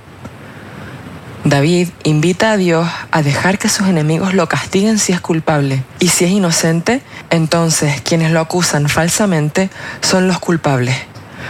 David 1.44 1.90
invita 2.06 2.54
a 2.54 2.56
Dios 2.56 2.88
a 3.12 3.22
dejar 3.24 3.58
que 3.58 3.68
sus 3.68 3.90
enemigos 3.90 4.34
lo 4.34 4.48
castiguen 4.48 5.00
si 5.00 5.12
es 5.12 5.20
culpable. 5.20 5.84
Y 6.00 6.08
si 6.08 6.24
es 6.24 6.32
inocente, 6.32 7.02
entonces 7.30 8.00
quienes 8.00 8.32
lo 8.32 8.40
acusan 8.40 8.88
falsamente 8.88 9.70
son 10.00 10.30
los 10.30 10.40
culpables. 10.40 10.96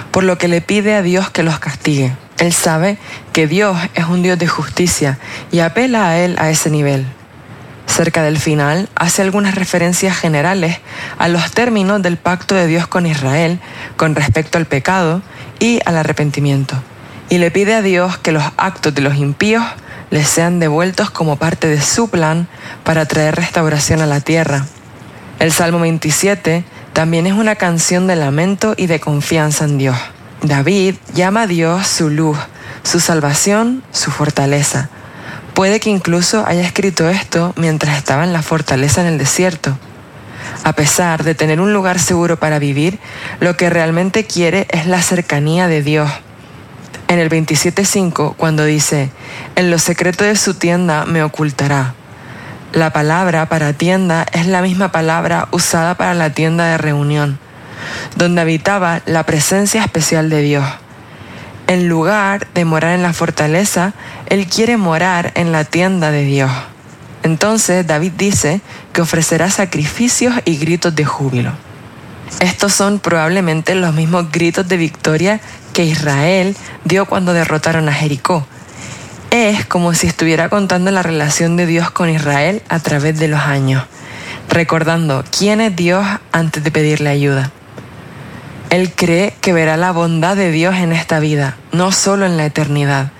Por 0.09 0.23
lo 0.23 0.39
que 0.39 0.47
le 0.47 0.59
pide 0.59 0.95
a 0.95 1.03
Dios 1.03 1.29
que 1.29 1.43
los 1.43 1.59
castigue. 1.59 2.15
Él 2.39 2.51
sabe 2.51 2.97
que 3.31 3.45
Dios 3.45 3.77
es 3.93 4.05
un 4.05 4.23
Dios 4.23 4.39
de 4.39 4.47
justicia 4.47 5.19
y 5.51 5.59
apela 5.59 6.09
a 6.09 6.17
Él 6.17 6.35
a 6.39 6.49
ese 6.49 6.71
nivel. 6.71 7.05
Cerca 7.87 8.23
del 8.23 8.39
final, 8.39 8.89
hace 8.95 9.21
algunas 9.21 9.55
referencias 9.55 10.17
generales 10.17 10.79
a 11.17 11.27
los 11.27 11.51
términos 11.51 12.01
del 12.01 12.17
pacto 12.17 12.55
de 12.55 12.67
Dios 12.67 12.87
con 12.87 13.05
Israel 13.05 13.59
con 13.95 14.15
respecto 14.15 14.57
al 14.57 14.65
pecado 14.65 15.21
y 15.59 15.79
al 15.85 15.97
arrepentimiento. 15.97 16.75
Y 17.29 17.37
le 17.37 17.51
pide 17.51 17.73
a 17.73 17.81
Dios 17.81 18.17
que 18.17 18.31
los 18.31 18.43
actos 18.57 18.93
de 18.93 19.01
los 19.01 19.15
impíos 19.15 19.63
les 20.09 20.27
sean 20.27 20.59
devueltos 20.59 21.09
como 21.09 21.37
parte 21.37 21.67
de 21.67 21.81
su 21.81 22.09
plan 22.09 22.47
para 22.83 23.05
traer 23.05 23.35
restauración 23.35 24.01
a 24.01 24.05
la 24.05 24.19
tierra. 24.19 24.65
El 25.39 25.51
Salmo 25.51 25.79
27 25.79 26.63
también 26.93 27.27
es 27.27 27.33
una 27.33 27.55
canción 27.55 28.07
de 28.07 28.15
lamento 28.15 28.73
y 28.77 28.87
de 28.87 28.99
confianza 28.99 29.65
en 29.65 29.77
Dios. 29.77 29.97
David 30.41 30.95
llama 31.13 31.43
a 31.43 31.47
Dios 31.47 31.87
su 31.87 32.09
luz, 32.09 32.37
su 32.83 32.99
salvación, 32.99 33.83
su 33.91 34.11
fortaleza 34.11 34.89
Puede 35.55 35.79
que 35.79 35.89
incluso 35.89 36.45
haya 36.45 36.63
escrito 36.63 37.09
esto 37.09 37.53
mientras 37.55 37.97
estaba 37.97 38.25
en 38.25 38.33
la 38.33 38.41
fortaleza 38.41 38.99
en 38.99 39.07
el 39.07 39.17
desierto. 39.17 39.77
A 40.65 40.73
pesar 40.73 41.23
de 41.23 41.33
tener 41.33 41.61
un 41.61 41.71
lugar 41.71 41.97
seguro 41.97 42.37
para 42.37 42.59
vivir, 42.59 42.99
lo 43.39 43.55
que 43.55 43.69
realmente 43.69 44.25
quiere 44.25 44.67
es 44.69 44.85
la 44.85 45.01
cercanía 45.01 45.69
de 45.69 45.81
Dios. 45.81 46.11
En 47.07 47.19
el 47.19 47.29
27.5, 47.29 48.35
cuando 48.35 48.65
dice, 48.65 49.11
en 49.55 49.71
lo 49.71 49.79
secreto 49.79 50.25
de 50.25 50.35
su 50.35 50.55
tienda 50.55 51.05
me 51.05 51.23
ocultará. 51.23 51.93
La 52.73 52.91
palabra 52.91 53.47
para 53.47 53.71
tienda 53.71 54.25
es 54.33 54.47
la 54.47 54.61
misma 54.61 54.91
palabra 54.91 55.47
usada 55.51 55.95
para 55.95 56.15
la 56.15 56.31
tienda 56.31 56.65
de 56.65 56.77
reunión, 56.77 57.39
donde 58.17 58.41
habitaba 58.41 59.01
la 59.05 59.23
presencia 59.23 59.81
especial 59.81 60.29
de 60.29 60.41
Dios. 60.41 60.65
En 61.67 61.87
lugar 61.87 62.45
de 62.53 62.63
morar 62.63 62.91
en 62.91 63.01
la 63.01 63.13
fortaleza, 63.13 63.93
Él 64.27 64.47
quiere 64.47 64.77
morar 64.77 65.31
en 65.35 65.51
la 65.51 65.63
tienda 65.63 66.11
de 66.11 66.23
Dios. 66.23 66.51
Entonces 67.23 67.85
David 67.85 68.13
dice 68.17 68.61
que 68.93 69.01
ofrecerá 69.01 69.49
sacrificios 69.49 70.33
y 70.45 70.57
gritos 70.57 70.95
de 70.95 71.05
júbilo. 71.05 71.51
Estos 72.39 72.73
son 72.73 72.99
probablemente 72.99 73.75
los 73.75 73.93
mismos 73.93 74.31
gritos 74.31 74.67
de 74.67 74.77
victoria 74.77 75.39
que 75.73 75.85
Israel 75.85 76.55
dio 76.83 77.05
cuando 77.05 77.33
derrotaron 77.33 77.87
a 77.89 77.93
Jericó. 77.93 78.45
Es 79.31 79.65
como 79.65 79.93
si 79.93 80.07
estuviera 80.07 80.49
contando 80.49 80.91
la 80.91 81.03
relación 81.03 81.57
de 81.57 81.65
Dios 81.65 81.91
con 81.91 82.09
Israel 82.09 82.61
a 82.69 82.79
través 82.79 83.19
de 83.19 83.27
los 83.27 83.41
años, 83.41 83.83
recordando 84.49 85.23
quién 85.37 85.61
es 85.61 85.75
Dios 85.75 86.05
antes 86.31 86.63
de 86.63 86.71
pedirle 86.71 87.09
ayuda. 87.09 87.51
Él 88.69 88.93
cree 88.95 89.33
que 89.41 89.53
verá 89.53 89.77
la 89.77 89.91
bondad 89.91 90.35
de 90.35 90.51
Dios 90.51 90.75
en 90.75 90.91
esta 90.91 91.19
vida, 91.19 91.57
no 91.71 91.91
solo 91.91 92.25
en 92.25 92.37
la 92.37 92.45
eternidad. 92.45 93.11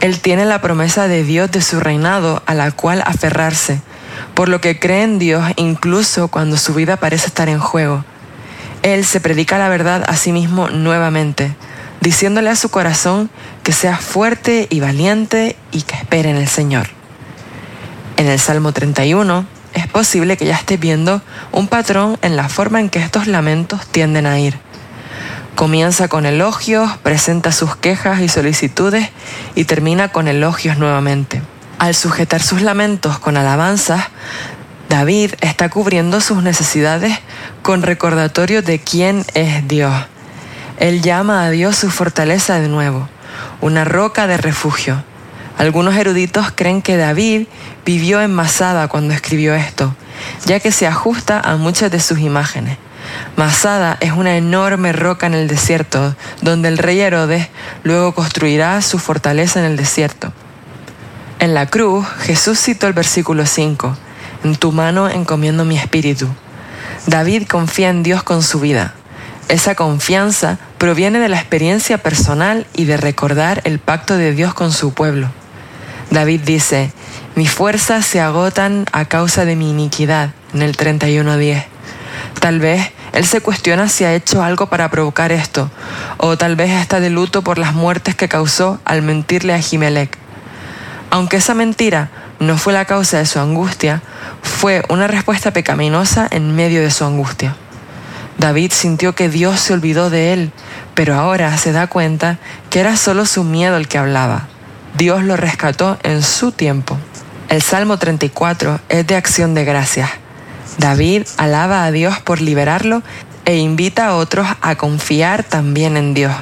Él 0.00 0.20
tiene 0.20 0.44
la 0.44 0.60
promesa 0.60 1.08
de 1.08 1.24
Dios 1.24 1.50
de 1.50 1.62
su 1.62 1.80
reinado 1.80 2.42
a 2.46 2.54
la 2.54 2.70
cual 2.72 3.02
aferrarse, 3.06 3.80
por 4.34 4.48
lo 4.48 4.60
que 4.60 4.78
cree 4.78 5.02
en 5.02 5.18
Dios 5.18 5.44
incluso 5.56 6.28
cuando 6.28 6.56
su 6.56 6.74
vida 6.74 6.96
parece 6.96 7.28
estar 7.28 7.48
en 7.48 7.58
juego. 7.58 8.04
Él 8.82 9.04
se 9.04 9.20
predica 9.20 9.56
la 9.58 9.68
verdad 9.68 10.04
a 10.06 10.16
sí 10.16 10.32
mismo 10.32 10.68
nuevamente, 10.68 11.54
diciéndole 12.00 12.50
a 12.50 12.56
su 12.56 12.68
corazón 12.68 13.30
que 13.62 13.72
sea 13.72 13.96
fuerte 13.96 14.66
y 14.68 14.80
valiente 14.80 15.56
y 15.72 15.82
que 15.82 15.96
espere 15.96 16.30
en 16.30 16.36
el 16.36 16.48
Señor. 16.48 16.88
En 18.16 18.26
el 18.26 18.38
Salmo 18.38 18.72
31 18.72 19.46
es 19.72 19.86
posible 19.86 20.36
que 20.36 20.46
ya 20.46 20.56
esté 20.56 20.76
viendo 20.76 21.22
un 21.50 21.66
patrón 21.66 22.18
en 22.22 22.36
la 22.36 22.48
forma 22.48 22.78
en 22.80 22.90
que 22.90 23.00
estos 23.00 23.26
lamentos 23.26 23.86
tienden 23.86 24.26
a 24.26 24.38
ir. 24.38 24.58
Comienza 25.54 26.08
con 26.08 26.26
elogios, 26.26 26.96
presenta 26.98 27.52
sus 27.52 27.76
quejas 27.76 28.20
y 28.20 28.28
solicitudes 28.28 29.10
y 29.54 29.66
termina 29.66 30.08
con 30.08 30.26
elogios 30.26 30.78
nuevamente. 30.78 31.42
Al 31.78 31.94
sujetar 31.94 32.42
sus 32.42 32.60
lamentos 32.60 33.20
con 33.20 33.36
alabanzas, 33.36 34.06
David 34.88 35.34
está 35.40 35.68
cubriendo 35.68 36.20
sus 36.20 36.42
necesidades 36.42 37.16
con 37.62 37.82
recordatorio 37.82 38.62
de 38.62 38.80
quién 38.80 39.24
es 39.34 39.66
Dios. 39.68 39.94
Él 40.78 41.02
llama 41.02 41.44
a 41.44 41.50
Dios 41.50 41.76
su 41.76 41.88
fortaleza 41.88 42.58
de 42.58 42.68
nuevo, 42.68 43.08
una 43.60 43.84
roca 43.84 44.26
de 44.26 44.36
refugio. 44.36 45.04
Algunos 45.56 45.94
eruditos 45.94 46.50
creen 46.52 46.82
que 46.82 46.96
David 46.96 47.46
vivió 47.84 48.20
en 48.20 48.34
Masada 48.34 48.88
cuando 48.88 49.14
escribió 49.14 49.54
esto, 49.54 49.94
ya 50.46 50.58
que 50.58 50.72
se 50.72 50.88
ajusta 50.88 51.38
a 51.38 51.56
muchas 51.56 51.92
de 51.92 52.00
sus 52.00 52.18
imágenes. 52.18 52.76
Masada 53.36 53.96
es 54.00 54.12
una 54.12 54.36
enorme 54.36 54.92
roca 54.92 55.26
en 55.26 55.34
el 55.34 55.48
desierto, 55.48 56.14
donde 56.40 56.68
el 56.68 56.78
rey 56.78 57.00
Herodes 57.00 57.48
luego 57.82 58.14
construirá 58.14 58.80
su 58.82 58.98
fortaleza 58.98 59.60
en 59.60 59.66
el 59.66 59.76
desierto. 59.76 60.32
En 61.40 61.52
la 61.52 61.66
cruz, 61.66 62.06
Jesús 62.20 62.58
citó 62.60 62.86
el 62.86 62.92
versículo 62.92 63.44
5, 63.44 63.96
En 64.44 64.56
tu 64.56 64.72
mano 64.72 65.08
encomiendo 65.08 65.64
mi 65.64 65.76
espíritu. 65.76 66.28
David 67.06 67.46
confía 67.48 67.90
en 67.90 68.02
Dios 68.02 68.22
con 68.22 68.42
su 68.42 68.60
vida. 68.60 68.94
Esa 69.48 69.74
confianza 69.74 70.58
proviene 70.78 71.18
de 71.18 71.28
la 71.28 71.38
experiencia 71.38 71.98
personal 71.98 72.66
y 72.72 72.84
de 72.84 72.96
recordar 72.96 73.60
el 73.64 73.78
pacto 73.78 74.16
de 74.16 74.32
Dios 74.32 74.54
con 74.54 74.72
su 74.72 74.94
pueblo. 74.94 75.28
David 76.10 76.42
dice, 76.44 76.92
mis 77.34 77.50
fuerzas 77.50 78.06
se 78.06 78.20
agotan 78.20 78.86
a 78.92 79.04
causa 79.04 79.44
de 79.44 79.56
mi 79.56 79.70
iniquidad, 79.70 80.30
en 80.54 80.62
el 80.62 80.76
31.10. 80.76 81.64
Tal 82.40 82.60
vez 82.60 82.90
él 83.14 83.24
se 83.24 83.40
cuestiona 83.40 83.88
si 83.88 84.04
ha 84.04 84.12
hecho 84.12 84.42
algo 84.42 84.66
para 84.66 84.90
provocar 84.90 85.30
esto, 85.30 85.70
o 86.16 86.36
tal 86.36 86.56
vez 86.56 86.70
está 86.70 86.98
de 86.98 87.10
luto 87.10 87.42
por 87.42 87.58
las 87.58 87.72
muertes 87.72 88.16
que 88.16 88.28
causó 88.28 88.80
al 88.84 89.02
mentirle 89.02 89.54
a 89.54 89.60
Jimelec. 89.60 90.18
Aunque 91.10 91.36
esa 91.36 91.54
mentira 91.54 92.10
no 92.40 92.58
fue 92.58 92.72
la 92.72 92.86
causa 92.86 93.18
de 93.18 93.26
su 93.26 93.38
angustia, 93.38 94.02
fue 94.42 94.82
una 94.88 95.06
respuesta 95.06 95.52
pecaminosa 95.52 96.26
en 96.28 96.56
medio 96.56 96.82
de 96.82 96.90
su 96.90 97.04
angustia. 97.04 97.54
David 98.38 98.72
sintió 98.72 99.14
que 99.14 99.28
Dios 99.28 99.60
se 99.60 99.74
olvidó 99.74 100.10
de 100.10 100.32
él, 100.32 100.50
pero 100.94 101.14
ahora 101.14 101.56
se 101.56 101.70
da 101.70 101.86
cuenta 101.86 102.38
que 102.68 102.80
era 102.80 102.96
solo 102.96 103.26
su 103.26 103.44
miedo 103.44 103.76
el 103.76 103.86
que 103.86 103.98
hablaba. 103.98 104.48
Dios 104.96 105.22
lo 105.22 105.36
rescató 105.36 105.98
en 106.02 106.20
su 106.22 106.50
tiempo. 106.50 106.98
El 107.48 107.62
Salmo 107.62 107.96
34 107.96 108.80
es 108.88 109.06
de 109.06 109.14
acción 109.14 109.54
de 109.54 109.64
gracias. 109.64 110.23
David 110.78 111.26
alaba 111.36 111.84
a 111.84 111.90
Dios 111.90 112.20
por 112.20 112.40
liberarlo 112.40 113.02
e 113.44 113.56
invita 113.56 114.06
a 114.06 114.16
otros 114.16 114.46
a 114.60 114.76
confiar 114.76 115.44
también 115.44 115.96
en 115.96 116.14
Dios. 116.14 116.34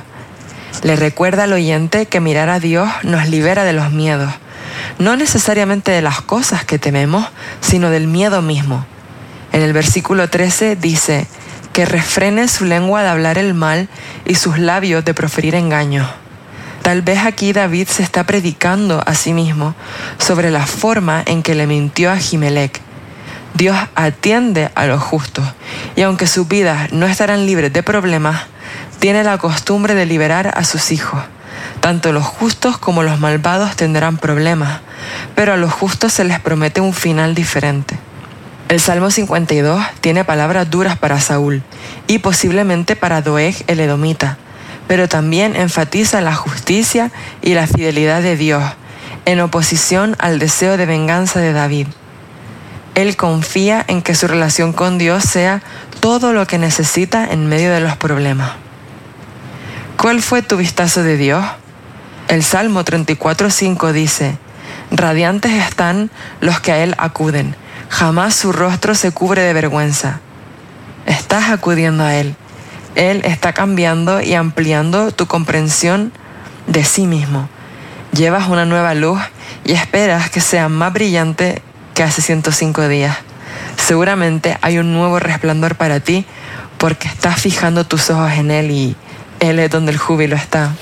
Le 0.82 0.96
recuerda 0.96 1.44
al 1.44 1.52
oyente 1.52 2.06
que 2.06 2.20
mirar 2.20 2.48
a 2.48 2.60
Dios 2.60 2.88
nos 3.02 3.28
libera 3.28 3.64
de 3.64 3.72
los 3.72 3.92
miedos, 3.92 4.32
no 4.98 5.16
necesariamente 5.16 5.90
de 5.90 6.02
las 6.02 6.22
cosas 6.22 6.64
que 6.64 6.78
tememos, 6.78 7.26
sino 7.60 7.90
del 7.90 8.06
miedo 8.06 8.42
mismo. 8.42 8.86
En 9.52 9.62
el 9.62 9.72
versículo 9.72 10.28
13 10.28 10.76
dice, 10.76 11.26
que 11.72 11.86
refrene 11.86 12.48
su 12.48 12.64
lengua 12.64 13.02
de 13.02 13.08
hablar 13.08 13.38
el 13.38 13.54
mal 13.54 13.88
y 14.24 14.34
sus 14.34 14.58
labios 14.58 15.04
de 15.04 15.14
proferir 15.14 15.54
engaños. 15.54 16.08
Tal 16.82 17.02
vez 17.02 17.24
aquí 17.24 17.52
David 17.52 17.88
se 17.88 18.02
está 18.02 18.24
predicando 18.24 19.02
a 19.06 19.14
sí 19.14 19.32
mismo 19.32 19.74
sobre 20.18 20.50
la 20.50 20.66
forma 20.66 21.22
en 21.24 21.42
que 21.42 21.54
le 21.54 21.66
mintió 21.66 22.10
a 22.10 22.16
Jimelec 22.16 22.80
Dios 23.54 23.76
atiende 23.94 24.70
a 24.74 24.86
los 24.86 25.02
justos 25.02 25.44
y 25.94 26.02
aunque 26.02 26.26
sus 26.26 26.48
vidas 26.48 26.92
no 26.92 27.06
estarán 27.06 27.46
libres 27.46 27.72
de 27.72 27.82
problemas, 27.82 28.42
tiene 28.98 29.24
la 29.24 29.38
costumbre 29.38 29.94
de 29.94 30.06
liberar 30.06 30.52
a 30.56 30.64
sus 30.64 30.90
hijos. 30.90 31.20
Tanto 31.80 32.12
los 32.12 32.24
justos 32.24 32.78
como 32.78 33.02
los 33.02 33.20
malvados 33.20 33.76
tendrán 33.76 34.16
problemas, 34.16 34.80
pero 35.34 35.52
a 35.52 35.56
los 35.56 35.72
justos 35.72 36.12
se 36.12 36.24
les 36.24 36.40
promete 36.40 36.80
un 36.80 36.94
final 36.94 37.34
diferente. 37.34 37.98
El 38.68 38.80
Salmo 38.80 39.10
52 39.10 39.84
tiene 40.00 40.24
palabras 40.24 40.70
duras 40.70 40.96
para 40.96 41.20
Saúl 41.20 41.62
y 42.06 42.20
posiblemente 42.20 42.96
para 42.96 43.20
Doeg 43.20 43.54
el 43.66 43.80
Edomita, 43.80 44.38
pero 44.88 45.08
también 45.08 45.56
enfatiza 45.56 46.20
la 46.22 46.34
justicia 46.34 47.10
y 47.42 47.54
la 47.54 47.66
fidelidad 47.66 48.22
de 48.22 48.36
Dios, 48.36 48.62
en 49.26 49.40
oposición 49.40 50.16
al 50.18 50.38
deseo 50.38 50.76
de 50.76 50.86
venganza 50.86 51.40
de 51.40 51.52
David. 51.52 51.88
Él 52.94 53.16
confía 53.16 53.84
en 53.88 54.02
que 54.02 54.14
su 54.14 54.26
relación 54.26 54.72
con 54.72 54.98
Dios 54.98 55.24
sea 55.24 55.62
todo 56.00 56.32
lo 56.32 56.46
que 56.46 56.58
necesita 56.58 57.30
en 57.30 57.48
medio 57.48 57.72
de 57.72 57.80
los 57.80 57.96
problemas. 57.96 58.52
¿Cuál 59.96 60.20
fue 60.20 60.42
tu 60.42 60.56
vistazo 60.56 61.02
de 61.02 61.16
Dios? 61.16 61.44
El 62.28 62.42
Salmo 62.42 62.84
34.5 62.84 63.92
dice, 63.92 64.36
Radiantes 64.90 65.52
están 65.52 66.10
los 66.40 66.60
que 66.60 66.72
a 66.72 66.82
Él 66.82 66.94
acuden, 66.98 67.56
jamás 67.88 68.34
su 68.34 68.52
rostro 68.52 68.94
se 68.94 69.12
cubre 69.12 69.42
de 69.42 69.52
vergüenza. 69.52 70.20
Estás 71.06 71.50
acudiendo 71.50 72.04
a 72.04 72.14
Él. 72.14 72.36
Él 72.94 73.22
está 73.24 73.54
cambiando 73.54 74.20
y 74.20 74.34
ampliando 74.34 75.12
tu 75.12 75.26
comprensión 75.26 76.12
de 76.66 76.84
sí 76.84 77.06
mismo. 77.06 77.48
Llevas 78.12 78.48
una 78.48 78.66
nueva 78.66 78.94
luz 78.94 79.20
y 79.64 79.72
esperas 79.72 80.30
que 80.30 80.40
sea 80.40 80.68
más 80.68 80.92
brillante 80.92 81.62
que 81.94 82.02
hace 82.02 82.22
105 82.22 82.88
días. 82.88 83.16
Seguramente 83.76 84.58
hay 84.62 84.78
un 84.78 84.92
nuevo 84.92 85.18
resplandor 85.18 85.74
para 85.74 86.00
ti 86.00 86.24
porque 86.78 87.08
estás 87.08 87.40
fijando 87.40 87.84
tus 87.84 88.10
ojos 88.10 88.32
en 88.32 88.50
Él 88.50 88.70
y 88.70 88.96
Él 89.40 89.58
es 89.58 89.70
donde 89.70 89.92
el 89.92 89.98
júbilo 89.98 90.36
está. 90.36 90.72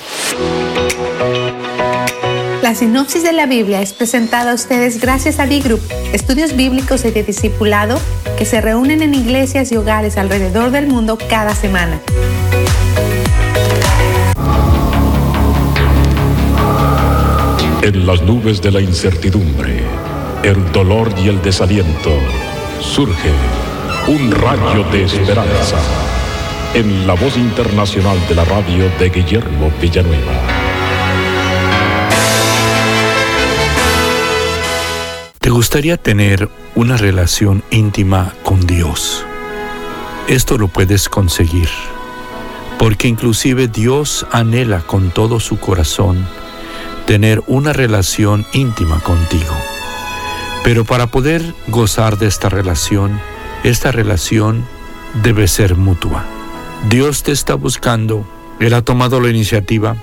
La 2.62 2.74
sinopsis 2.74 3.22
de 3.22 3.32
la 3.32 3.46
Biblia 3.46 3.80
es 3.80 3.92
presentada 3.92 4.52
a 4.52 4.54
ustedes 4.54 5.00
gracias 5.00 5.40
a 5.40 5.46
D-Group, 5.46 5.80
estudios 6.12 6.54
bíblicos 6.54 7.04
y 7.04 7.10
de 7.10 7.22
discipulado 7.22 7.98
que 8.38 8.44
se 8.44 8.60
reúnen 8.60 9.02
en 9.02 9.14
iglesias 9.14 9.72
y 9.72 9.76
hogares 9.76 10.16
alrededor 10.18 10.70
del 10.70 10.86
mundo 10.86 11.18
cada 11.28 11.54
semana. 11.54 11.98
En 17.82 18.06
las 18.06 18.22
nubes 18.22 18.60
de 18.60 18.70
la 18.70 18.80
incertidumbre 18.80 19.82
el 20.42 20.72
dolor 20.72 21.12
y 21.22 21.28
el 21.28 21.42
desaliento, 21.42 22.10
surge 22.80 23.30
un 24.08 24.30
rayo 24.30 24.84
de 24.90 25.04
esperanza 25.04 25.76
en 26.74 27.06
la 27.06 27.14
voz 27.14 27.36
internacional 27.36 28.16
de 28.26 28.34
la 28.34 28.44
radio 28.46 28.90
de 28.98 29.10
Guillermo 29.10 29.70
Villanueva. 29.80 30.32
¿Te 35.38 35.50
gustaría 35.50 35.96
tener 35.98 36.48
una 36.74 36.96
relación 36.96 37.62
íntima 37.70 38.32
con 38.42 38.66
Dios? 38.66 39.26
Esto 40.26 40.56
lo 40.56 40.68
puedes 40.68 41.10
conseguir, 41.10 41.68
porque 42.78 43.08
inclusive 43.08 43.68
Dios 43.68 44.26
anhela 44.32 44.80
con 44.80 45.10
todo 45.10 45.38
su 45.38 45.58
corazón 45.58 46.26
tener 47.04 47.42
una 47.46 47.72
relación 47.74 48.46
íntima 48.52 49.00
contigo. 49.00 49.54
Pero 50.64 50.84
para 50.84 51.08
poder 51.08 51.54
gozar 51.68 52.18
de 52.18 52.26
esta 52.26 52.48
relación, 52.48 53.18
esta 53.64 53.92
relación 53.92 54.64
debe 55.22 55.48
ser 55.48 55.76
mutua. 55.76 56.24
Dios 56.88 57.22
te 57.22 57.32
está 57.32 57.54
buscando, 57.54 58.26
Él 58.58 58.74
ha 58.74 58.82
tomado 58.82 59.20
la 59.20 59.30
iniciativa, 59.30 59.96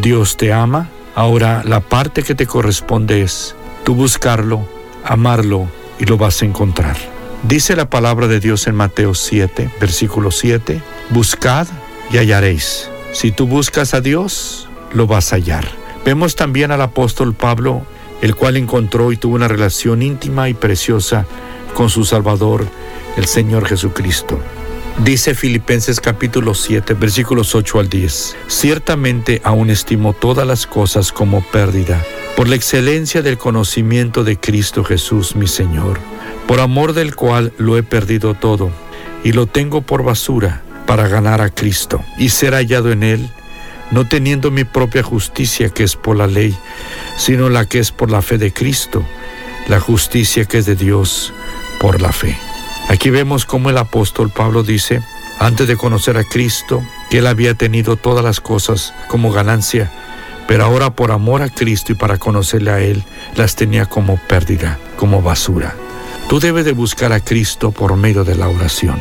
Dios 0.00 0.36
te 0.36 0.52
ama, 0.52 0.88
ahora 1.14 1.62
la 1.64 1.80
parte 1.80 2.22
que 2.22 2.34
te 2.34 2.46
corresponde 2.46 3.22
es 3.22 3.54
tú 3.84 3.94
buscarlo, 3.94 4.66
amarlo 5.04 5.68
y 5.98 6.04
lo 6.04 6.16
vas 6.16 6.42
a 6.42 6.46
encontrar. 6.46 6.96
Dice 7.42 7.76
la 7.76 7.90
palabra 7.90 8.26
de 8.26 8.40
Dios 8.40 8.66
en 8.66 8.74
Mateo 8.74 9.14
7, 9.14 9.70
versículo 9.80 10.30
7, 10.30 10.80
buscad 11.10 11.68
y 12.10 12.16
hallaréis. 12.16 12.88
Si 13.12 13.30
tú 13.30 13.46
buscas 13.46 13.94
a 13.94 14.00
Dios, 14.00 14.68
lo 14.92 15.06
vas 15.06 15.32
a 15.32 15.36
hallar. 15.36 15.68
Vemos 16.04 16.36
también 16.36 16.72
al 16.72 16.80
apóstol 16.80 17.34
Pablo, 17.34 17.86
el 18.24 18.34
cual 18.34 18.56
encontró 18.56 19.12
y 19.12 19.18
tuvo 19.18 19.34
una 19.34 19.48
relación 19.48 20.00
íntima 20.00 20.48
y 20.48 20.54
preciosa 20.54 21.26
con 21.74 21.90
su 21.90 22.06
Salvador, 22.06 22.66
el 23.18 23.26
Señor 23.26 23.66
Jesucristo. 23.66 24.40
Dice 25.04 25.34
Filipenses 25.34 26.00
capítulo 26.00 26.54
7, 26.54 26.94
versículos 26.94 27.54
8 27.54 27.80
al 27.80 27.90
10. 27.90 28.36
Ciertamente 28.46 29.42
aún 29.44 29.68
estimo 29.68 30.14
todas 30.14 30.46
las 30.46 30.66
cosas 30.66 31.12
como 31.12 31.42
pérdida, 31.42 32.02
por 32.34 32.48
la 32.48 32.54
excelencia 32.54 33.20
del 33.20 33.36
conocimiento 33.36 34.24
de 34.24 34.38
Cristo 34.38 34.84
Jesús 34.84 35.36
mi 35.36 35.46
Señor, 35.46 35.98
por 36.48 36.60
amor 36.60 36.94
del 36.94 37.14
cual 37.14 37.52
lo 37.58 37.76
he 37.76 37.82
perdido 37.82 38.32
todo, 38.32 38.70
y 39.22 39.32
lo 39.32 39.46
tengo 39.46 39.82
por 39.82 40.02
basura 40.02 40.62
para 40.86 41.08
ganar 41.08 41.42
a 41.42 41.50
Cristo 41.50 42.02
y 42.16 42.30
ser 42.30 42.54
hallado 42.54 42.90
en 42.90 43.02
Él, 43.02 43.30
no 43.94 44.08
teniendo 44.08 44.50
mi 44.50 44.64
propia 44.64 45.04
justicia 45.04 45.68
que 45.68 45.84
es 45.84 45.94
por 45.94 46.16
la 46.16 46.26
ley, 46.26 46.52
sino 47.16 47.48
la 47.48 47.64
que 47.64 47.78
es 47.78 47.92
por 47.92 48.10
la 48.10 48.22
fe 48.22 48.38
de 48.38 48.52
Cristo, 48.52 49.04
la 49.68 49.78
justicia 49.78 50.46
que 50.46 50.58
es 50.58 50.66
de 50.66 50.74
Dios 50.74 51.32
por 51.78 52.02
la 52.02 52.10
fe. 52.10 52.36
Aquí 52.88 53.10
vemos 53.10 53.46
cómo 53.46 53.70
el 53.70 53.78
apóstol 53.78 54.30
Pablo 54.30 54.64
dice, 54.64 55.00
antes 55.38 55.68
de 55.68 55.76
conocer 55.76 56.16
a 56.16 56.24
Cristo, 56.24 56.82
que 57.08 57.18
él 57.18 57.28
había 57.28 57.54
tenido 57.54 57.94
todas 57.94 58.24
las 58.24 58.40
cosas 58.40 58.92
como 59.06 59.30
ganancia, 59.30 59.92
pero 60.48 60.64
ahora 60.64 60.90
por 60.90 61.12
amor 61.12 61.42
a 61.42 61.48
Cristo 61.48 61.92
y 61.92 61.94
para 61.94 62.18
conocerle 62.18 62.72
a 62.72 62.80
Él, 62.80 63.04
las 63.36 63.54
tenía 63.54 63.86
como 63.86 64.16
pérdida, 64.16 64.78
como 64.96 65.22
basura. 65.22 65.74
Tú 66.28 66.40
debes 66.40 66.64
de 66.64 66.72
buscar 66.72 67.12
a 67.12 67.20
Cristo 67.20 67.70
por 67.70 67.96
medio 67.96 68.24
de 68.24 68.34
la 68.34 68.48
oración. 68.48 69.00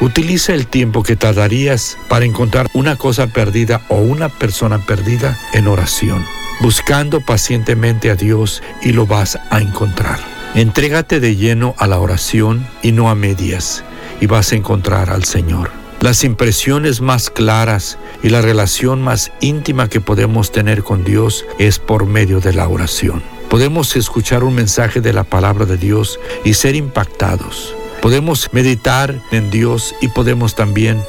Utiliza 0.00 0.54
el 0.54 0.66
tiempo 0.66 1.02
que 1.02 1.16
tardarías 1.16 1.96
para 2.08 2.24
encontrar 2.24 2.68
una 2.74 2.96
cosa 2.96 3.28
perdida 3.28 3.82
o 3.88 3.96
una 3.96 4.28
persona 4.28 4.78
perdida 4.84 5.38
en 5.52 5.68
oración, 5.68 6.24
buscando 6.60 7.20
pacientemente 7.20 8.10
a 8.10 8.16
Dios 8.16 8.62
y 8.82 8.92
lo 8.92 9.06
vas 9.06 9.38
a 9.50 9.60
encontrar. 9.60 10.18
Entrégate 10.54 11.20
de 11.20 11.36
lleno 11.36 11.74
a 11.78 11.86
la 11.86 11.98
oración 11.98 12.66
y 12.82 12.92
no 12.92 13.08
a 13.08 13.14
medias, 13.14 13.84
y 14.20 14.26
vas 14.26 14.52
a 14.52 14.56
encontrar 14.56 15.10
al 15.10 15.24
Señor. 15.24 15.70
Las 16.00 16.24
impresiones 16.24 17.00
más 17.00 17.30
claras 17.30 17.96
y 18.24 18.28
la 18.28 18.42
relación 18.42 19.00
más 19.02 19.30
íntima 19.40 19.88
que 19.88 20.00
podemos 20.00 20.50
tener 20.50 20.82
con 20.82 21.04
Dios 21.04 21.44
es 21.60 21.78
por 21.78 22.06
medio 22.06 22.40
de 22.40 22.52
la 22.52 22.66
oración. 22.66 23.22
Podemos 23.48 23.94
escuchar 23.94 24.42
un 24.42 24.54
mensaje 24.54 25.00
de 25.00 25.12
la 25.12 25.22
palabra 25.22 25.64
de 25.64 25.76
Dios 25.76 26.18
y 26.44 26.54
ser 26.54 26.74
impactados. 26.74 27.76
Podemos 28.02 28.52
meditar 28.52 29.14
en 29.30 29.50
Dios 29.50 29.94
y 30.00 30.08
podemos 30.08 30.56
también 30.56 31.00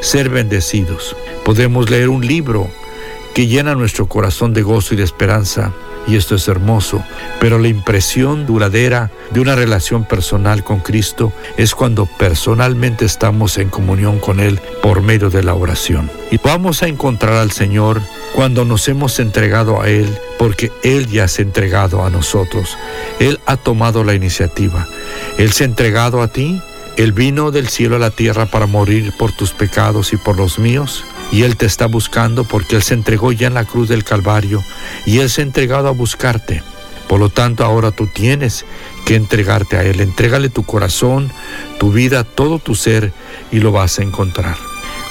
ser 0.00 0.30
bendecidos. 0.30 1.14
Podemos 1.44 1.90
leer 1.90 2.08
un 2.08 2.26
libro 2.26 2.70
que 3.34 3.46
llena 3.46 3.74
nuestro 3.74 4.08
corazón 4.08 4.54
de 4.54 4.62
gozo 4.62 4.94
y 4.94 4.96
de 4.96 5.04
esperanza 5.04 5.74
y 6.06 6.16
esto 6.16 6.34
es 6.34 6.48
hermoso, 6.48 7.04
pero 7.40 7.58
la 7.58 7.68
impresión 7.68 8.46
duradera 8.46 9.10
de 9.30 9.40
una 9.40 9.54
relación 9.54 10.04
personal 10.04 10.64
con 10.64 10.80
Cristo 10.80 11.32
es 11.56 11.74
cuando 11.74 12.06
personalmente 12.06 13.04
estamos 13.04 13.58
en 13.58 13.68
comunión 13.68 14.18
con 14.18 14.40
Él 14.40 14.60
por 14.82 15.02
medio 15.02 15.30
de 15.30 15.42
la 15.42 15.54
oración. 15.54 16.10
Y 16.30 16.38
vamos 16.38 16.82
a 16.82 16.88
encontrar 16.88 17.34
al 17.34 17.50
Señor 17.50 18.00
cuando 18.34 18.64
nos 18.64 18.88
hemos 18.88 19.18
entregado 19.18 19.82
a 19.82 19.88
Él, 19.88 20.18
porque 20.38 20.72
Él 20.82 21.08
ya 21.08 21.28
se 21.28 21.42
ha 21.42 21.44
entregado 21.44 22.04
a 22.04 22.10
nosotros. 22.10 22.76
Él 23.18 23.40
ha 23.46 23.56
tomado 23.56 24.04
la 24.04 24.14
iniciativa. 24.14 24.86
Él 25.36 25.52
se 25.52 25.64
ha 25.64 25.66
entregado 25.66 26.22
a 26.22 26.28
ti. 26.28 26.60
Él 26.96 27.12
vino 27.12 27.50
del 27.50 27.68
cielo 27.68 27.96
a 27.96 28.00
la 28.00 28.10
tierra 28.10 28.46
para 28.46 28.66
morir 28.66 29.12
por 29.18 29.32
tus 29.32 29.52
pecados 29.52 30.12
y 30.12 30.16
por 30.16 30.36
los 30.36 30.58
míos 30.58 31.04
y 31.30 31.42
Él 31.42 31.56
te 31.56 31.66
está 31.66 31.86
buscando 31.86 32.44
porque 32.44 32.76
Él 32.76 32.82
se 32.82 32.94
entregó 32.94 33.32
ya 33.32 33.46
en 33.46 33.54
la 33.54 33.64
cruz 33.64 33.88
del 33.88 34.04
Calvario 34.04 34.62
y 35.06 35.18
Él 35.18 35.30
se 35.30 35.42
ha 35.42 35.44
entregado 35.44 35.88
a 35.88 35.92
buscarte. 35.92 36.62
Por 37.08 37.20
lo 37.20 37.30
tanto, 37.30 37.64
ahora 37.64 37.90
tú 37.90 38.06
tienes 38.06 38.66
que 39.06 39.16
entregarte 39.16 39.76
a 39.76 39.82
Él. 39.82 40.00
Entrégale 40.00 40.50
tu 40.50 40.64
corazón, 40.64 41.30
tu 41.78 41.90
vida, 41.90 42.22
todo 42.24 42.58
tu 42.58 42.74
ser 42.74 43.12
y 43.50 43.60
lo 43.60 43.72
vas 43.72 43.98
a 43.98 44.02
encontrar. 44.02 44.56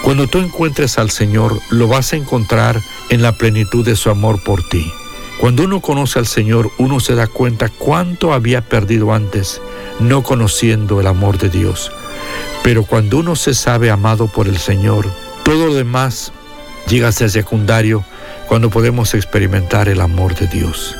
Cuando 0.04 0.28
tú 0.28 0.38
encuentres 0.38 1.00
al 1.00 1.10
Señor, 1.10 1.60
lo 1.72 1.88
vas 1.88 2.14
a 2.14 2.18
encontrar 2.18 2.80
en 3.10 3.22
la 3.24 3.32
plenitud 3.32 3.84
de 3.84 3.96
su 3.96 4.12
amor 4.12 4.44
por 4.44 4.62
ti. 4.70 4.92
Cuando 5.40 5.64
uno 5.64 5.82
conoce 5.82 6.20
al 6.20 6.28
Señor, 6.28 6.72
uno 6.78 7.00
se 7.00 7.16
da 7.16 7.28
cuenta 7.28 7.70
cuánto 7.70 8.34
había 8.34 8.62
perdido 8.62 9.14
antes, 9.14 9.62
no 10.00 10.24
conociendo 10.24 11.00
el 11.00 11.08
amor 11.08 11.38
de 11.38 11.50
Dios. 11.50 11.92
Pero 12.64 12.84
cuando 12.84 13.18
uno 13.18 13.36
se 13.36 13.54
sabe 13.54 13.90
amado 13.90 14.28
por 14.28 14.48
el 14.48 14.58
Señor, 14.58 15.08
todo 15.48 15.68
lo 15.68 15.76
demás 15.76 16.34
llega 16.90 17.08
a 17.08 17.14
ser 17.14 17.30
secundario 17.30 18.04
cuando 18.50 18.70
podemos 18.70 19.14
experimentar 19.14 19.88
el 19.88 20.02
amor 20.02 20.36
de 20.36 20.46
Dios. 20.46 20.94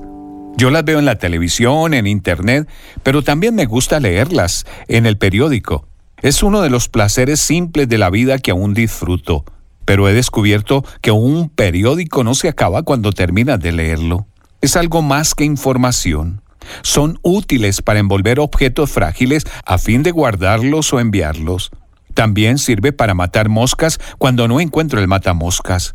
Yo 0.55 0.71
las 0.71 0.85
veo 0.85 0.99
en 0.99 1.05
la 1.05 1.17
televisión, 1.17 1.93
en 1.93 2.07
internet, 2.07 2.69
pero 3.03 3.23
también 3.23 3.53
me 3.53 3.65
gusta 3.65 3.99
leerlas 3.99 4.65
en 4.87 5.07
el 5.07 5.17
periódico. 5.17 5.89
Es 6.21 6.41
uno 6.41 6.61
de 6.61 6.69
los 6.69 6.87
placeres 6.87 7.41
simples 7.41 7.89
de 7.89 7.97
la 7.97 8.09
vida 8.09 8.39
que 8.39 8.51
aún 8.51 8.73
disfruto 8.73 9.43
pero 9.91 10.07
he 10.07 10.13
descubierto 10.13 10.85
que 11.01 11.11
un 11.11 11.49
periódico 11.49 12.23
no 12.23 12.33
se 12.33 12.47
acaba 12.47 12.83
cuando 12.83 13.11
terminas 13.11 13.59
de 13.59 13.73
leerlo. 13.73 14.25
es 14.61 14.77
algo 14.77 15.01
más 15.01 15.35
que 15.35 15.43
información. 15.43 16.41
Son 16.81 17.19
útiles 17.23 17.81
para 17.81 17.99
envolver 17.99 18.39
objetos 18.39 18.89
frágiles 18.89 19.43
a 19.65 19.77
fin 19.77 20.01
de 20.01 20.11
guardarlos 20.11 20.93
o 20.93 21.01
enviarlos. 21.01 21.71
También 22.13 22.57
sirve 22.57 22.93
para 22.93 23.15
matar 23.15 23.49
moscas 23.49 23.99
cuando 24.17 24.47
no 24.47 24.61
encuentro 24.61 25.01
el 25.01 25.09
matamoscas. 25.09 25.93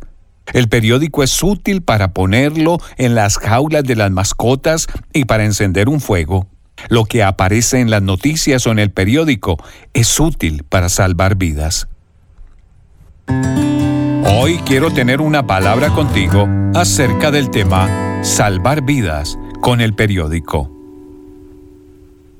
El 0.53 0.69
periódico 0.69 1.23
es 1.23 1.41
útil 1.41 1.81
para 1.81 2.13
ponerlo 2.13 2.77
en 2.97 3.15
las 3.15 3.39
jaulas 3.39 3.83
de 3.83 3.95
las 3.95 4.11
mascotas 4.11 4.85
y 5.11 5.25
para 5.25 5.43
encender 5.43 5.89
un 5.89 6.01
fuego. 6.01 6.45
Lo 6.89 7.05
que 7.05 7.23
aparece 7.23 7.79
en 7.79 7.89
las 7.89 8.03
noticias 8.03 8.67
o 8.67 8.71
en 8.71 8.77
el 8.77 8.91
periódico 8.91 9.57
es 9.95 10.19
útil 10.19 10.65
para 10.69 10.87
salvar 10.87 11.33
vidas. 11.33 11.87
Hoy 14.29 14.57
quiero 14.65 14.91
tener 14.91 15.21
una 15.21 15.47
palabra 15.47 15.89
contigo 15.91 16.49
acerca 16.75 17.31
del 17.31 17.49
tema 17.49 18.23
Salvar 18.23 18.81
vidas 18.81 19.39
con 19.61 19.79
el 19.79 19.93
periódico. 19.93 20.69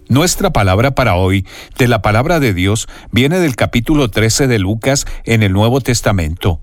Nuestra 0.10 0.52
palabra 0.52 0.96
para 0.96 1.16
hoy 1.16 1.46
de 1.78 1.88
la 1.88 2.02
palabra 2.02 2.42
de 2.42 2.54
Dios 2.54 2.90
viene 3.14 3.40
del 3.40 3.56
capítulo 3.56 4.12
13 4.12 4.48
de 4.48 4.60
Lucas 4.60 5.06
en 5.24 5.44
el 5.44 5.54
Nuevo 5.54 5.80
Testamento. 5.80 6.60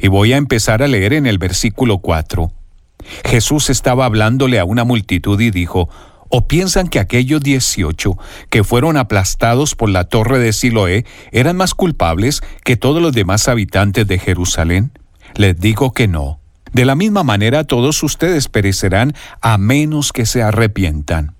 Y 0.00 0.08
voy 0.08 0.34
a 0.34 0.36
empezar 0.36 0.82
a 0.82 0.88
leer 0.88 1.14
en 1.14 1.26
el 1.26 1.38
versículo 1.38 2.00
4. 2.00 2.52
Jesús 3.24 3.70
estaba 3.70 4.04
hablándole 4.04 4.58
a 4.58 4.66
una 4.66 4.84
multitud 4.84 5.40
y 5.40 5.50
dijo, 5.50 5.88
¿O 6.28 6.46
piensan 6.46 6.88
que 6.88 6.98
aquellos 6.98 7.42
dieciocho 7.42 8.18
que 8.50 8.64
fueron 8.64 8.96
aplastados 8.96 9.74
por 9.74 9.88
la 9.88 10.04
torre 10.04 10.38
de 10.38 10.52
Siloé 10.52 11.04
eran 11.32 11.56
más 11.56 11.74
culpables 11.74 12.42
que 12.64 12.76
todos 12.76 13.00
los 13.00 13.12
demás 13.12 13.48
habitantes 13.48 14.06
de 14.06 14.18
Jerusalén? 14.18 14.92
Les 15.34 15.58
digo 15.58 15.92
que 15.92 16.08
no. 16.08 16.40
De 16.72 16.84
la 16.84 16.94
misma 16.94 17.22
manera 17.24 17.64
todos 17.64 18.02
ustedes 18.02 18.48
perecerán 18.48 19.14
a 19.40 19.56
menos 19.56 20.12
que 20.12 20.26
se 20.26 20.42
arrepientan. 20.42 21.34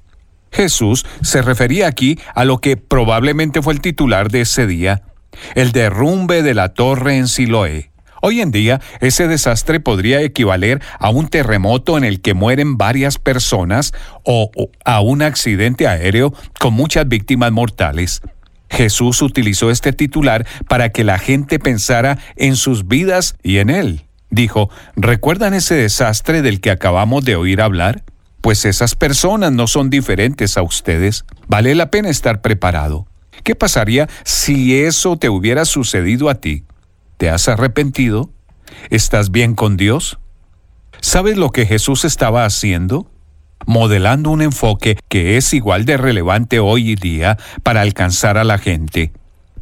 Jesús 0.50 1.04
se 1.20 1.42
refería 1.42 1.86
aquí 1.86 2.18
a 2.34 2.44
lo 2.44 2.58
que 2.58 2.78
probablemente 2.78 3.60
fue 3.60 3.74
el 3.74 3.82
titular 3.82 4.30
de 4.30 4.42
ese 4.42 4.66
día, 4.66 5.02
el 5.54 5.72
derrumbe 5.72 6.42
de 6.42 6.54
la 6.54 6.70
torre 6.70 7.18
en 7.18 7.28
Siloé. 7.28 7.90
Hoy 8.20 8.40
en 8.40 8.50
día, 8.50 8.80
ese 9.00 9.28
desastre 9.28 9.80
podría 9.80 10.20
equivaler 10.22 10.82
a 10.98 11.10
un 11.10 11.28
terremoto 11.28 11.96
en 11.96 12.04
el 12.04 12.20
que 12.20 12.34
mueren 12.34 12.76
varias 12.76 13.18
personas 13.18 13.92
o 14.24 14.50
a 14.84 15.00
un 15.00 15.22
accidente 15.22 15.86
aéreo 15.86 16.32
con 16.58 16.74
muchas 16.74 17.08
víctimas 17.08 17.52
mortales. 17.52 18.20
Jesús 18.70 19.22
utilizó 19.22 19.70
este 19.70 19.92
titular 19.92 20.46
para 20.68 20.90
que 20.90 21.04
la 21.04 21.18
gente 21.18 21.58
pensara 21.58 22.18
en 22.36 22.56
sus 22.56 22.86
vidas 22.86 23.36
y 23.42 23.58
en 23.58 23.70
Él. 23.70 24.04
Dijo, 24.30 24.68
¿recuerdan 24.94 25.54
ese 25.54 25.74
desastre 25.74 26.42
del 26.42 26.60
que 26.60 26.70
acabamos 26.70 27.24
de 27.24 27.36
oír 27.36 27.62
hablar? 27.62 28.02
Pues 28.40 28.64
esas 28.64 28.94
personas 28.94 29.52
no 29.52 29.66
son 29.66 29.90
diferentes 29.90 30.56
a 30.58 30.62
ustedes. 30.62 31.24
Vale 31.46 31.74
la 31.74 31.90
pena 31.90 32.10
estar 32.10 32.40
preparado. 32.40 33.06
¿Qué 33.42 33.54
pasaría 33.54 34.08
si 34.24 34.78
eso 34.78 35.16
te 35.16 35.28
hubiera 35.28 35.64
sucedido 35.64 36.28
a 36.28 36.34
ti? 36.34 36.64
¿Te 37.18 37.28
has 37.28 37.48
arrepentido? 37.48 38.30
¿Estás 38.90 39.32
bien 39.32 39.56
con 39.56 39.76
Dios? 39.76 40.20
¿Sabes 41.00 41.36
lo 41.36 41.50
que 41.50 41.66
Jesús 41.66 42.04
estaba 42.04 42.44
haciendo? 42.44 43.10
Modelando 43.66 44.30
un 44.30 44.40
enfoque 44.40 44.96
que 45.08 45.36
es 45.36 45.52
igual 45.52 45.84
de 45.84 45.96
relevante 45.96 46.60
hoy 46.60 46.94
día 46.94 47.36
para 47.64 47.80
alcanzar 47.80 48.38
a 48.38 48.44
la 48.44 48.56
gente. 48.56 49.10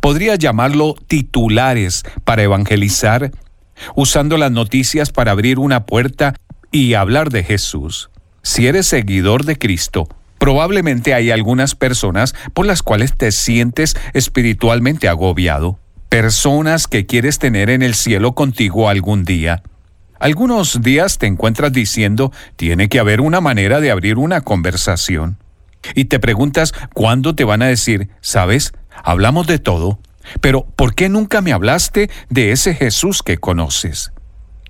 Podría 0.00 0.34
llamarlo 0.34 0.96
titulares 1.06 2.02
para 2.24 2.42
evangelizar, 2.42 3.30
usando 3.94 4.36
las 4.36 4.52
noticias 4.52 5.10
para 5.10 5.30
abrir 5.30 5.58
una 5.58 5.86
puerta 5.86 6.34
y 6.70 6.92
hablar 6.92 7.30
de 7.30 7.42
Jesús. 7.42 8.10
Si 8.42 8.66
eres 8.66 8.86
seguidor 8.86 9.46
de 9.46 9.56
Cristo, 9.56 10.08
probablemente 10.36 11.14
hay 11.14 11.30
algunas 11.30 11.74
personas 11.74 12.34
por 12.52 12.66
las 12.66 12.82
cuales 12.82 13.16
te 13.16 13.32
sientes 13.32 13.96
espiritualmente 14.12 15.08
agobiado 15.08 15.78
personas 16.08 16.86
que 16.86 17.06
quieres 17.06 17.38
tener 17.38 17.70
en 17.70 17.82
el 17.82 17.94
cielo 17.94 18.34
contigo 18.34 18.88
algún 18.88 19.24
día. 19.24 19.62
Algunos 20.18 20.80
días 20.80 21.18
te 21.18 21.26
encuentras 21.26 21.72
diciendo, 21.72 22.32
tiene 22.56 22.88
que 22.88 22.98
haber 22.98 23.20
una 23.20 23.40
manera 23.40 23.80
de 23.80 23.90
abrir 23.90 24.16
una 24.16 24.40
conversación. 24.40 25.38
Y 25.94 26.06
te 26.06 26.18
preguntas 26.18 26.72
cuándo 26.94 27.34
te 27.34 27.44
van 27.44 27.62
a 27.62 27.66
decir, 27.66 28.08
sabes, 28.20 28.72
hablamos 29.04 29.46
de 29.46 29.58
todo, 29.58 30.00
pero 30.40 30.64
¿por 30.74 30.94
qué 30.94 31.08
nunca 31.08 31.40
me 31.42 31.52
hablaste 31.52 32.10
de 32.28 32.52
ese 32.52 32.74
Jesús 32.74 33.22
que 33.22 33.38
conoces? 33.38 34.12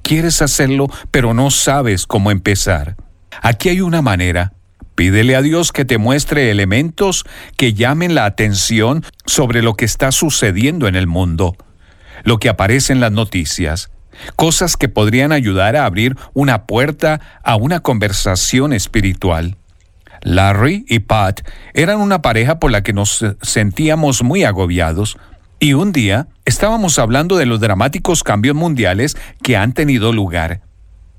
Quieres 0.03 0.43
hacerlo, 0.43 0.89
pero 1.11 1.33
no 1.33 1.51
sabes 1.51 2.07
cómo 2.07 2.31
empezar. 2.31 2.97
Aquí 3.43 3.69
hay 3.69 3.81
una 3.81 4.03
manera, 4.03 4.53
Pídele 4.97 5.37
a 5.37 5.43
Dios 5.43 5.73
que 5.73 5.85
te 5.85 5.99
muestre 5.99 6.51
elementos 6.51 7.25
que 7.57 7.75
llamen 7.75 8.15
la 8.15 8.25
atención 8.25 9.05
sobre 9.27 9.63
lo 9.63 9.75
que 9.75 9.85
está 9.85 10.11
sucediendo 10.11 10.89
en 10.89 10.97
el 10.97 11.07
mundo, 11.07 11.55
lo 12.25 12.39
que 12.39 12.49
aparece 12.49 12.95
en 12.95 13.01
las 13.01 13.13
noticias, 13.13 13.91
cosas 14.37 14.79
que 14.79 14.89
podrían 14.89 15.33
ayudar 15.33 15.77
a 15.77 15.85
abrir 15.85 16.17
una 16.33 16.65
puerta 16.65 17.21
a 17.45 17.57
una 17.57 17.81
conversación 17.81 18.73
espiritual. 18.73 19.57
Larry 20.23 20.87
y 20.89 21.01
Pat 21.01 21.43
eran 21.75 22.01
una 22.01 22.23
pareja 22.23 22.59
por 22.59 22.71
la 22.71 22.83
que 22.83 22.95
nos 22.95 23.23
sentíamos 23.43 24.23
muy 24.23 24.45
agobiados, 24.45 25.19
y 25.59 25.75
un 25.75 25.93
día 25.93 26.29
estábamos 26.47 26.99
hablando 26.99 27.37
de 27.37 27.45
los 27.45 27.61
dramáticos 27.61 28.23
cambios 28.23 28.57
mundiales 28.57 29.15
que 29.43 29.59
han 29.59 29.75
tenido 29.75 30.13
lugar. 30.15 30.63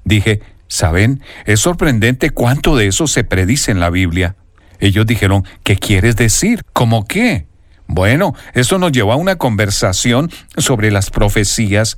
Dije, 0.03 0.41
¿Saben? 0.67 1.21
Es 1.45 1.61
sorprendente 1.61 2.29
cuánto 2.29 2.75
de 2.75 2.87
eso 2.87 3.07
se 3.07 3.23
predice 3.23 3.71
en 3.71 3.79
la 3.79 3.89
Biblia. 3.89 4.35
Ellos 4.79 5.05
dijeron, 5.05 5.45
¿qué 5.63 5.77
quieres 5.77 6.15
decir? 6.15 6.63
¿Cómo 6.73 7.05
qué? 7.05 7.47
Bueno, 7.87 8.35
eso 8.53 8.77
nos 8.77 8.91
llevó 8.91 9.13
a 9.13 9.15
una 9.15 9.37
conversación 9.37 10.29
sobre 10.57 10.91
las 10.91 11.09
profecías 11.09 11.97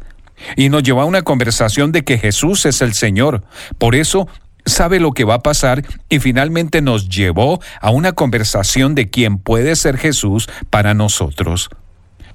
y 0.55 0.69
nos 0.69 0.83
llevó 0.83 1.01
a 1.01 1.05
una 1.05 1.23
conversación 1.23 1.91
de 1.91 2.03
que 2.03 2.17
Jesús 2.17 2.65
es 2.65 2.81
el 2.81 2.93
Señor. 2.93 3.43
Por 3.77 3.95
eso 3.95 4.27
sabe 4.65 4.99
lo 4.99 5.13
que 5.13 5.23
va 5.23 5.35
a 5.35 5.43
pasar 5.43 5.83
y 6.09 6.19
finalmente 6.19 6.81
nos 6.81 7.09
llevó 7.09 7.59
a 7.81 7.89
una 7.89 8.13
conversación 8.13 8.95
de 8.95 9.09
quién 9.09 9.39
puede 9.39 9.75
ser 9.75 9.97
Jesús 9.97 10.47
para 10.69 10.93
nosotros. 10.93 11.69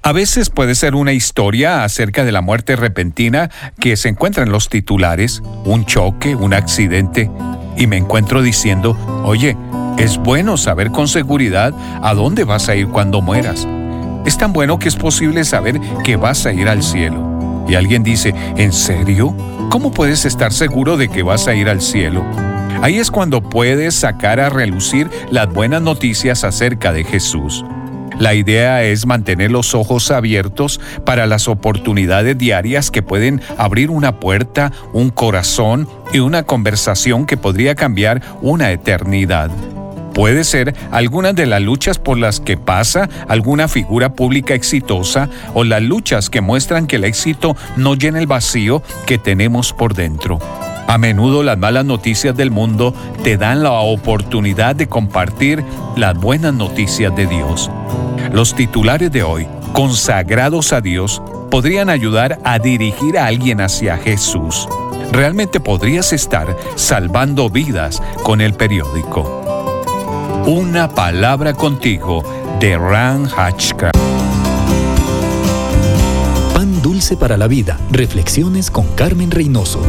A 0.05 0.11
veces 0.11 0.51
puede 0.51 0.75
ser 0.75 0.93
una 0.93 1.13
historia 1.13 1.83
acerca 1.83 2.23
de 2.23 2.31
la 2.31 2.41
muerte 2.41 2.75
repentina 2.75 3.49
que 3.79 3.97
se 3.97 4.07
encuentra 4.07 4.43
en 4.43 4.51
los 4.51 4.69
titulares, 4.69 5.41
un 5.63 5.87
choque, 5.87 6.35
un 6.35 6.53
accidente, 6.53 7.31
y 7.75 7.87
me 7.87 7.97
encuentro 7.97 8.43
diciendo, 8.43 8.95
oye, 9.25 9.57
es 9.97 10.19
bueno 10.19 10.57
saber 10.57 10.91
con 10.91 11.07
seguridad 11.07 11.73
a 12.03 12.13
dónde 12.13 12.43
vas 12.43 12.69
a 12.69 12.75
ir 12.75 12.89
cuando 12.89 13.23
mueras. 13.23 13.67
Es 14.27 14.37
tan 14.37 14.53
bueno 14.53 14.77
que 14.77 14.89
es 14.89 14.95
posible 14.95 15.43
saber 15.43 15.81
que 16.03 16.17
vas 16.17 16.45
a 16.45 16.53
ir 16.53 16.69
al 16.69 16.83
cielo. 16.83 17.65
Y 17.67 17.73
alguien 17.73 18.03
dice, 18.03 18.35
¿en 18.57 18.73
serio? 18.73 19.35
¿Cómo 19.71 19.91
puedes 19.91 20.23
estar 20.25 20.53
seguro 20.53 20.97
de 20.97 21.09
que 21.09 21.23
vas 21.23 21.47
a 21.47 21.55
ir 21.55 21.67
al 21.67 21.81
cielo? 21.81 22.23
Ahí 22.83 22.99
es 22.99 23.09
cuando 23.09 23.41
puedes 23.41 23.95
sacar 23.95 24.39
a 24.39 24.49
relucir 24.49 25.09
las 25.31 25.51
buenas 25.51 25.81
noticias 25.81 26.43
acerca 26.43 26.93
de 26.93 27.05
Jesús. 27.05 27.65
La 28.19 28.33
idea 28.33 28.83
es 28.83 29.05
mantener 29.05 29.51
los 29.51 29.75
ojos 29.75 30.09
abiertos 30.09 30.79
para 31.05 31.25
las 31.25 31.47
oportunidades 31.47 32.37
diarias 32.37 32.89
que 32.89 33.03
pueden 33.03 33.41
abrir 33.57 33.89
una 33.89 34.19
puerta, 34.19 34.71
un 34.93 35.09
corazón 35.09 35.87
y 36.13 36.19
una 36.19 36.43
conversación 36.43 37.25
que 37.25 37.35
podría 37.35 37.75
cambiar 37.75 38.21
una 38.41 38.71
eternidad. 38.71 39.51
Puede 40.13 40.45
ser 40.45 40.73
alguna 40.91 41.33
de 41.33 41.45
las 41.45 41.61
luchas 41.61 41.99
por 41.99 42.17
las 42.17 42.39
que 42.39 42.55
pasa 42.55 43.09
alguna 43.27 43.67
figura 43.67 44.13
pública 44.13 44.53
exitosa 44.53 45.29
o 45.53 45.65
las 45.65 45.81
luchas 45.81 46.29
que 46.29 46.39
muestran 46.39 46.87
que 46.87 46.95
el 46.95 47.03
éxito 47.03 47.57
no 47.75 47.95
llena 47.95 48.19
el 48.19 48.27
vacío 48.27 48.81
que 49.05 49.17
tenemos 49.17 49.73
por 49.73 49.93
dentro. 49.93 50.39
A 50.87 50.97
menudo 50.97 51.41
las 51.43 51.57
malas 51.57 51.83
noticias 51.85 52.35
del 52.35 52.51
mundo 52.51 52.93
te 53.23 53.37
dan 53.37 53.63
la 53.63 53.71
oportunidad 53.71 54.75
de 54.75 54.87
compartir 54.87 55.63
las 55.95 56.17
buenas 56.17 56.53
noticias 56.53 57.15
de 57.15 57.25
Dios. 57.25 57.71
Los 58.31 58.53
titulares 58.53 59.11
de 59.11 59.23
hoy, 59.23 59.47
consagrados 59.73 60.73
a 60.73 60.81
Dios, 60.81 61.21
podrían 61.49 61.89
ayudar 61.89 62.39
a 62.43 62.59
dirigir 62.59 63.17
a 63.17 63.25
alguien 63.25 63.61
hacia 63.61 63.97
Jesús. 63.97 64.67
Realmente 65.11 65.59
podrías 65.59 66.13
estar 66.13 66.55
salvando 66.75 67.49
vidas 67.49 68.01
con 68.23 68.41
el 68.41 68.53
periódico. 68.53 69.41
Una 70.45 70.89
palabra 70.89 71.53
contigo 71.53 72.23
de 72.59 72.77
Ran 72.77 73.27
Hatchka. 73.35 73.91
Pan 76.53 76.81
dulce 76.81 77.17
para 77.17 77.37
la 77.37 77.47
vida. 77.47 77.79
Reflexiones 77.91 78.69
con 78.69 78.85
Carmen 78.95 79.31
Reynoso. 79.31 79.79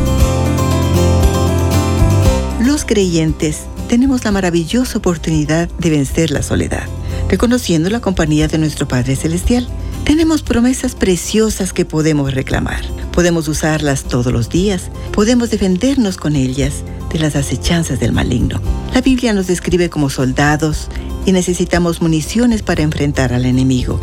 Los 2.77 2.85
creyentes 2.85 3.61
tenemos 3.89 4.27
la 4.27 4.33
maravillosa 4.33 4.99
oportunidad 4.99 5.71
de 5.79 5.89
vencer 5.89 6.31
la 6.31 6.43
soledad, 6.43 6.83
reconociendo 7.27 7.89
la 7.89 8.03
compañía 8.03 8.49
de 8.49 8.59
nuestro 8.59 8.87
Padre 8.87 9.17
Celestial 9.17 9.67
Tenemos 10.05 10.43
promesas 10.43 10.95
preciosas 10.95 11.73
que 11.73 11.87
podemos 11.87 12.35
reclamar. 12.35 12.85
Podemos 13.13 13.49
usarlas 13.49 14.05
todos 14.05 14.31
los 14.31 14.51
días. 14.51 14.91
Podemos 15.13 15.49
defendernos 15.49 16.19
con 16.19 16.37
ellas 16.37 16.83
de 17.11 17.19
las 17.19 17.35
acechanzas 17.35 17.99
del 17.99 18.13
maligno. 18.13 18.61
La 18.93 19.01
Biblia 19.01 19.33
nos 19.33 19.47
describe 19.47 19.89
como 19.89 20.11
soldados 20.11 20.89
y 21.25 21.33
necesitamos 21.33 22.03
municiones 22.03 22.61
para 22.61 22.83
enfrentar 22.83 23.33
al 23.33 23.47
enemigo. 23.47 23.99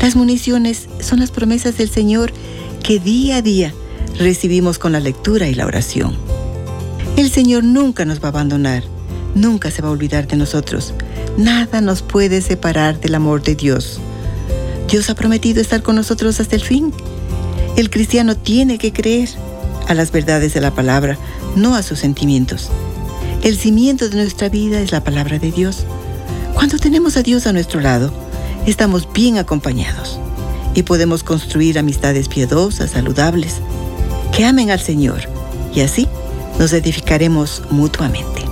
Las 0.00 0.16
municiones 0.16 0.88
son 1.00 1.20
las 1.20 1.30
promesas 1.30 1.76
del 1.76 1.90
Señor 1.90 2.32
que 2.82 3.00
día 3.00 3.36
a 3.36 3.42
día 3.42 3.74
recibimos 4.18 4.78
con 4.78 4.92
la 4.92 5.00
lectura 5.00 5.46
y 5.48 5.54
la 5.54 5.66
oración. 5.66 6.37
Señor 7.38 7.62
nunca 7.62 8.04
nos 8.04 8.20
va 8.20 8.24
a 8.24 8.28
abandonar, 8.30 8.82
nunca 9.36 9.70
se 9.70 9.80
va 9.80 9.86
a 9.86 9.92
olvidar 9.92 10.26
de 10.26 10.36
nosotros. 10.36 10.92
Nada 11.36 11.80
nos 11.80 12.02
puede 12.02 12.42
separar 12.42 12.98
del 12.98 13.14
amor 13.14 13.44
de 13.44 13.54
Dios. 13.54 14.00
Dios 14.90 15.08
ha 15.08 15.14
prometido 15.14 15.60
estar 15.60 15.84
con 15.84 15.94
nosotros 15.94 16.40
hasta 16.40 16.56
el 16.56 16.62
fin. 16.62 16.92
El 17.76 17.90
cristiano 17.90 18.36
tiene 18.36 18.76
que 18.78 18.92
creer 18.92 19.28
a 19.86 19.94
las 19.94 20.10
verdades 20.10 20.52
de 20.52 20.60
la 20.60 20.74
palabra, 20.74 21.16
no 21.54 21.76
a 21.76 21.84
sus 21.84 22.00
sentimientos. 22.00 22.70
El 23.44 23.56
cimiento 23.56 24.08
de 24.08 24.16
nuestra 24.16 24.48
vida 24.48 24.80
es 24.80 24.90
la 24.90 25.04
palabra 25.04 25.38
de 25.38 25.52
Dios. 25.52 25.84
Cuando 26.54 26.76
tenemos 26.78 27.16
a 27.16 27.22
Dios 27.22 27.46
a 27.46 27.52
nuestro 27.52 27.80
lado, 27.80 28.12
estamos 28.66 29.06
bien 29.12 29.38
acompañados 29.38 30.18
y 30.74 30.82
podemos 30.82 31.22
construir 31.22 31.78
amistades 31.78 32.26
piadosas, 32.26 32.90
saludables, 32.90 33.60
que 34.36 34.44
amen 34.44 34.72
al 34.72 34.80
Señor 34.80 35.20
y 35.72 35.82
así 35.82 36.08
nos 36.58 36.72
edificaremos 36.72 37.62
mutuamente. 37.70 38.44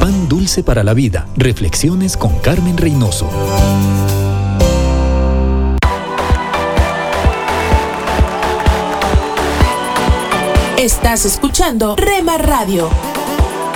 Pan 0.00 0.28
dulce 0.28 0.62
para 0.62 0.84
la 0.84 0.94
vida. 0.94 1.26
Reflexiones 1.36 2.16
con 2.16 2.38
Carmen 2.38 2.76
Reynoso. 2.76 3.28
Estás 10.78 11.24
escuchando 11.24 11.96
Rema 11.96 12.38
Radio. 12.38 12.88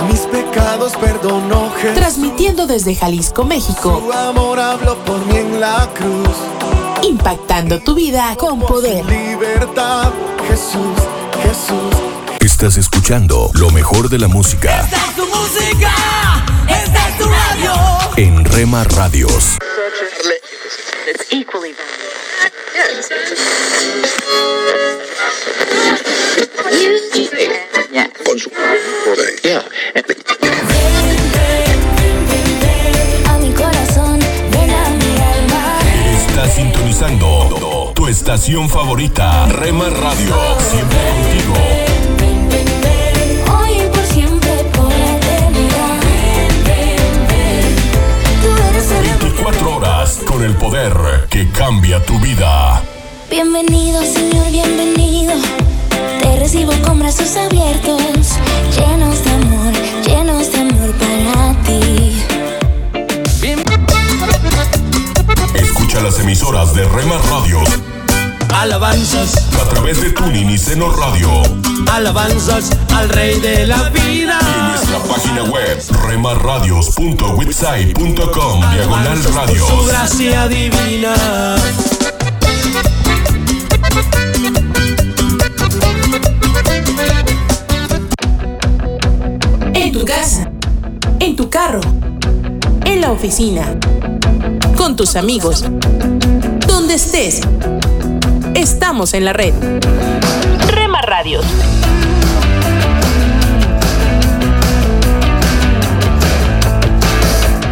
Mis 0.09 0.21
pecados 0.21 0.93
perdonó 0.95 1.69
Jesús. 1.71 1.95
Transmitiendo 1.95 2.65
desde 2.65 2.95
Jalisco, 2.95 3.43
México. 3.43 4.01
Su 4.05 4.11
amor 4.11 4.59
habló 4.59 4.95
por 5.03 5.25
mí 5.25 5.37
en 5.37 5.59
la 5.59 5.89
cruz. 5.93 6.82
Impactando 7.25 7.79
tu 7.79 7.95
vida 7.95 8.35
con 8.37 8.59
poder. 8.59 9.05
Libertad, 9.05 10.11
Jesús, 10.45 10.97
Jesús. 11.41 11.95
Estás 12.41 12.75
escuchando 12.75 13.49
lo 13.53 13.69
mejor 13.69 14.09
de 14.09 14.19
la 14.19 14.27
música 14.27 14.81
Esta 14.81 14.97
es 14.97 15.15
tu 15.15 15.25
música, 15.27 15.95
esta 16.67 17.07
es 17.07 17.17
tu 17.17 17.23
radio. 17.23 17.73
en 18.17 18.43
Rema 18.43 18.83
Radios. 18.83 19.57
Con 28.25 28.37
su 28.37 28.49
sintonizando 36.53 37.91
tu 37.95 38.07
estación 38.07 38.69
favorita, 38.69 39.47
Rema 39.47 39.85
Radio. 39.89 40.35
Siempre 40.59 40.97
contigo. 41.09 41.53
Hoy 43.57 43.71
y 43.71 43.87
por 43.89 44.05
siempre, 44.05 44.51
por 44.75 44.89
la 44.89 45.15
eternidad. 45.17 45.99
Tú 48.43 48.49
eres 48.69 48.91
el 48.91 49.03
24 49.03 49.75
horas 49.77 50.19
con 50.27 50.43
el 50.43 50.55
poder 50.55 50.93
que 51.31 51.49
cambia 51.49 52.03
tu 52.05 52.19
vida. 52.19 52.83
Bienvenido, 53.31 54.03
Señor, 54.03 54.51
bienvenido. 54.51 55.33
Te 56.21 56.39
recibo 56.39 56.73
con 56.85 56.99
brazos 56.99 57.35
abiertos, 57.35 58.37
llenos 58.77 59.25
de 59.25 59.32
Escucha 65.93 66.09
las 66.09 66.19
emisoras 66.21 66.73
de 66.73 66.85
Rema 66.85 67.19
Radios 67.29 67.69
Alabanzas, 68.55 69.47
a 69.61 69.69
través 69.69 70.01
de 70.01 70.09
Tuning 70.09 70.49
y 70.49 70.57
Seno 70.57 70.89
Radio 70.89 71.29
alabanzas 71.91 72.71
al 72.95 73.09
Rey 73.09 73.39
de 73.39 73.67
la 73.67 73.89
vida. 73.89 74.39
y 74.41 74.59
en 74.59 74.67
nuestra 74.69 74.97
página 75.03 75.43
web 75.43 75.79
remarradios.witsai.com 76.07 78.73
diagonal 78.73 79.23
radios. 79.35 79.67
Su 79.67 79.85
gracia 79.85 80.47
divina. 80.47 81.13
En 89.75 89.91
tu 89.91 90.03
casa. 90.03 90.51
En 91.19 91.35
tu 91.35 91.51
carro. 91.51 91.81
La 93.03 93.11
oficina. 93.11 93.77
Con 94.77 94.95
tus 94.95 95.17
amigos. 95.17 95.65
Donde 96.65 96.93
estés. 96.93 97.41
Estamos 98.55 99.13
en 99.13 99.25
la 99.25 99.33
red. 99.33 99.53
Rema 100.69 101.01
Radios. 101.01 101.43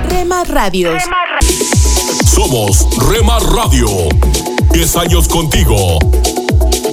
Rema 0.09 0.43
Radios. 0.43 1.01
Somos 2.25 2.86
Rema 3.09 3.39
Radio. 3.39 3.88
10 4.73 4.95
años 4.97 5.29
contigo. 5.29 5.97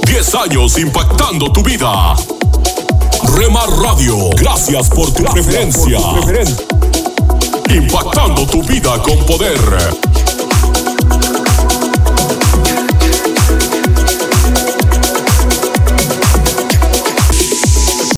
10 0.06 0.34
años 0.36 0.78
impactando 0.78 1.50
tu 1.50 1.64
vida. 1.64 2.14
Rema 3.36 3.66
Radio, 3.82 4.30
gracias 4.36 4.88
por 4.90 5.12
tu 5.12 5.24
preferencia. 5.24 5.98
Impactando 7.70 8.46
tu 8.46 8.62
vida 8.62 9.00
con 9.02 9.18
poder. 9.26 10.07